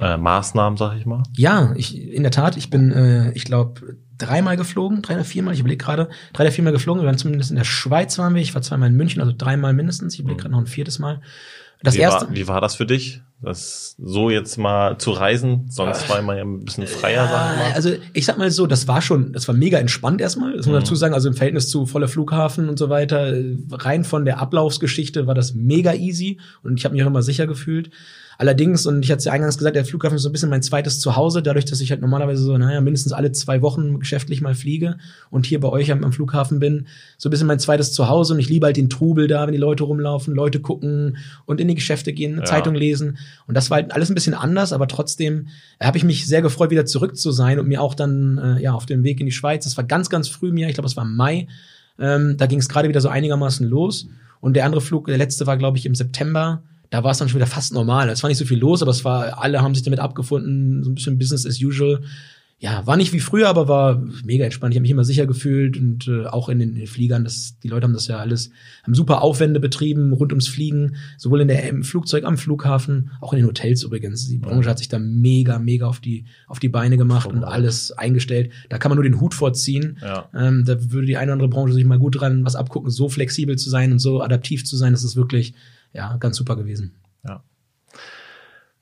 äh, 0.00 0.16
Maßnahmen, 0.16 0.78
sag 0.78 0.96
ich 0.96 1.04
mal? 1.04 1.22
Ja, 1.36 1.74
ich 1.76 2.00
in 2.00 2.22
der 2.22 2.32
Tat. 2.32 2.56
Ich 2.56 2.70
bin, 2.70 2.90
äh, 2.92 3.32
ich 3.32 3.44
glaube, 3.44 3.98
dreimal 4.16 4.56
geflogen, 4.56 5.02
drei 5.02 5.16
oder 5.16 5.24
viermal. 5.24 5.52
Ich 5.52 5.60
überlege 5.60 5.84
gerade, 5.84 6.08
drei 6.32 6.44
oder 6.44 6.52
viermal 6.52 6.72
geflogen. 6.72 7.02
Wir 7.02 7.06
waren 7.06 7.18
zumindest 7.18 7.50
in 7.50 7.56
der 7.58 7.64
Schweiz 7.64 8.16
waren 8.16 8.34
wir. 8.34 8.40
Ich 8.40 8.54
war 8.54 8.62
zweimal 8.62 8.88
in 8.88 8.96
München, 8.96 9.20
also 9.20 9.34
dreimal 9.36 9.74
mindestens. 9.74 10.14
Ich 10.14 10.20
überlege 10.20 10.38
mhm. 10.38 10.40
gerade 10.40 10.52
noch 10.52 10.60
ein 10.60 10.66
viertes 10.66 10.98
Mal. 10.98 11.20
Das 11.82 11.94
wie, 11.94 11.98
erste, 11.98 12.28
war, 12.28 12.34
wie 12.34 12.48
war 12.48 12.62
das 12.62 12.76
für 12.76 12.86
dich? 12.86 13.20
Das 13.42 13.96
so 13.98 14.30
jetzt 14.30 14.56
mal 14.56 14.98
zu 14.98 15.10
reisen, 15.10 15.66
sonst 15.68 16.08
war 16.08 16.22
man 16.22 16.36
ja 16.36 16.44
ein 16.44 16.64
bisschen 16.64 16.86
freier, 16.86 17.24
mal. 17.24 17.72
Also 17.74 17.90
ich 18.12 18.24
sag 18.24 18.38
mal 18.38 18.50
so, 18.50 18.66
das 18.66 18.86
war 18.86 19.02
schon, 19.02 19.32
das 19.32 19.48
war 19.48 19.54
mega 19.54 19.78
entspannt 19.78 20.20
erstmal, 20.20 20.50
das 20.52 20.58
muss 20.58 20.66
man 20.66 20.76
mhm. 20.76 20.84
dazu 20.84 20.94
sagen, 20.94 21.12
also 21.12 21.28
im 21.28 21.34
Verhältnis 21.34 21.68
zu 21.68 21.86
voller 21.86 22.08
Flughafen 22.08 22.68
und 22.68 22.78
so 22.78 22.88
weiter, 22.88 23.34
rein 23.72 24.04
von 24.04 24.24
der 24.24 24.38
Ablaufsgeschichte 24.38 25.26
war 25.26 25.34
das 25.34 25.54
mega 25.54 25.92
easy 25.94 26.38
und 26.62 26.78
ich 26.78 26.84
habe 26.84 26.94
mich 26.94 27.02
auch 27.02 27.08
immer 27.08 27.22
sicher 27.22 27.46
gefühlt. 27.46 27.90
Allerdings, 28.42 28.86
und 28.86 29.04
ich 29.04 29.10
hatte 29.12 29.18
es 29.18 29.24
ja 29.26 29.32
eingangs 29.32 29.58
gesagt, 29.58 29.76
der 29.76 29.84
Flughafen 29.84 30.16
ist 30.16 30.22
so 30.22 30.28
ein 30.28 30.32
bisschen 30.32 30.50
mein 30.50 30.62
zweites 30.62 30.98
Zuhause, 30.98 31.44
dadurch, 31.44 31.64
dass 31.64 31.80
ich 31.80 31.92
halt 31.92 32.00
normalerweise 32.00 32.42
so, 32.42 32.58
naja, 32.58 32.80
mindestens 32.80 33.12
alle 33.12 33.30
zwei 33.30 33.62
Wochen 33.62 34.00
geschäftlich 34.00 34.40
mal 34.40 34.56
fliege 34.56 34.96
und 35.30 35.46
hier 35.46 35.60
bei 35.60 35.68
euch 35.68 35.92
am, 35.92 36.02
am 36.02 36.12
Flughafen 36.12 36.58
bin, 36.58 36.88
so 37.18 37.28
ein 37.28 37.30
bisschen 37.30 37.46
mein 37.46 37.60
zweites 37.60 37.92
Zuhause 37.92 38.34
und 38.34 38.40
ich 38.40 38.48
liebe 38.48 38.66
halt 38.66 38.76
den 38.76 38.90
Trubel 38.90 39.28
da, 39.28 39.46
wenn 39.46 39.52
die 39.52 39.58
Leute 39.58 39.84
rumlaufen, 39.84 40.34
Leute 40.34 40.58
gucken 40.58 41.18
und 41.44 41.60
in 41.60 41.68
die 41.68 41.76
Geschäfte 41.76 42.12
gehen, 42.12 42.38
ja. 42.38 42.44
Zeitung 42.44 42.74
lesen. 42.74 43.18
Und 43.46 43.56
das 43.56 43.70
war 43.70 43.76
halt 43.76 43.92
alles 43.92 44.10
ein 44.10 44.14
bisschen 44.14 44.34
anders, 44.34 44.72
aber 44.72 44.88
trotzdem 44.88 45.48
äh, 45.78 45.86
habe 45.86 45.98
ich 45.98 46.04
mich 46.04 46.26
sehr 46.26 46.42
gefreut, 46.42 46.70
wieder 46.70 46.86
zurück 46.86 47.16
zu 47.16 47.30
sein 47.32 47.58
und 47.58 47.68
mir 47.68 47.80
auch 47.80 47.94
dann 47.94 48.38
äh, 48.38 48.62
ja 48.62 48.72
auf 48.72 48.86
dem 48.86 49.04
Weg 49.04 49.20
in 49.20 49.26
die 49.26 49.32
Schweiz. 49.32 49.64
Das 49.64 49.76
war 49.76 49.84
ganz, 49.84 50.10
ganz 50.10 50.28
früh 50.28 50.48
im 50.48 50.56
Jahr, 50.56 50.68
ich 50.68 50.74
glaube, 50.74 50.88
es 50.88 50.96
war 50.96 51.04
Mai. 51.04 51.48
Ähm, 51.98 52.36
da 52.38 52.46
ging 52.46 52.58
es 52.58 52.68
gerade 52.68 52.88
wieder 52.88 53.00
so 53.00 53.08
einigermaßen 53.08 53.68
los. 53.68 54.08
Und 54.40 54.54
der 54.54 54.64
andere 54.64 54.80
Flug, 54.80 55.06
der 55.06 55.18
letzte 55.18 55.46
war, 55.46 55.56
glaube 55.56 55.78
ich, 55.78 55.86
im 55.86 55.94
September 55.94 56.62
da 56.92 57.02
war 57.02 57.12
es 57.12 57.18
dann 57.18 57.30
schon 57.30 57.36
wieder 57.38 57.46
fast 57.46 57.72
normal. 57.72 58.10
Es 58.10 58.22
war 58.22 58.28
nicht 58.28 58.36
so 58.36 58.44
viel 58.44 58.58
los, 58.58 58.82
aber 58.82 58.90
es 58.90 59.02
war, 59.02 59.42
alle 59.42 59.62
haben 59.62 59.74
sich 59.74 59.82
damit 59.82 59.98
abgefunden, 59.98 60.84
so 60.84 60.90
ein 60.90 60.94
bisschen 60.94 61.16
Business 61.16 61.46
as 61.46 61.58
usual. 61.58 62.02
Ja, 62.62 62.86
war 62.86 62.96
nicht 62.96 63.12
wie 63.12 63.18
früher, 63.18 63.48
aber 63.48 63.66
war 63.66 64.00
mega 64.24 64.44
entspannt. 64.44 64.72
Ich 64.72 64.76
habe 64.76 64.82
mich 64.82 64.92
immer 64.92 65.02
sicher 65.02 65.26
gefühlt 65.26 65.76
und 65.76 66.06
äh, 66.06 66.26
auch 66.26 66.48
in 66.48 66.60
den, 66.60 66.68
in 66.68 66.74
den 66.76 66.86
Fliegern, 66.86 67.24
das, 67.24 67.58
die 67.58 67.66
Leute 67.66 67.82
haben 67.82 67.92
das 67.92 68.06
ja 68.06 68.18
alles, 68.18 68.50
haben 68.84 68.94
super 68.94 69.20
Aufwände 69.20 69.58
betrieben 69.58 70.12
rund 70.12 70.30
ums 70.30 70.46
Fliegen, 70.46 70.94
sowohl 71.18 71.40
in 71.40 71.48
der 71.48 71.68
im 71.68 71.82
Flugzeug 71.82 72.22
am 72.22 72.38
Flughafen, 72.38 73.10
auch 73.20 73.32
in 73.32 73.40
den 73.40 73.48
Hotels 73.48 73.82
übrigens. 73.82 74.28
Die 74.28 74.38
Branche 74.38 74.70
hat 74.70 74.78
sich 74.78 74.88
da 74.88 75.00
mega, 75.00 75.58
mega 75.58 75.88
auf 75.88 75.98
die 75.98 76.24
auf 76.46 76.60
die 76.60 76.68
Beine 76.68 76.96
gemacht 76.96 77.26
oh, 77.28 77.34
und 77.34 77.42
alles 77.42 77.90
eingestellt. 77.90 78.52
Da 78.68 78.78
kann 78.78 78.90
man 78.90 78.96
nur 78.96 79.02
den 79.02 79.20
Hut 79.20 79.34
vorziehen. 79.34 79.98
Ja. 80.00 80.28
Ähm, 80.32 80.64
da 80.64 80.92
würde 80.92 81.08
die 81.08 81.16
eine 81.16 81.32
oder 81.32 81.32
andere 81.32 81.48
Branche 81.48 81.74
sich 81.74 81.84
mal 81.84 81.98
gut 81.98 82.20
dran 82.20 82.44
was 82.44 82.54
abgucken, 82.54 82.92
so 82.92 83.08
flexibel 83.08 83.58
zu 83.58 83.70
sein 83.70 83.90
und 83.90 83.98
so 83.98 84.22
adaptiv 84.22 84.64
zu 84.64 84.76
sein. 84.76 84.92
Das 84.92 85.02
ist 85.02 85.16
wirklich 85.16 85.52
ja, 85.94 86.16
ganz 86.18 86.36
super 86.36 86.54
gewesen. 86.54 86.92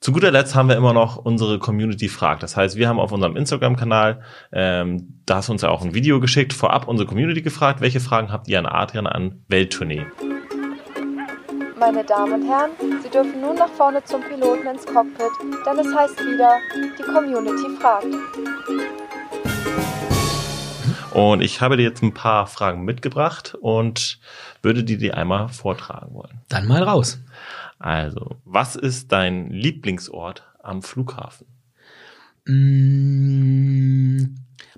Zu 0.03 0.13
guter 0.13 0.31
Letzt 0.31 0.55
haben 0.55 0.71
wir 0.71 0.77
immer 0.77 0.95
noch 0.95 1.19
unsere 1.19 1.59
Community 1.59 2.09
fragt. 2.09 2.43
Das 2.43 2.57
heißt, 2.57 2.77
wir 2.77 2.89
haben 2.89 2.99
auf 2.99 3.13
unserem 3.13 3.37
Instagram-Kanal, 3.37 4.23
ähm, 4.51 5.21
da 5.27 5.37
hast 5.37 5.49
du 5.49 5.53
uns 5.53 5.61
ja 5.61 5.69
auch 5.69 5.83
ein 5.83 5.93
Video 5.93 6.21
geschickt, 6.21 6.55
vorab 6.55 6.89
unsere 6.89 7.07
Community 7.07 7.43
gefragt, 7.43 7.83
welche 7.83 8.01
Fragen 8.01 8.33
habt 8.33 8.49
ihr 8.49 8.59
an 8.59 8.65
Adrian 8.65 9.07
an 9.07 9.45
Welttournee? 9.49 10.07
Meine 11.79 12.03
Damen 12.03 12.33
und 12.33 12.49
Herren, 12.49 12.71
Sie 13.03 13.11
dürfen 13.11 13.43
nun 13.43 13.57
nach 13.57 13.69
vorne 13.69 14.03
zum 14.05 14.23
Piloten 14.23 14.67
ins 14.69 14.87
Cockpit, 14.87 15.33
denn 15.67 15.79
es 15.79 15.95
heißt 15.95 16.19
wieder, 16.19 16.57
die 16.99 17.03
Community 17.03 17.69
fragt. 17.79 18.07
Und 21.13 21.43
ich 21.43 21.61
habe 21.61 21.77
dir 21.77 21.83
jetzt 21.83 22.03
ein 22.03 22.15
paar 22.15 22.47
Fragen 22.47 22.87
mitgebracht 22.87 23.55
und 23.61 24.19
würde 24.63 24.83
die 24.83 24.97
dir 24.97 25.19
einmal 25.19 25.51
vortragen 25.51 26.15
wollen. 26.15 26.41
Dann 26.49 26.67
mal 26.67 26.83
raus. 26.83 27.19
Also, 27.81 28.37
was 28.45 28.77
ist 28.77 29.11
dein 29.11 29.51
Lieblingsort 29.51 30.45
am 30.62 30.83
Flughafen? 30.83 31.47
Mmh, 32.47 34.29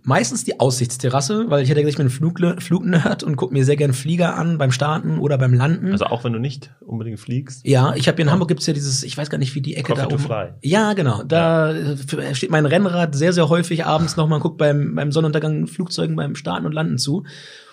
meistens 0.04 0.44
die 0.44 0.60
Aussichtsterrasse, 0.60 1.46
weil 1.48 1.64
ich 1.64 1.68
hätte 1.68 1.80
gesagt, 1.80 1.94
ich 1.94 1.96
bin 1.96 2.06
ein 2.06 2.60
Flugnerd 2.60 3.24
und 3.24 3.34
gucke 3.34 3.52
mir 3.52 3.64
sehr 3.64 3.74
gern 3.74 3.92
Flieger 3.92 4.36
an 4.36 4.56
beim 4.56 4.70
Starten 4.70 5.18
oder 5.18 5.36
beim 5.36 5.52
Landen. 5.52 5.90
Also 5.90 6.06
auch 6.06 6.22
wenn 6.22 6.32
du 6.32 6.38
nicht 6.38 6.70
unbedingt 6.80 7.18
fliegst? 7.18 7.66
Ja, 7.66 7.92
ich 7.96 8.06
habe 8.06 8.16
hier 8.16 8.26
in 8.26 8.30
Hamburg 8.30 8.48
gibt's 8.48 8.66
ja 8.66 8.72
dieses, 8.72 9.02
ich 9.02 9.18
weiß 9.18 9.30
gar 9.30 9.38
nicht, 9.38 9.56
wie 9.56 9.62
die 9.62 9.74
Ecke 9.74 9.94
Coffee 9.94 10.08
da 10.08 10.14
oben. 10.14 10.18
Fly. 10.22 10.52
Ja, 10.62 10.92
genau. 10.92 11.24
Da 11.24 11.72
ja. 11.74 12.34
steht 12.34 12.50
mein 12.50 12.66
Rennrad 12.66 13.16
sehr, 13.16 13.32
sehr 13.32 13.48
häufig 13.48 13.84
abends 13.84 14.16
noch. 14.16 14.28
Man 14.28 14.40
guckt 14.40 14.58
beim, 14.58 14.94
beim 14.94 15.10
Sonnenuntergang 15.10 15.66
Flugzeugen 15.66 16.14
beim 16.14 16.36
Starten 16.36 16.66
und 16.66 16.72
Landen 16.72 16.98
zu. 16.98 17.24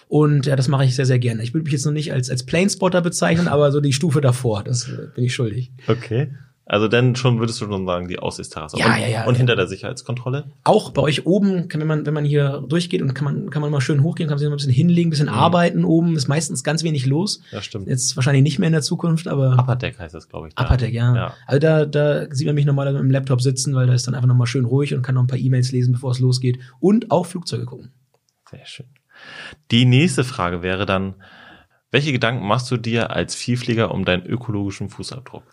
Und 0.10 0.48
ja, 0.48 0.56
das 0.56 0.67
mache 0.67 0.86
ich 0.86 0.95
sehr, 0.95 1.06
sehr 1.06 1.19
gerne. 1.19 1.43
Ich 1.43 1.54
würde 1.54 1.65
mich 1.65 1.72
jetzt 1.72 1.86
noch 1.86 1.93
nicht 1.93 2.12
als, 2.12 2.32
als 2.32 2.43
Planespotter 2.43 3.00
bezeichnen, 3.00 3.48
aber 3.48 3.72
so 3.72 3.80
die 3.80 3.93
Stufe 3.93 4.22
davor, 4.22 4.63
das 4.63 4.89
äh, 4.89 5.08
bin 5.13 5.24
ich 5.24 5.36
schuldig. 5.36 5.72
Okay. 5.88 6.32
Also 6.65 6.88
dann 6.88 7.15
schon 7.15 7.39
würdest 7.39 7.62
du 7.62 7.65
schon 7.65 7.86
sagen, 7.86 8.08
die 8.08 8.17
Aussichtsterrasse. 8.17 8.78
Ja, 8.80 8.88
und, 8.88 9.02
ja, 9.02 9.08
ja. 9.08 9.26
Und 9.28 9.36
hinter 9.36 9.56
der 9.56 9.67
Sicherheitskontrolle? 9.67 10.45
Auch 10.63 10.89
bei 10.91 11.04
euch 11.04 11.28
oben, 11.28 11.67
kann, 11.67 11.80
wenn 11.80 11.88
man, 11.88 12.08
wenn 12.08 12.13
man 12.15 12.26
hier 12.26 12.63
durchgeht 12.67 13.04
und 13.04 13.13
kann 13.13 13.26
man, 13.26 13.52
kann 13.52 13.62
man 13.62 13.69
mal 13.69 13.82
schön 13.82 14.02
hochgehen, 14.02 14.28
kann 14.28 14.36
man 14.36 14.39
sich 14.39 14.48
mal 14.48 14.56
ein 14.56 14.58
bisschen 14.58 14.74
hinlegen, 14.74 15.10
ein 15.10 15.12
bisschen 15.12 15.28
mhm. 15.28 15.34
arbeiten 15.34 15.86
oben, 15.86 16.15
ist 16.15 16.28
meistens 16.28 16.63
ganz 16.63 16.84
wenig 16.84 17.06
los. 17.06 17.41
Ja, 17.52 17.62
stimmt. 17.62 17.88
Jetzt 17.88 18.15
wahrscheinlich 18.15 18.43
nicht 18.43 18.58
mehr 18.58 18.67
in 18.67 18.74
der 18.74 18.82
Zukunft, 18.82 19.28
aber. 19.28 19.60
Upper 19.60 19.76
Deck 19.76 20.00
heißt 20.00 20.15
das, 20.15 20.28
glaube 20.28 20.48
ich. 20.48 20.56
Da. 20.56 20.63
Upper 20.63 20.78
Deck, 20.78 20.93
ja. 20.93 21.15
ja. 21.15 21.34
Also 21.45 21.60
da, 21.60 21.86
da 21.86 22.34
sieht 22.34 22.48
man 22.48 22.56
mich 22.56 22.65
normalerweise 22.65 23.04
mit 23.04 23.10
dem 23.10 23.13
Laptop 23.13 23.41
sitzen, 23.41 23.76
weil 23.76 23.86
da 23.86 23.93
ist 23.93 24.08
dann 24.08 24.15
einfach 24.15 24.28
nochmal 24.28 24.48
schön 24.48 24.65
ruhig 24.65 24.95
und 24.95 25.04
kann 25.04 25.13
noch 25.13 25.24
ein 25.24 25.28
paar 25.28 25.38
E-Mails 25.38 25.72
lesen, 25.72 25.93
bevor 25.93 26.12
es 26.12 26.19
losgeht. 26.19 26.60
Und 26.80 27.12
auch 27.12 27.28
Flugzeuge 27.28 27.65
gucken. 27.65 27.91
Sehr 28.50 28.65
schön. 28.65 28.88
Die 29.71 29.86
nächste 29.86 30.23
Frage 30.23 30.62
wäre 30.62 30.86
dann, 30.86 31.15
welche 31.91 32.12
Gedanken 32.12 32.45
machst 32.45 32.69
du 32.71 32.77
dir 32.77 33.12
als 33.12 33.36
Vielflieger 33.36 33.91
um 33.91 34.05
deinen 34.05 34.25
ökologischen 34.25 34.89
Fußabdruck? 34.89 35.43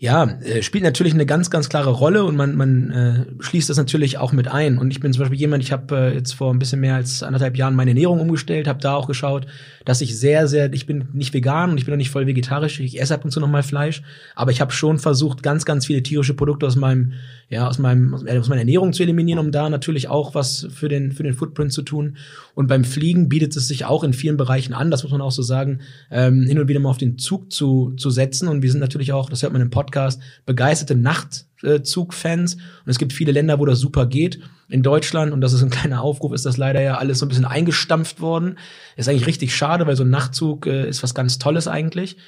Ja, 0.00 0.26
äh, 0.44 0.62
spielt 0.62 0.84
natürlich 0.84 1.12
eine 1.12 1.26
ganz, 1.26 1.50
ganz 1.50 1.68
klare 1.68 1.90
Rolle 1.90 2.24
und 2.24 2.36
man, 2.36 2.54
man 2.54 2.90
äh, 2.92 3.42
schließt 3.42 3.68
das 3.68 3.78
natürlich 3.78 4.16
auch 4.16 4.30
mit 4.30 4.46
ein. 4.46 4.78
Und 4.78 4.92
ich 4.92 5.00
bin 5.00 5.12
zum 5.12 5.22
Beispiel 5.22 5.40
jemand, 5.40 5.64
ich 5.64 5.72
habe 5.72 5.96
äh, 5.96 6.14
jetzt 6.14 6.34
vor 6.34 6.54
ein 6.54 6.60
bisschen 6.60 6.78
mehr 6.78 6.94
als 6.94 7.24
anderthalb 7.24 7.56
Jahren 7.56 7.74
meine 7.74 7.90
Ernährung 7.90 8.20
umgestellt, 8.20 8.68
habe 8.68 8.78
da 8.80 8.94
auch 8.94 9.08
geschaut, 9.08 9.48
dass 9.84 10.00
ich 10.00 10.16
sehr, 10.16 10.46
sehr, 10.46 10.72
ich 10.72 10.86
bin 10.86 11.08
nicht 11.14 11.34
vegan 11.34 11.70
und 11.70 11.78
ich 11.78 11.84
bin 11.84 11.94
auch 11.94 11.98
nicht 11.98 12.12
voll 12.12 12.28
vegetarisch, 12.28 12.78
ich 12.78 13.00
esse 13.00 13.12
ab 13.12 13.24
und 13.24 13.32
zu 13.32 13.40
noch 13.40 13.64
Fleisch, 13.64 14.02
aber 14.36 14.52
ich 14.52 14.60
habe 14.60 14.70
schon 14.70 15.00
versucht, 15.00 15.42
ganz, 15.42 15.64
ganz 15.64 15.86
viele 15.86 16.00
tierische 16.00 16.34
Produkte 16.34 16.66
aus 16.66 16.76
meinem, 16.76 17.14
ja, 17.48 17.66
aus 17.66 17.78
meinem, 17.80 18.14
aus 18.14 18.48
meiner 18.48 18.60
Ernährung 18.60 18.92
zu 18.92 19.02
eliminieren, 19.02 19.40
um 19.40 19.50
da 19.50 19.68
natürlich 19.68 20.08
auch 20.08 20.34
was 20.36 20.68
für 20.70 20.88
den, 20.88 21.10
für 21.10 21.24
den 21.24 21.34
Footprint 21.34 21.72
zu 21.72 21.82
tun. 21.82 22.18
Und 22.54 22.68
beim 22.68 22.84
Fliegen 22.84 23.28
bietet 23.28 23.56
es 23.56 23.66
sich 23.66 23.84
auch 23.84 24.04
in 24.04 24.12
vielen 24.12 24.36
Bereichen 24.36 24.74
an, 24.74 24.92
das 24.92 25.02
muss 25.02 25.10
man 25.10 25.22
auch 25.22 25.32
so 25.32 25.42
sagen, 25.42 25.80
ähm, 26.12 26.44
hin 26.46 26.60
und 26.60 26.68
wieder 26.68 26.78
mal 26.78 26.90
auf 26.90 26.98
den 26.98 27.18
Zug 27.18 27.50
zu, 27.50 27.94
zu 27.96 28.10
setzen. 28.10 28.46
Und 28.46 28.62
wir 28.62 28.70
sind 28.70 28.80
natürlich 28.80 29.12
auch, 29.12 29.28
das 29.30 29.42
hört 29.42 29.52
man 29.52 29.62
im 29.62 29.70
Podcast, 29.70 29.87
Podcast, 29.88 30.20
begeisterte 30.44 30.94
Nachtzugfans. 30.94 32.54
Und 32.54 32.62
es 32.86 32.98
gibt 32.98 33.14
viele 33.14 33.32
Länder, 33.32 33.58
wo 33.58 33.64
das 33.64 33.78
super 33.78 34.06
geht. 34.06 34.38
In 34.68 34.82
Deutschland, 34.82 35.32
und 35.32 35.40
das 35.40 35.54
ist 35.54 35.62
ein 35.62 35.70
kleiner 35.70 36.02
Aufruf, 36.02 36.34
ist 36.34 36.44
das 36.44 36.58
leider 36.58 36.82
ja 36.82 36.98
alles 36.98 37.20
so 37.20 37.26
ein 37.26 37.30
bisschen 37.30 37.46
eingestampft 37.46 38.20
worden. 38.20 38.58
Ist 38.96 39.08
eigentlich 39.08 39.26
richtig 39.26 39.56
schade, 39.56 39.86
weil 39.86 39.96
so 39.96 40.04
ein 40.04 40.10
Nachtzug 40.10 40.66
äh, 40.66 40.86
ist 40.86 41.02
was 41.02 41.14
ganz 41.14 41.38
Tolles 41.38 41.68
eigentlich. 41.68 42.18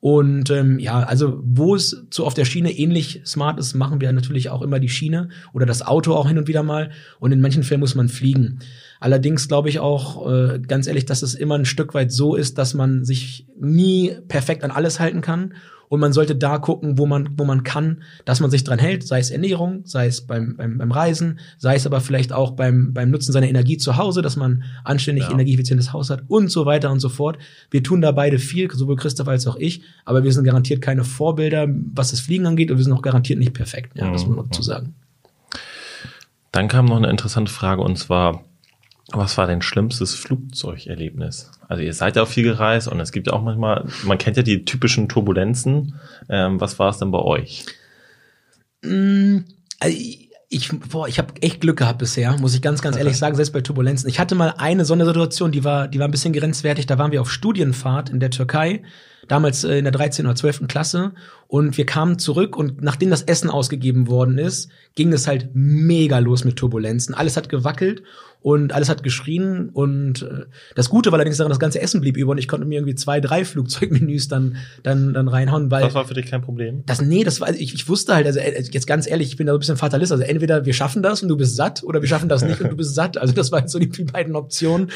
Und 0.00 0.50
ähm, 0.50 0.78
ja, 0.78 1.00
also 1.00 1.40
wo 1.42 1.74
es 1.74 2.04
so 2.10 2.24
auf 2.24 2.34
der 2.34 2.44
Schiene 2.44 2.70
ähnlich 2.70 3.22
smart 3.26 3.58
ist, 3.58 3.74
machen 3.74 4.00
wir 4.00 4.12
natürlich 4.12 4.48
auch 4.48 4.62
immer 4.62 4.78
die 4.78 4.88
Schiene 4.88 5.30
oder 5.52 5.66
das 5.66 5.84
Auto 5.84 6.14
auch 6.14 6.28
hin 6.28 6.38
und 6.38 6.46
wieder 6.46 6.62
mal. 6.62 6.92
Und 7.18 7.32
in 7.32 7.40
manchen 7.40 7.64
Fällen 7.64 7.80
muss 7.80 7.96
man 7.96 8.08
fliegen. 8.08 8.60
Allerdings 9.00 9.48
glaube 9.48 9.68
ich 9.68 9.78
auch 9.78 10.30
äh, 10.30 10.58
ganz 10.60 10.86
ehrlich, 10.86 11.06
dass 11.06 11.22
es 11.22 11.34
immer 11.34 11.56
ein 11.56 11.64
Stück 11.64 11.94
weit 11.94 12.12
so 12.12 12.34
ist, 12.34 12.58
dass 12.58 12.74
man 12.74 13.04
sich 13.04 13.46
nie 13.58 14.16
perfekt 14.28 14.64
an 14.64 14.70
alles 14.70 15.00
halten 15.00 15.20
kann 15.20 15.54
und 15.88 16.00
man 16.00 16.12
sollte 16.12 16.36
da 16.36 16.58
gucken, 16.58 16.98
wo 16.98 17.06
man, 17.06 17.30
wo 17.36 17.44
man 17.44 17.62
kann, 17.62 18.02
dass 18.24 18.40
man 18.40 18.50
sich 18.50 18.64
dran 18.64 18.78
hält, 18.78 19.06
sei 19.06 19.18
es 19.18 19.30
Ernährung, 19.30 19.82
sei 19.84 20.06
es 20.06 20.20
beim, 20.20 20.56
beim, 20.56 20.78
beim 20.78 20.92
Reisen, 20.92 21.38
sei 21.56 21.76
es 21.76 21.86
aber 21.86 22.00
vielleicht 22.00 22.32
auch 22.32 22.52
beim, 22.52 22.92
beim 22.92 23.10
Nutzen 23.10 23.32
seiner 23.32 23.48
Energie 23.48 23.78
zu 23.78 23.96
Hause, 23.96 24.22
dass 24.22 24.36
man 24.36 24.64
anständig 24.84 25.24
ja. 25.24 25.32
energieeffizientes 25.32 25.92
Haus 25.92 26.10
hat 26.10 26.24
und 26.28 26.50
so 26.50 26.66
weiter 26.66 26.90
und 26.90 27.00
so 27.00 27.08
fort. 27.08 27.38
Wir 27.70 27.82
tun 27.82 28.00
da 28.00 28.12
beide 28.12 28.38
viel, 28.38 28.70
sowohl 28.70 28.96
Christoph 28.96 29.28
als 29.28 29.46
auch 29.46 29.56
ich, 29.56 29.82
aber 30.04 30.24
wir 30.24 30.32
sind 30.32 30.44
garantiert 30.44 30.82
keine 30.82 31.04
Vorbilder, 31.04 31.66
was 31.94 32.10
das 32.10 32.20
Fliegen 32.20 32.46
angeht 32.46 32.70
und 32.70 32.76
wir 32.76 32.84
sind 32.84 32.92
auch 32.92 33.02
garantiert 33.02 33.38
nicht 33.38 33.54
perfekt, 33.54 33.96
ja, 33.96 34.10
das 34.10 34.26
muss 34.26 34.36
man 34.36 34.46
dazu 34.48 34.62
sagen. 34.62 34.94
Dann 36.52 36.68
kam 36.68 36.86
noch 36.86 36.96
eine 36.96 37.10
interessante 37.10 37.52
Frage 37.52 37.82
und 37.82 37.96
zwar, 37.96 38.44
was 39.12 39.38
war 39.38 39.46
dein 39.46 39.62
schlimmstes 39.62 40.14
Flugzeugerlebnis? 40.14 41.50
Also 41.66 41.82
ihr 41.82 41.94
seid 41.94 42.16
ja 42.16 42.22
auch 42.22 42.28
viel 42.28 42.44
gereist 42.44 42.88
und 42.88 43.00
es 43.00 43.12
gibt 43.12 43.26
ja 43.26 43.32
auch 43.32 43.42
manchmal, 43.42 43.86
man 44.04 44.18
kennt 44.18 44.36
ja 44.36 44.42
die 44.42 44.64
typischen 44.64 45.08
Turbulenzen. 45.08 45.94
Ähm, 46.28 46.60
was 46.60 46.78
war 46.78 46.90
es 46.90 46.98
denn 46.98 47.10
bei 47.10 47.20
euch? 47.20 47.64
Mm, 48.82 49.38
also 49.80 49.96
ich, 50.50 50.70
boah, 50.90 51.06
ich 51.08 51.18
habe 51.18 51.34
echt 51.42 51.60
Glück 51.60 51.78
gehabt 51.78 51.98
bisher, 51.98 52.36
muss 52.38 52.54
ich 52.54 52.62
ganz, 52.62 52.80
ganz 52.80 52.96
ehrlich 52.96 53.18
sagen, 53.18 53.36
selbst 53.36 53.52
bei 53.52 53.60
Turbulenzen. 53.60 54.08
Ich 54.08 54.18
hatte 54.18 54.34
mal 54.34 54.54
eine 54.56 54.86
Sondersituation, 54.86 55.52
die 55.52 55.62
war, 55.62 55.88
die 55.88 55.98
war 55.98 56.08
ein 56.08 56.10
bisschen 56.10 56.32
grenzwertig. 56.32 56.86
Da 56.86 56.98
waren 56.98 57.12
wir 57.12 57.20
auf 57.20 57.30
Studienfahrt 57.30 58.08
in 58.08 58.18
der 58.18 58.30
Türkei, 58.30 58.82
damals 59.26 59.64
äh, 59.64 59.76
in 59.76 59.84
der 59.84 59.92
13. 59.92 60.24
oder 60.24 60.36
12. 60.36 60.66
Klasse. 60.66 61.12
Und 61.48 61.76
wir 61.76 61.84
kamen 61.84 62.18
zurück 62.18 62.56
und 62.56 62.80
nachdem 62.80 63.10
das 63.10 63.22
Essen 63.22 63.50
ausgegeben 63.50 64.08
worden 64.08 64.38
ist, 64.38 64.70
ging 64.94 65.12
es 65.12 65.26
halt 65.26 65.50
mega 65.52 66.18
los 66.18 66.44
mit 66.44 66.56
Turbulenzen. 66.56 67.14
Alles 67.14 67.36
hat 67.36 67.50
gewackelt 67.50 68.02
und 68.40 68.72
alles 68.72 68.88
hat 68.88 69.02
geschrien 69.02 69.68
und 69.72 70.22
äh, 70.22 70.44
das 70.76 70.88
Gute 70.88 71.10
war 71.10 71.16
allerdings 71.16 71.38
daran, 71.38 71.50
das 71.50 71.58
ganze 71.58 71.80
Essen 71.80 72.00
blieb 72.00 72.16
über 72.16 72.30
und 72.32 72.38
ich 72.38 72.46
konnte 72.46 72.66
mir 72.66 72.76
irgendwie 72.76 72.94
zwei, 72.94 73.20
drei 73.20 73.44
Flugzeugmenüs 73.44 74.28
dann 74.28 74.56
dann 74.84 75.12
dann 75.12 75.26
reinhauen, 75.26 75.72
weil 75.72 75.82
das 75.82 75.94
war 75.94 76.06
für 76.06 76.14
dich 76.14 76.26
kein 76.26 76.40
Problem. 76.40 76.84
Das 76.86 77.00
nee, 77.02 77.24
das 77.24 77.40
war 77.40 77.52
ich, 77.52 77.74
ich 77.74 77.88
wusste 77.88 78.14
halt, 78.14 78.26
also 78.26 78.38
äh, 78.38 78.62
jetzt 78.70 78.86
ganz 78.86 79.08
ehrlich, 79.08 79.28
ich 79.28 79.36
bin 79.36 79.46
da 79.46 79.52
so 79.52 79.56
ein 79.56 79.60
bisschen 79.60 79.76
Fatalist, 79.76 80.12
also 80.12 80.22
entweder 80.22 80.64
wir 80.64 80.72
schaffen 80.72 81.02
das 81.02 81.20
und 81.22 81.28
du 81.28 81.36
bist 81.36 81.56
satt 81.56 81.82
oder 81.82 82.00
wir 82.00 82.08
schaffen 82.08 82.28
das 82.28 82.42
nicht 82.42 82.60
und 82.60 82.70
du 82.70 82.76
bist 82.76 82.94
satt. 82.94 83.18
Also 83.18 83.34
das 83.34 83.50
waren 83.50 83.66
so 83.66 83.80
die, 83.80 83.88
die 83.88 84.04
beiden 84.04 84.36
Optionen. 84.36 84.90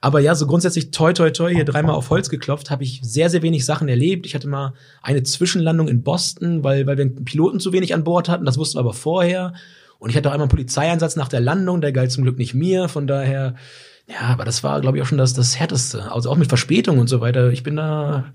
Aber 0.00 0.20
ja, 0.20 0.34
so 0.34 0.46
grundsätzlich 0.46 0.90
toi 0.90 1.12
toi 1.12 1.30
toi 1.30 1.52
hier 1.52 1.66
dreimal 1.66 1.94
auf 1.94 2.08
Holz 2.08 2.30
geklopft, 2.30 2.70
habe 2.70 2.84
ich 2.84 3.00
sehr 3.02 3.28
sehr 3.28 3.42
wenig 3.42 3.66
Sachen 3.66 3.88
erlebt. 3.88 4.24
Ich 4.24 4.34
hatte 4.34 4.48
mal 4.48 4.72
eine 5.02 5.22
Zwischenlandung 5.22 5.88
in 5.88 6.02
Boston, 6.02 6.64
weil 6.64 6.86
weil 6.86 6.96
wir 6.96 7.04
einen 7.04 7.24
Piloten 7.26 7.60
zu 7.60 7.74
wenig 7.74 7.92
an 7.92 8.04
Bord 8.04 8.30
hatten, 8.30 8.46
das 8.46 8.56
wussten 8.56 8.76
wir 8.76 8.80
aber 8.80 8.94
vorher. 8.94 9.52
Und 9.98 10.10
ich 10.10 10.16
hatte 10.16 10.28
auch 10.28 10.32
einmal 10.32 10.46
einen 10.46 10.50
Polizeieinsatz 10.50 11.16
nach 11.16 11.28
der 11.28 11.40
Landung, 11.40 11.80
der 11.80 11.92
galt 11.92 12.12
zum 12.12 12.22
Glück 12.22 12.38
nicht 12.38 12.54
mir, 12.54 12.88
von 12.88 13.06
daher, 13.06 13.54
ja, 14.06 14.20
aber 14.20 14.44
das 14.44 14.62
war, 14.62 14.80
glaube 14.80 14.96
ich, 14.96 15.02
auch 15.02 15.06
schon 15.06 15.18
das, 15.18 15.34
das 15.34 15.58
Härteste. 15.58 16.10
Also 16.12 16.30
auch 16.30 16.36
mit 16.36 16.48
Verspätung 16.48 16.98
und 16.98 17.08
so 17.08 17.20
weiter. 17.20 17.50
Ich 17.50 17.62
bin 17.62 17.76
da 17.76 18.32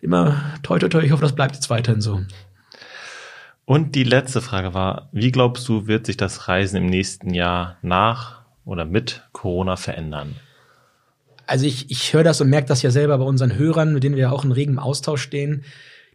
immer 0.00 0.36
toi, 0.62 0.78
toi, 0.78 0.88
toi. 0.88 1.00
Ich 1.02 1.12
hoffe, 1.12 1.22
das 1.22 1.34
bleibt 1.34 1.54
jetzt 1.54 1.70
weiterhin 1.70 2.00
so. 2.00 2.20
Und 3.64 3.94
die 3.94 4.04
letzte 4.04 4.42
Frage 4.42 4.74
war, 4.74 5.08
wie 5.12 5.32
glaubst 5.32 5.66
du, 5.68 5.86
wird 5.86 6.04
sich 6.04 6.18
das 6.18 6.48
Reisen 6.48 6.76
im 6.76 6.86
nächsten 6.86 7.32
Jahr 7.32 7.78
nach 7.80 8.42
oder 8.66 8.84
mit 8.84 9.22
Corona 9.32 9.76
verändern? 9.76 10.36
Also 11.46 11.64
ich, 11.64 11.90
ich 11.90 12.12
höre 12.12 12.24
das 12.24 12.40
und 12.40 12.50
merke 12.50 12.68
das 12.68 12.82
ja 12.82 12.90
selber 12.90 13.16
bei 13.16 13.24
unseren 13.24 13.56
Hörern, 13.56 13.94
mit 13.94 14.02
denen 14.02 14.16
wir 14.16 14.22
ja 14.22 14.30
auch 14.30 14.44
in 14.44 14.52
regem 14.52 14.78
Austausch 14.78 15.22
stehen 15.22 15.64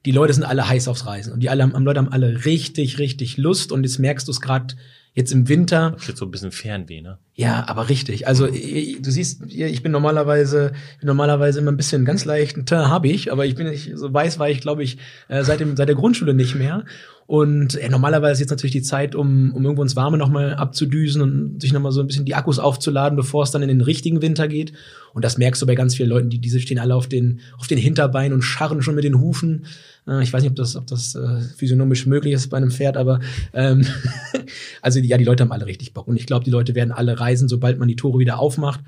die 0.06 0.12
Leute 0.12 0.34
sind 0.34 0.44
alle 0.44 0.68
heiß 0.68 0.88
aufs 0.88 1.06
Reisen 1.06 1.34
und 1.34 1.42
die 1.42 1.50
alle 1.50 1.64
haben, 1.64 1.84
Leute 1.84 2.00
haben 2.00 2.12
alle 2.12 2.46
richtig, 2.46 3.00
richtig 3.00 3.38
Lust 3.38 3.72
und 3.72 3.84
jetzt 3.84 4.00
merkst 4.00 4.28
du 4.28 4.32
es 4.32 4.42
gerade 4.42 4.76
jetzt 5.20 5.32
im 5.32 5.48
Winter. 5.50 5.92
Das 5.92 6.04
ist 6.04 6.08
jetzt 6.08 6.20
so 6.20 6.26
ein 6.26 6.32
bisschen 6.32 6.52
Fernweh, 6.52 7.02
ne? 7.02 7.20
Ja, 7.36 7.66
aber 7.68 7.90
richtig. 7.90 8.28
Also 8.28 8.48
du 8.48 9.12
siehst, 9.12 9.44
ich 9.48 9.84
bin 9.84 9.92
normalerweise 9.92 10.72
bin 11.00 11.08
normalerweise 11.08 11.60
immer 11.60 11.72
ein 11.72 11.78
bisschen 11.78 12.06
ganz 12.06 12.26
leicht, 12.26 12.72
habe 12.72 13.08
ich, 13.08 13.32
aber 13.32 13.46
ich 13.46 13.56
bin 13.56 13.70
nicht 13.70 13.92
so 13.96 14.14
weiß 14.14 14.40
war 14.40 14.50
ich, 14.50 14.62
glaube 14.62 14.84
ich, 14.84 14.98
äh, 15.28 15.44
seit 15.44 15.60
dem 15.60 15.78
seit 15.78 15.88
der 15.88 15.96
Grundschule 15.96 16.34
nicht 16.34 16.56
mehr. 16.56 16.86
Und 17.28 17.76
äh, 17.76 17.90
normalerweise 17.90 18.34
ist 18.34 18.40
jetzt 18.40 18.50
natürlich 18.50 18.72
die 18.72 18.82
Zeit, 18.82 19.14
um, 19.14 19.54
um 19.54 19.64
irgendwo 19.64 19.84
ins 19.84 19.96
Warme 19.96 20.18
nochmal 20.18 20.56
abzudüsen 20.56 21.22
und 21.22 21.62
sich 21.62 21.72
nochmal 21.74 21.92
so 21.92 22.02
ein 22.02 22.08
bisschen 22.08 22.26
die 22.26 22.34
Akkus 22.34 22.58
aufzuladen, 22.58 23.16
bevor 23.16 23.44
es 23.44 23.52
dann 23.52 23.62
in 23.62 23.68
den 23.68 23.82
richtigen 23.82 24.24
Winter 24.24 24.48
geht. 24.48 24.74
Und 25.14 25.24
das 25.24 25.38
merkst 25.38 25.62
du 25.62 25.68
bei 25.68 25.76
ganz 25.76 25.96
vielen 25.96 26.10
Leuten, 26.10 26.30
die 26.32 26.40
diese 26.40 26.60
stehen 26.60 26.80
alle 26.80 26.96
auf 26.96 27.08
den, 27.08 27.42
auf 27.60 27.68
den 27.68 27.78
Hinterbeinen 27.78 28.34
und 28.34 28.42
scharren 28.42 28.82
schon 28.82 28.96
mit 28.96 29.04
den 29.04 29.20
Hufen. 29.20 29.66
Äh, 30.10 30.24
ich 30.24 30.34
weiß 30.34 30.42
nicht, 30.42 30.52
ob 30.52 30.56
das, 30.56 30.76
ob 30.76 30.88
das 30.88 31.16
äh, 31.16 31.42
physiognomisch 31.56 32.06
möglich 32.06 32.34
ist 32.34 32.50
bei 32.50 32.58
einem 32.58 32.72
Pferd, 32.72 32.98
aber 32.98 33.20
ähm, 33.54 33.86
also 34.82 35.00
ja, 35.00 35.18
die 35.18 35.24
Leute 35.24 35.44
haben 35.44 35.52
alle 35.52 35.66
richtig 35.66 35.94
Bock. 35.94 36.08
Und 36.08 36.18
ich 36.18 36.26
glaube, 36.26 36.44
die 36.44 36.52
Leute 36.52 36.76
werden 36.76 36.92
alle 36.92 37.20
reisen, 37.20 37.48
sobald 37.48 37.78
man 37.80 37.88
die 37.88 37.96
Tore 37.96 38.20
wieder 38.20 38.40
aufmacht 38.40 38.82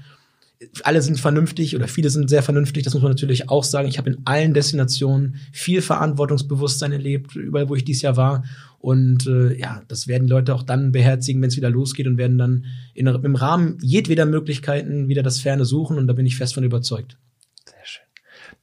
alle 0.84 1.02
sind 1.02 1.20
vernünftig 1.20 1.76
oder 1.76 1.88
viele 1.88 2.10
sind 2.10 2.30
sehr 2.30 2.44
vernünftig, 2.44 2.84
das 2.84 2.94
muss 2.94 3.02
man 3.02 3.12
natürlich 3.12 3.50
auch 3.50 3.64
sagen. 3.64 3.88
Ich 3.88 3.98
habe 3.98 4.12
in 4.12 4.18
allen 4.26 4.54
Destinationen 4.54 5.36
viel 5.52 5.82
Verantwortungsbewusstsein 5.82 6.92
erlebt, 6.92 7.36
überall, 7.36 7.70
wo 7.70 7.76
ich 7.76 7.84
dieses 7.84 8.04
Jahr 8.04 8.18
war. 8.18 8.44
Und 8.80 9.28
äh, 9.28 9.58
ja, 9.58 9.82
das 9.88 10.08
werden 10.08 10.28
die 10.28 10.32
Leute 10.32 10.54
auch 10.54 10.64
dann 10.64 10.92
beherzigen, 10.92 11.42
wenn 11.42 11.50
es 11.50 11.58
wieder 11.58 11.69
losgeht 11.69 12.08
und 12.08 12.17
werden 12.17 12.38
dann 12.38 12.65
in, 12.94 13.08
im 13.08 13.36
Rahmen 13.36 13.78
jedweder 13.82 14.26
Möglichkeiten 14.26 15.08
wieder 15.08 15.24
das 15.24 15.40
Ferne 15.40 15.65
suchen. 15.65 15.98
Und 15.98 16.08
da 16.08 16.13
bin 16.13 16.26
ich 16.26 16.36
fest 16.36 16.54
von 16.54 16.63
überzeugt. 16.63 17.17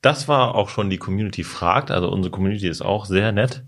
Das 0.01 0.29
war 0.29 0.55
auch 0.55 0.69
schon 0.69 0.91
die 0.91 0.99
Community 0.99 1.43
fragt. 1.45 1.91
Also 1.91 2.09
unsere 2.09 2.31
Community 2.31 2.69
ist 2.69 2.83
auch 2.83 3.05
sehr 3.05 3.33
nett. 3.33 3.65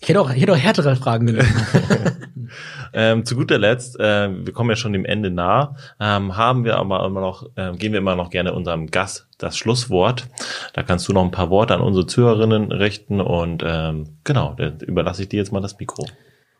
Ich 0.00 0.08
hätte 0.08 0.20
auch, 0.20 0.30
ich 0.30 0.42
hätte 0.42 0.52
auch 0.52 0.58
härtere 0.58 0.96
Fragen 0.96 1.26
genommen. 1.26 1.48
ähm, 2.92 3.24
zu 3.24 3.36
guter 3.36 3.58
Letzt, 3.58 3.98
äh, 3.98 4.28
wir 4.44 4.52
kommen 4.52 4.70
ja 4.70 4.76
schon 4.76 4.92
dem 4.92 5.04
Ende 5.04 5.30
nah, 5.30 5.76
ähm, 5.98 6.36
haben 6.36 6.64
wir 6.64 6.76
aber 6.76 7.04
immer 7.04 7.20
noch, 7.20 7.48
äh, 7.56 7.72
geben 7.76 7.92
wir 7.92 7.98
immer 7.98 8.16
noch 8.16 8.30
gerne 8.30 8.52
unserem 8.52 8.88
Gast 8.88 9.28
das 9.38 9.56
Schlusswort. 9.56 10.28
Da 10.74 10.82
kannst 10.82 11.08
du 11.08 11.12
noch 11.12 11.24
ein 11.24 11.30
paar 11.30 11.50
Worte 11.50 11.74
an 11.74 11.80
unsere 11.80 12.06
Zuhörerinnen 12.06 12.72
richten 12.72 13.20
und 13.20 13.62
ähm, 13.64 14.18
genau, 14.24 14.54
dann 14.54 14.80
überlasse 14.80 15.22
ich 15.22 15.28
dir 15.28 15.38
jetzt 15.38 15.52
mal 15.52 15.60
das 15.60 15.78
Mikro. 15.78 16.06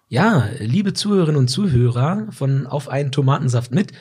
Ja, 0.08 0.48
liebe 0.58 0.92
Zuhörerinnen 0.92 1.38
und 1.38 1.48
Zuhörer 1.48 2.26
von 2.30 2.66
Auf 2.66 2.88
einen 2.88 3.10
Tomatensaft 3.10 3.72
mit. 3.72 3.92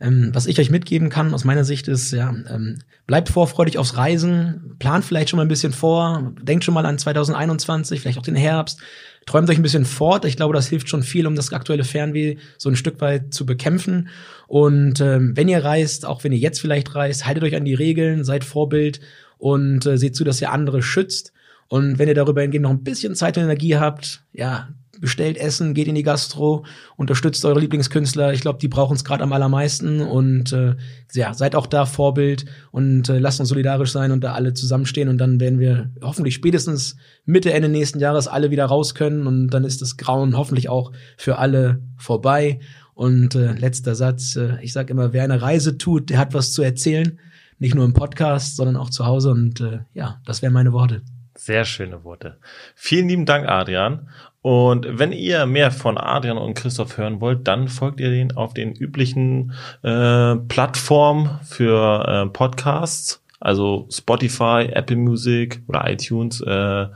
Ähm, 0.00 0.30
was 0.32 0.46
ich 0.46 0.58
euch 0.58 0.70
mitgeben 0.70 1.10
kann 1.10 1.34
aus 1.34 1.44
meiner 1.44 1.64
Sicht 1.64 1.86
ist, 1.86 2.12
ja, 2.12 2.34
ähm, 2.48 2.78
bleibt 3.06 3.28
vorfreudig 3.28 3.76
aufs 3.76 3.96
Reisen, 3.96 4.76
plant 4.78 5.04
vielleicht 5.04 5.28
schon 5.28 5.36
mal 5.36 5.44
ein 5.44 5.48
bisschen 5.48 5.72
vor, 5.72 6.32
denkt 6.40 6.64
schon 6.64 6.72
mal 6.72 6.86
an 6.86 6.98
2021, 6.98 8.00
vielleicht 8.00 8.18
auch 8.18 8.22
den 8.22 8.34
Herbst, 8.34 8.80
träumt 9.26 9.50
euch 9.50 9.58
ein 9.58 9.62
bisschen 9.62 9.84
fort. 9.84 10.24
Ich 10.24 10.36
glaube, 10.36 10.54
das 10.54 10.68
hilft 10.68 10.88
schon 10.88 11.02
viel, 11.02 11.26
um 11.26 11.34
das 11.34 11.52
aktuelle 11.52 11.84
Fernweh 11.84 12.36
so 12.56 12.70
ein 12.70 12.76
Stück 12.76 13.00
weit 13.00 13.34
zu 13.34 13.44
bekämpfen. 13.44 14.08
Und 14.46 15.00
ähm, 15.00 15.36
wenn 15.36 15.48
ihr 15.48 15.62
reist, 15.62 16.06
auch 16.06 16.24
wenn 16.24 16.32
ihr 16.32 16.38
jetzt 16.38 16.60
vielleicht 16.60 16.94
reist, 16.94 17.26
haltet 17.26 17.44
euch 17.44 17.56
an 17.56 17.64
die 17.64 17.74
Regeln, 17.74 18.24
seid 18.24 18.44
Vorbild 18.44 19.00
und 19.38 19.84
äh, 19.86 19.98
seht 19.98 20.16
zu, 20.16 20.24
dass 20.24 20.40
ihr 20.40 20.50
andere 20.50 20.82
schützt. 20.82 21.32
Und 21.68 21.98
wenn 21.98 22.08
ihr 22.08 22.14
darüber 22.14 22.42
hingehend 22.42 22.64
noch 22.64 22.70
ein 22.70 22.82
bisschen 22.82 23.14
Zeit 23.14 23.36
und 23.36 23.44
Energie 23.44 23.76
habt, 23.76 24.22
ja, 24.32 24.70
bestellt 25.00 25.38
Essen, 25.38 25.74
geht 25.74 25.88
in 25.88 25.94
die 25.94 26.02
Gastro, 26.02 26.64
unterstützt 26.96 27.44
eure 27.44 27.60
Lieblingskünstler. 27.60 28.32
Ich 28.32 28.42
glaube, 28.42 28.58
die 28.58 28.68
brauchen 28.68 28.94
es 28.94 29.04
gerade 29.04 29.24
am 29.24 29.32
allermeisten 29.32 30.00
und 30.00 30.52
äh, 30.52 30.76
ja, 31.12 31.34
seid 31.34 31.54
auch 31.54 31.66
da 31.66 31.86
Vorbild 31.86 32.44
und 32.70 33.08
äh, 33.08 33.18
lasst 33.18 33.40
uns 33.40 33.48
solidarisch 33.48 33.90
sein 33.90 34.12
und 34.12 34.22
da 34.22 34.34
alle 34.34 34.52
zusammenstehen 34.54 35.08
und 35.08 35.18
dann 35.18 35.40
werden 35.40 35.58
wir 35.58 35.90
hoffentlich 36.02 36.34
spätestens 36.34 36.96
Mitte, 37.24 37.52
Ende 37.52 37.68
nächsten 37.68 37.98
Jahres 37.98 38.28
alle 38.28 38.50
wieder 38.50 38.66
raus 38.66 38.94
können 38.94 39.26
und 39.26 39.48
dann 39.48 39.64
ist 39.64 39.82
das 39.82 39.96
Grauen 39.96 40.36
hoffentlich 40.36 40.68
auch 40.68 40.92
für 41.16 41.38
alle 41.38 41.80
vorbei. 41.96 42.60
Und 42.94 43.34
äh, 43.34 43.52
letzter 43.52 43.94
Satz, 43.94 44.36
äh, 44.36 44.58
ich 44.60 44.74
sage 44.74 44.92
immer, 44.92 45.14
wer 45.14 45.24
eine 45.24 45.40
Reise 45.40 45.78
tut, 45.78 46.10
der 46.10 46.18
hat 46.18 46.34
was 46.34 46.52
zu 46.52 46.60
erzählen. 46.60 47.18
Nicht 47.58 47.74
nur 47.74 47.86
im 47.86 47.94
Podcast, 47.94 48.56
sondern 48.56 48.76
auch 48.76 48.90
zu 48.90 49.06
Hause. 49.06 49.30
Und 49.30 49.60
äh, 49.62 49.80
ja, 49.94 50.20
das 50.26 50.42
wären 50.42 50.52
meine 50.52 50.74
Worte. 50.74 51.00
Sehr 51.34 51.64
schöne 51.64 52.04
Worte. 52.04 52.36
Vielen 52.74 53.08
lieben 53.08 53.24
Dank, 53.24 53.48
Adrian. 53.48 54.10
Und 54.42 54.86
wenn 54.98 55.12
ihr 55.12 55.44
mehr 55.44 55.70
von 55.70 55.98
Adrian 55.98 56.38
und 56.38 56.54
Christoph 56.54 56.96
hören 56.96 57.20
wollt, 57.20 57.46
dann 57.46 57.68
folgt 57.68 58.00
ihr 58.00 58.10
den 58.10 58.36
auf 58.36 58.54
den 58.54 58.72
üblichen 58.74 59.52
äh, 59.82 60.36
Plattformen 60.36 61.38
für 61.44 62.06
äh, 62.08 62.26
Podcasts, 62.30 63.22
also 63.38 63.86
Spotify, 63.90 64.68
Apple 64.72 64.96
Music 64.96 65.62
oder 65.68 65.90
iTunes, 65.90 66.40
äh, 66.40 66.86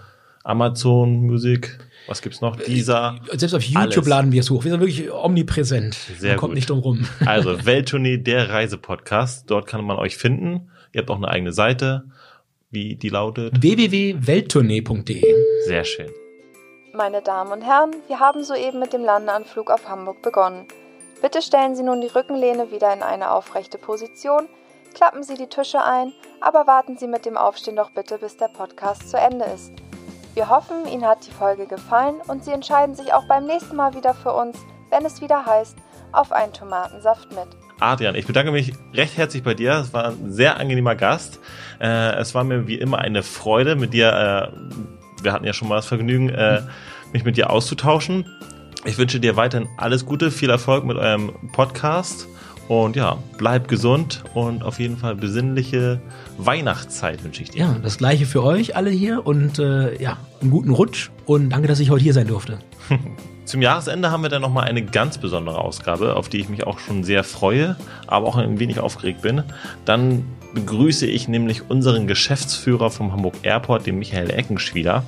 Amazon 0.43 1.21
Music. 1.21 1.79
Was 2.07 2.23
gibt's 2.23 2.41
noch? 2.41 2.57
Dieser. 2.57 3.19
Selbst 3.33 3.55
auf 3.55 3.63
YouTube 3.63 4.05
alles. 4.05 4.09
laden 4.09 4.33
wir 4.33 4.41
es 4.41 4.51
hoch. 4.51 4.65
Wir 4.65 4.71
sind 4.71 4.81
wirklich 4.81 5.11
omnipräsent. 5.11 5.95
Sehr 6.19 6.33
man 6.33 6.39
kommt 6.39 6.51
gut. 6.51 6.57
nicht 6.57 6.71
drum 6.71 6.79
rum. 6.81 7.07
Also 7.27 7.65
Welttournee, 7.67 8.19
der 8.19 8.51
Reisepodcast. 8.51 9.51
Dort 9.51 9.67
kann 9.67 9.85
man 9.85 9.97
euch 9.97 10.17
finden. 10.17 10.71
Ihr 10.93 11.01
habt 11.01 11.11
auch 11.11 11.17
eine 11.17 11.29
eigene 11.29 11.53
Seite. 11.53 12.05
Wie 12.71 12.97
die 12.97 13.09
lautet? 13.09 13.61
www.welttournee.de. 13.61 15.23
Sehr 15.67 15.85
schön. 15.85 16.09
Meine 16.97 17.23
Damen 17.23 17.51
und 17.51 17.63
Herren, 17.63 17.91
wir 18.07 18.21
haben 18.21 18.45
soeben 18.45 18.79
mit 18.79 18.93
dem 18.93 19.03
Landeanflug 19.03 19.69
auf 19.69 19.89
Hamburg 19.89 20.23
begonnen. 20.23 20.65
Bitte 21.21 21.43
stellen 21.43 21.75
Sie 21.75 21.83
nun 21.83 22.01
die 22.01 22.07
Rückenlehne 22.07 22.71
wieder 22.71 22.93
in 22.93 23.03
eine 23.03 23.33
aufrechte 23.33 23.79
Position, 23.79 24.47
klappen 24.95 25.25
Sie 25.25 25.35
die 25.35 25.49
Tische 25.49 25.83
ein, 25.83 26.13
aber 26.41 26.69
warten 26.69 26.97
Sie 26.97 27.09
mit 27.09 27.27
dem 27.27 27.37
Aufstehen 27.37 27.75
doch 27.75 27.91
bitte, 27.91 28.19
bis 28.19 28.37
der 28.37 28.47
Podcast 28.47 29.11
zu 29.11 29.17
Ende 29.17 29.45
ist. 29.47 29.73
Wir 30.35 30.49
hoffen, 30.49 30.87
Ihnen 30.87 31.05
hat 31.05 31.27
die 31.27 31.33
Folge 31.33 31.67
gefallen 31.67 32.21
und 32.29 32.45
Sie 32.45 32.53
entscheiden 32.53 32.95
sich 32.95 33.13
auch 33.13 33.27
beim 33.27 33.45
nächsten 33.45 33.75
Mal 33.75 33.97
wieder 33.97 34.15
für 34.15 34.33
uns, 34.33 34.57
wenn 34.91 35.05
es 35.05 35.21
wieder 35.21 35.45
heißt, 35.45 35.77
auf 36.13 36.31
einen 36.31 36.53
Tomatensaft 36.53 37.31
mit. 37.31 37.49
Adrian, 37.81 38.15
ich 38.15 38.29
bedanke 38.29 38.53
mich 38.53 38.73
recht 38.93 39.17
herzlich 39.17 39.43
bei 39.43 39.55
dir. 39.55 39.73
Es 39.73 39.93
war 39.93 40.11
ein 40.11 40.31
sehr 40.31 40.59
angenehmer 40.59 40.95
Gast. 40.95 41.41
Äh, 41.81 42.15
es 42.21 42.37
war 42.37 42.45
mir 42.45 42.69
wie 42.69 42.79
immer 42.79 42.99
eine 42.99 43.25
Freude, 43.25 43.75
mit 43.75 43.93
dir 43.95 44.53
äh, 44.53 45.04
wir 45.25 45.33
hatten 45.33 45.45
ja 45.45 45.53
schon 45.53 45.69
mal 45.69 45.77
das 45.77 45.87
Vergnügen, 45.87 46.29
äh, 46.29 46.63
mich 47.13 47.25
mit 47.25 47.37
dir 47.37 47.51
auszutauschen. 47.51 48.27
Ich 48.85 48.99
wünsche 48.99 49.19
dir 49.19 49.37
weiterhin 49.37 49.69
alles 49.79 50.05
Gute, 50.05 50.31
viel 50.31 50.51
Erfolg 50.51 50.85
mit 50.85 50.97
eurem 50.97 51.33
Podcast 51.53 52.29
und 52.69 52.97
ja, 52.97 53.19
bleib 53.37 53.69
gesund 53.69 54.25
und 54.35 54.63
auf 54.63 54.79
jeden 54.79 54.97
Fall 54.97 55.15
besinnliche 55.15 56.01
Weihnachtszeit 56.39 57.23
wünsche 57.25 57.43
ich 57.43 57.51
dir. 57.51 57.61
Ja, 57.61 57.77
das 57.83 57.99
gleiche 57.99 58.27
für 58.27 58.43
euch 58.43 58.77
alle 58.77 58.91
hier 58.91 59.27
und 59.27 59.59
äh, 59.59 60.01
ja, 60.03 60.17
einen 60.41 60.51
guten 60.51 60.71
Rutsch 60.71 61.11
und 61.27 61.51
danke, 61.51 61.69
dass 61.69 61.81
ich 61.81 61.91
heute 61.91 62.03
hier 62.03 62.15
sein 62.15 62.27
durfte. 62.27 62.59
Zum 63.45 63.61
Jahresende 63.61 64.11
haben 64.11 64.23
wir 64.23 64.31
dann 64.31 64.41
nochmal 64.41 64.65
eine 64.65 64.83
ganz 64.83 65.19
besondere 65.19 65.59
Ausgabe, 65.59 66.17
auf 66.17 66.31
die 66.31 66.41
ich 66.41 66.49
mich 66.49 66.67
auch 66.67 66.79
schon 66.79 67.05
sehr 67.05 67.25
freue, 67.25 67.77
aber 68.07 68.27
auch 68.27 68.37
ein 68.37 68.59
wenig 68.59 68.81
aufgeregt 68.81 69.21
bin. 69.21 69.43
Dann 69.85 70.25
begrüße 70.55 71.07
ich 71.07 71.29
nämlich 71.29 71.69
unseren 71.69 72.07
Geschäftsführer 72.07 72.91
vom 72.91 73.13
Hamburg 73.13 73.35
Airport, 73.43 73.87
den 73.87 73.99
Michael 73.99 74.31
Eckenschwieder. 74.31 75.05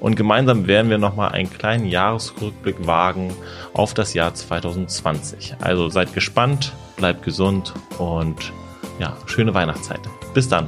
Und 0.00 0.16
gemeinsam 0.16 0.66
werden 0.66 0.90
wir 0.90 0.98
nochmal 0.98 1.32
einen 1.32 1.50
kleinen 1.50 1.86
Jahresrückblick 1.86 2.86
wagen 2.86 3.32
auf 3.72 3.94
das 3.94 4.14
Jahr 4.14 4.34
2020. 4.34 5.56
Also 5.60 5.88
seid 5.88 6.14
gespannt, 6.14 6.72
bleibt 6.96 7.22
gesund 7.22 7.74
und 7.98 8.52
ja, 8.98 9.16
schöne 9.26 9.54
Weihnachtszeit. 9.54 10.00
Bis 10.34 10.48
dann. 10.48 10.66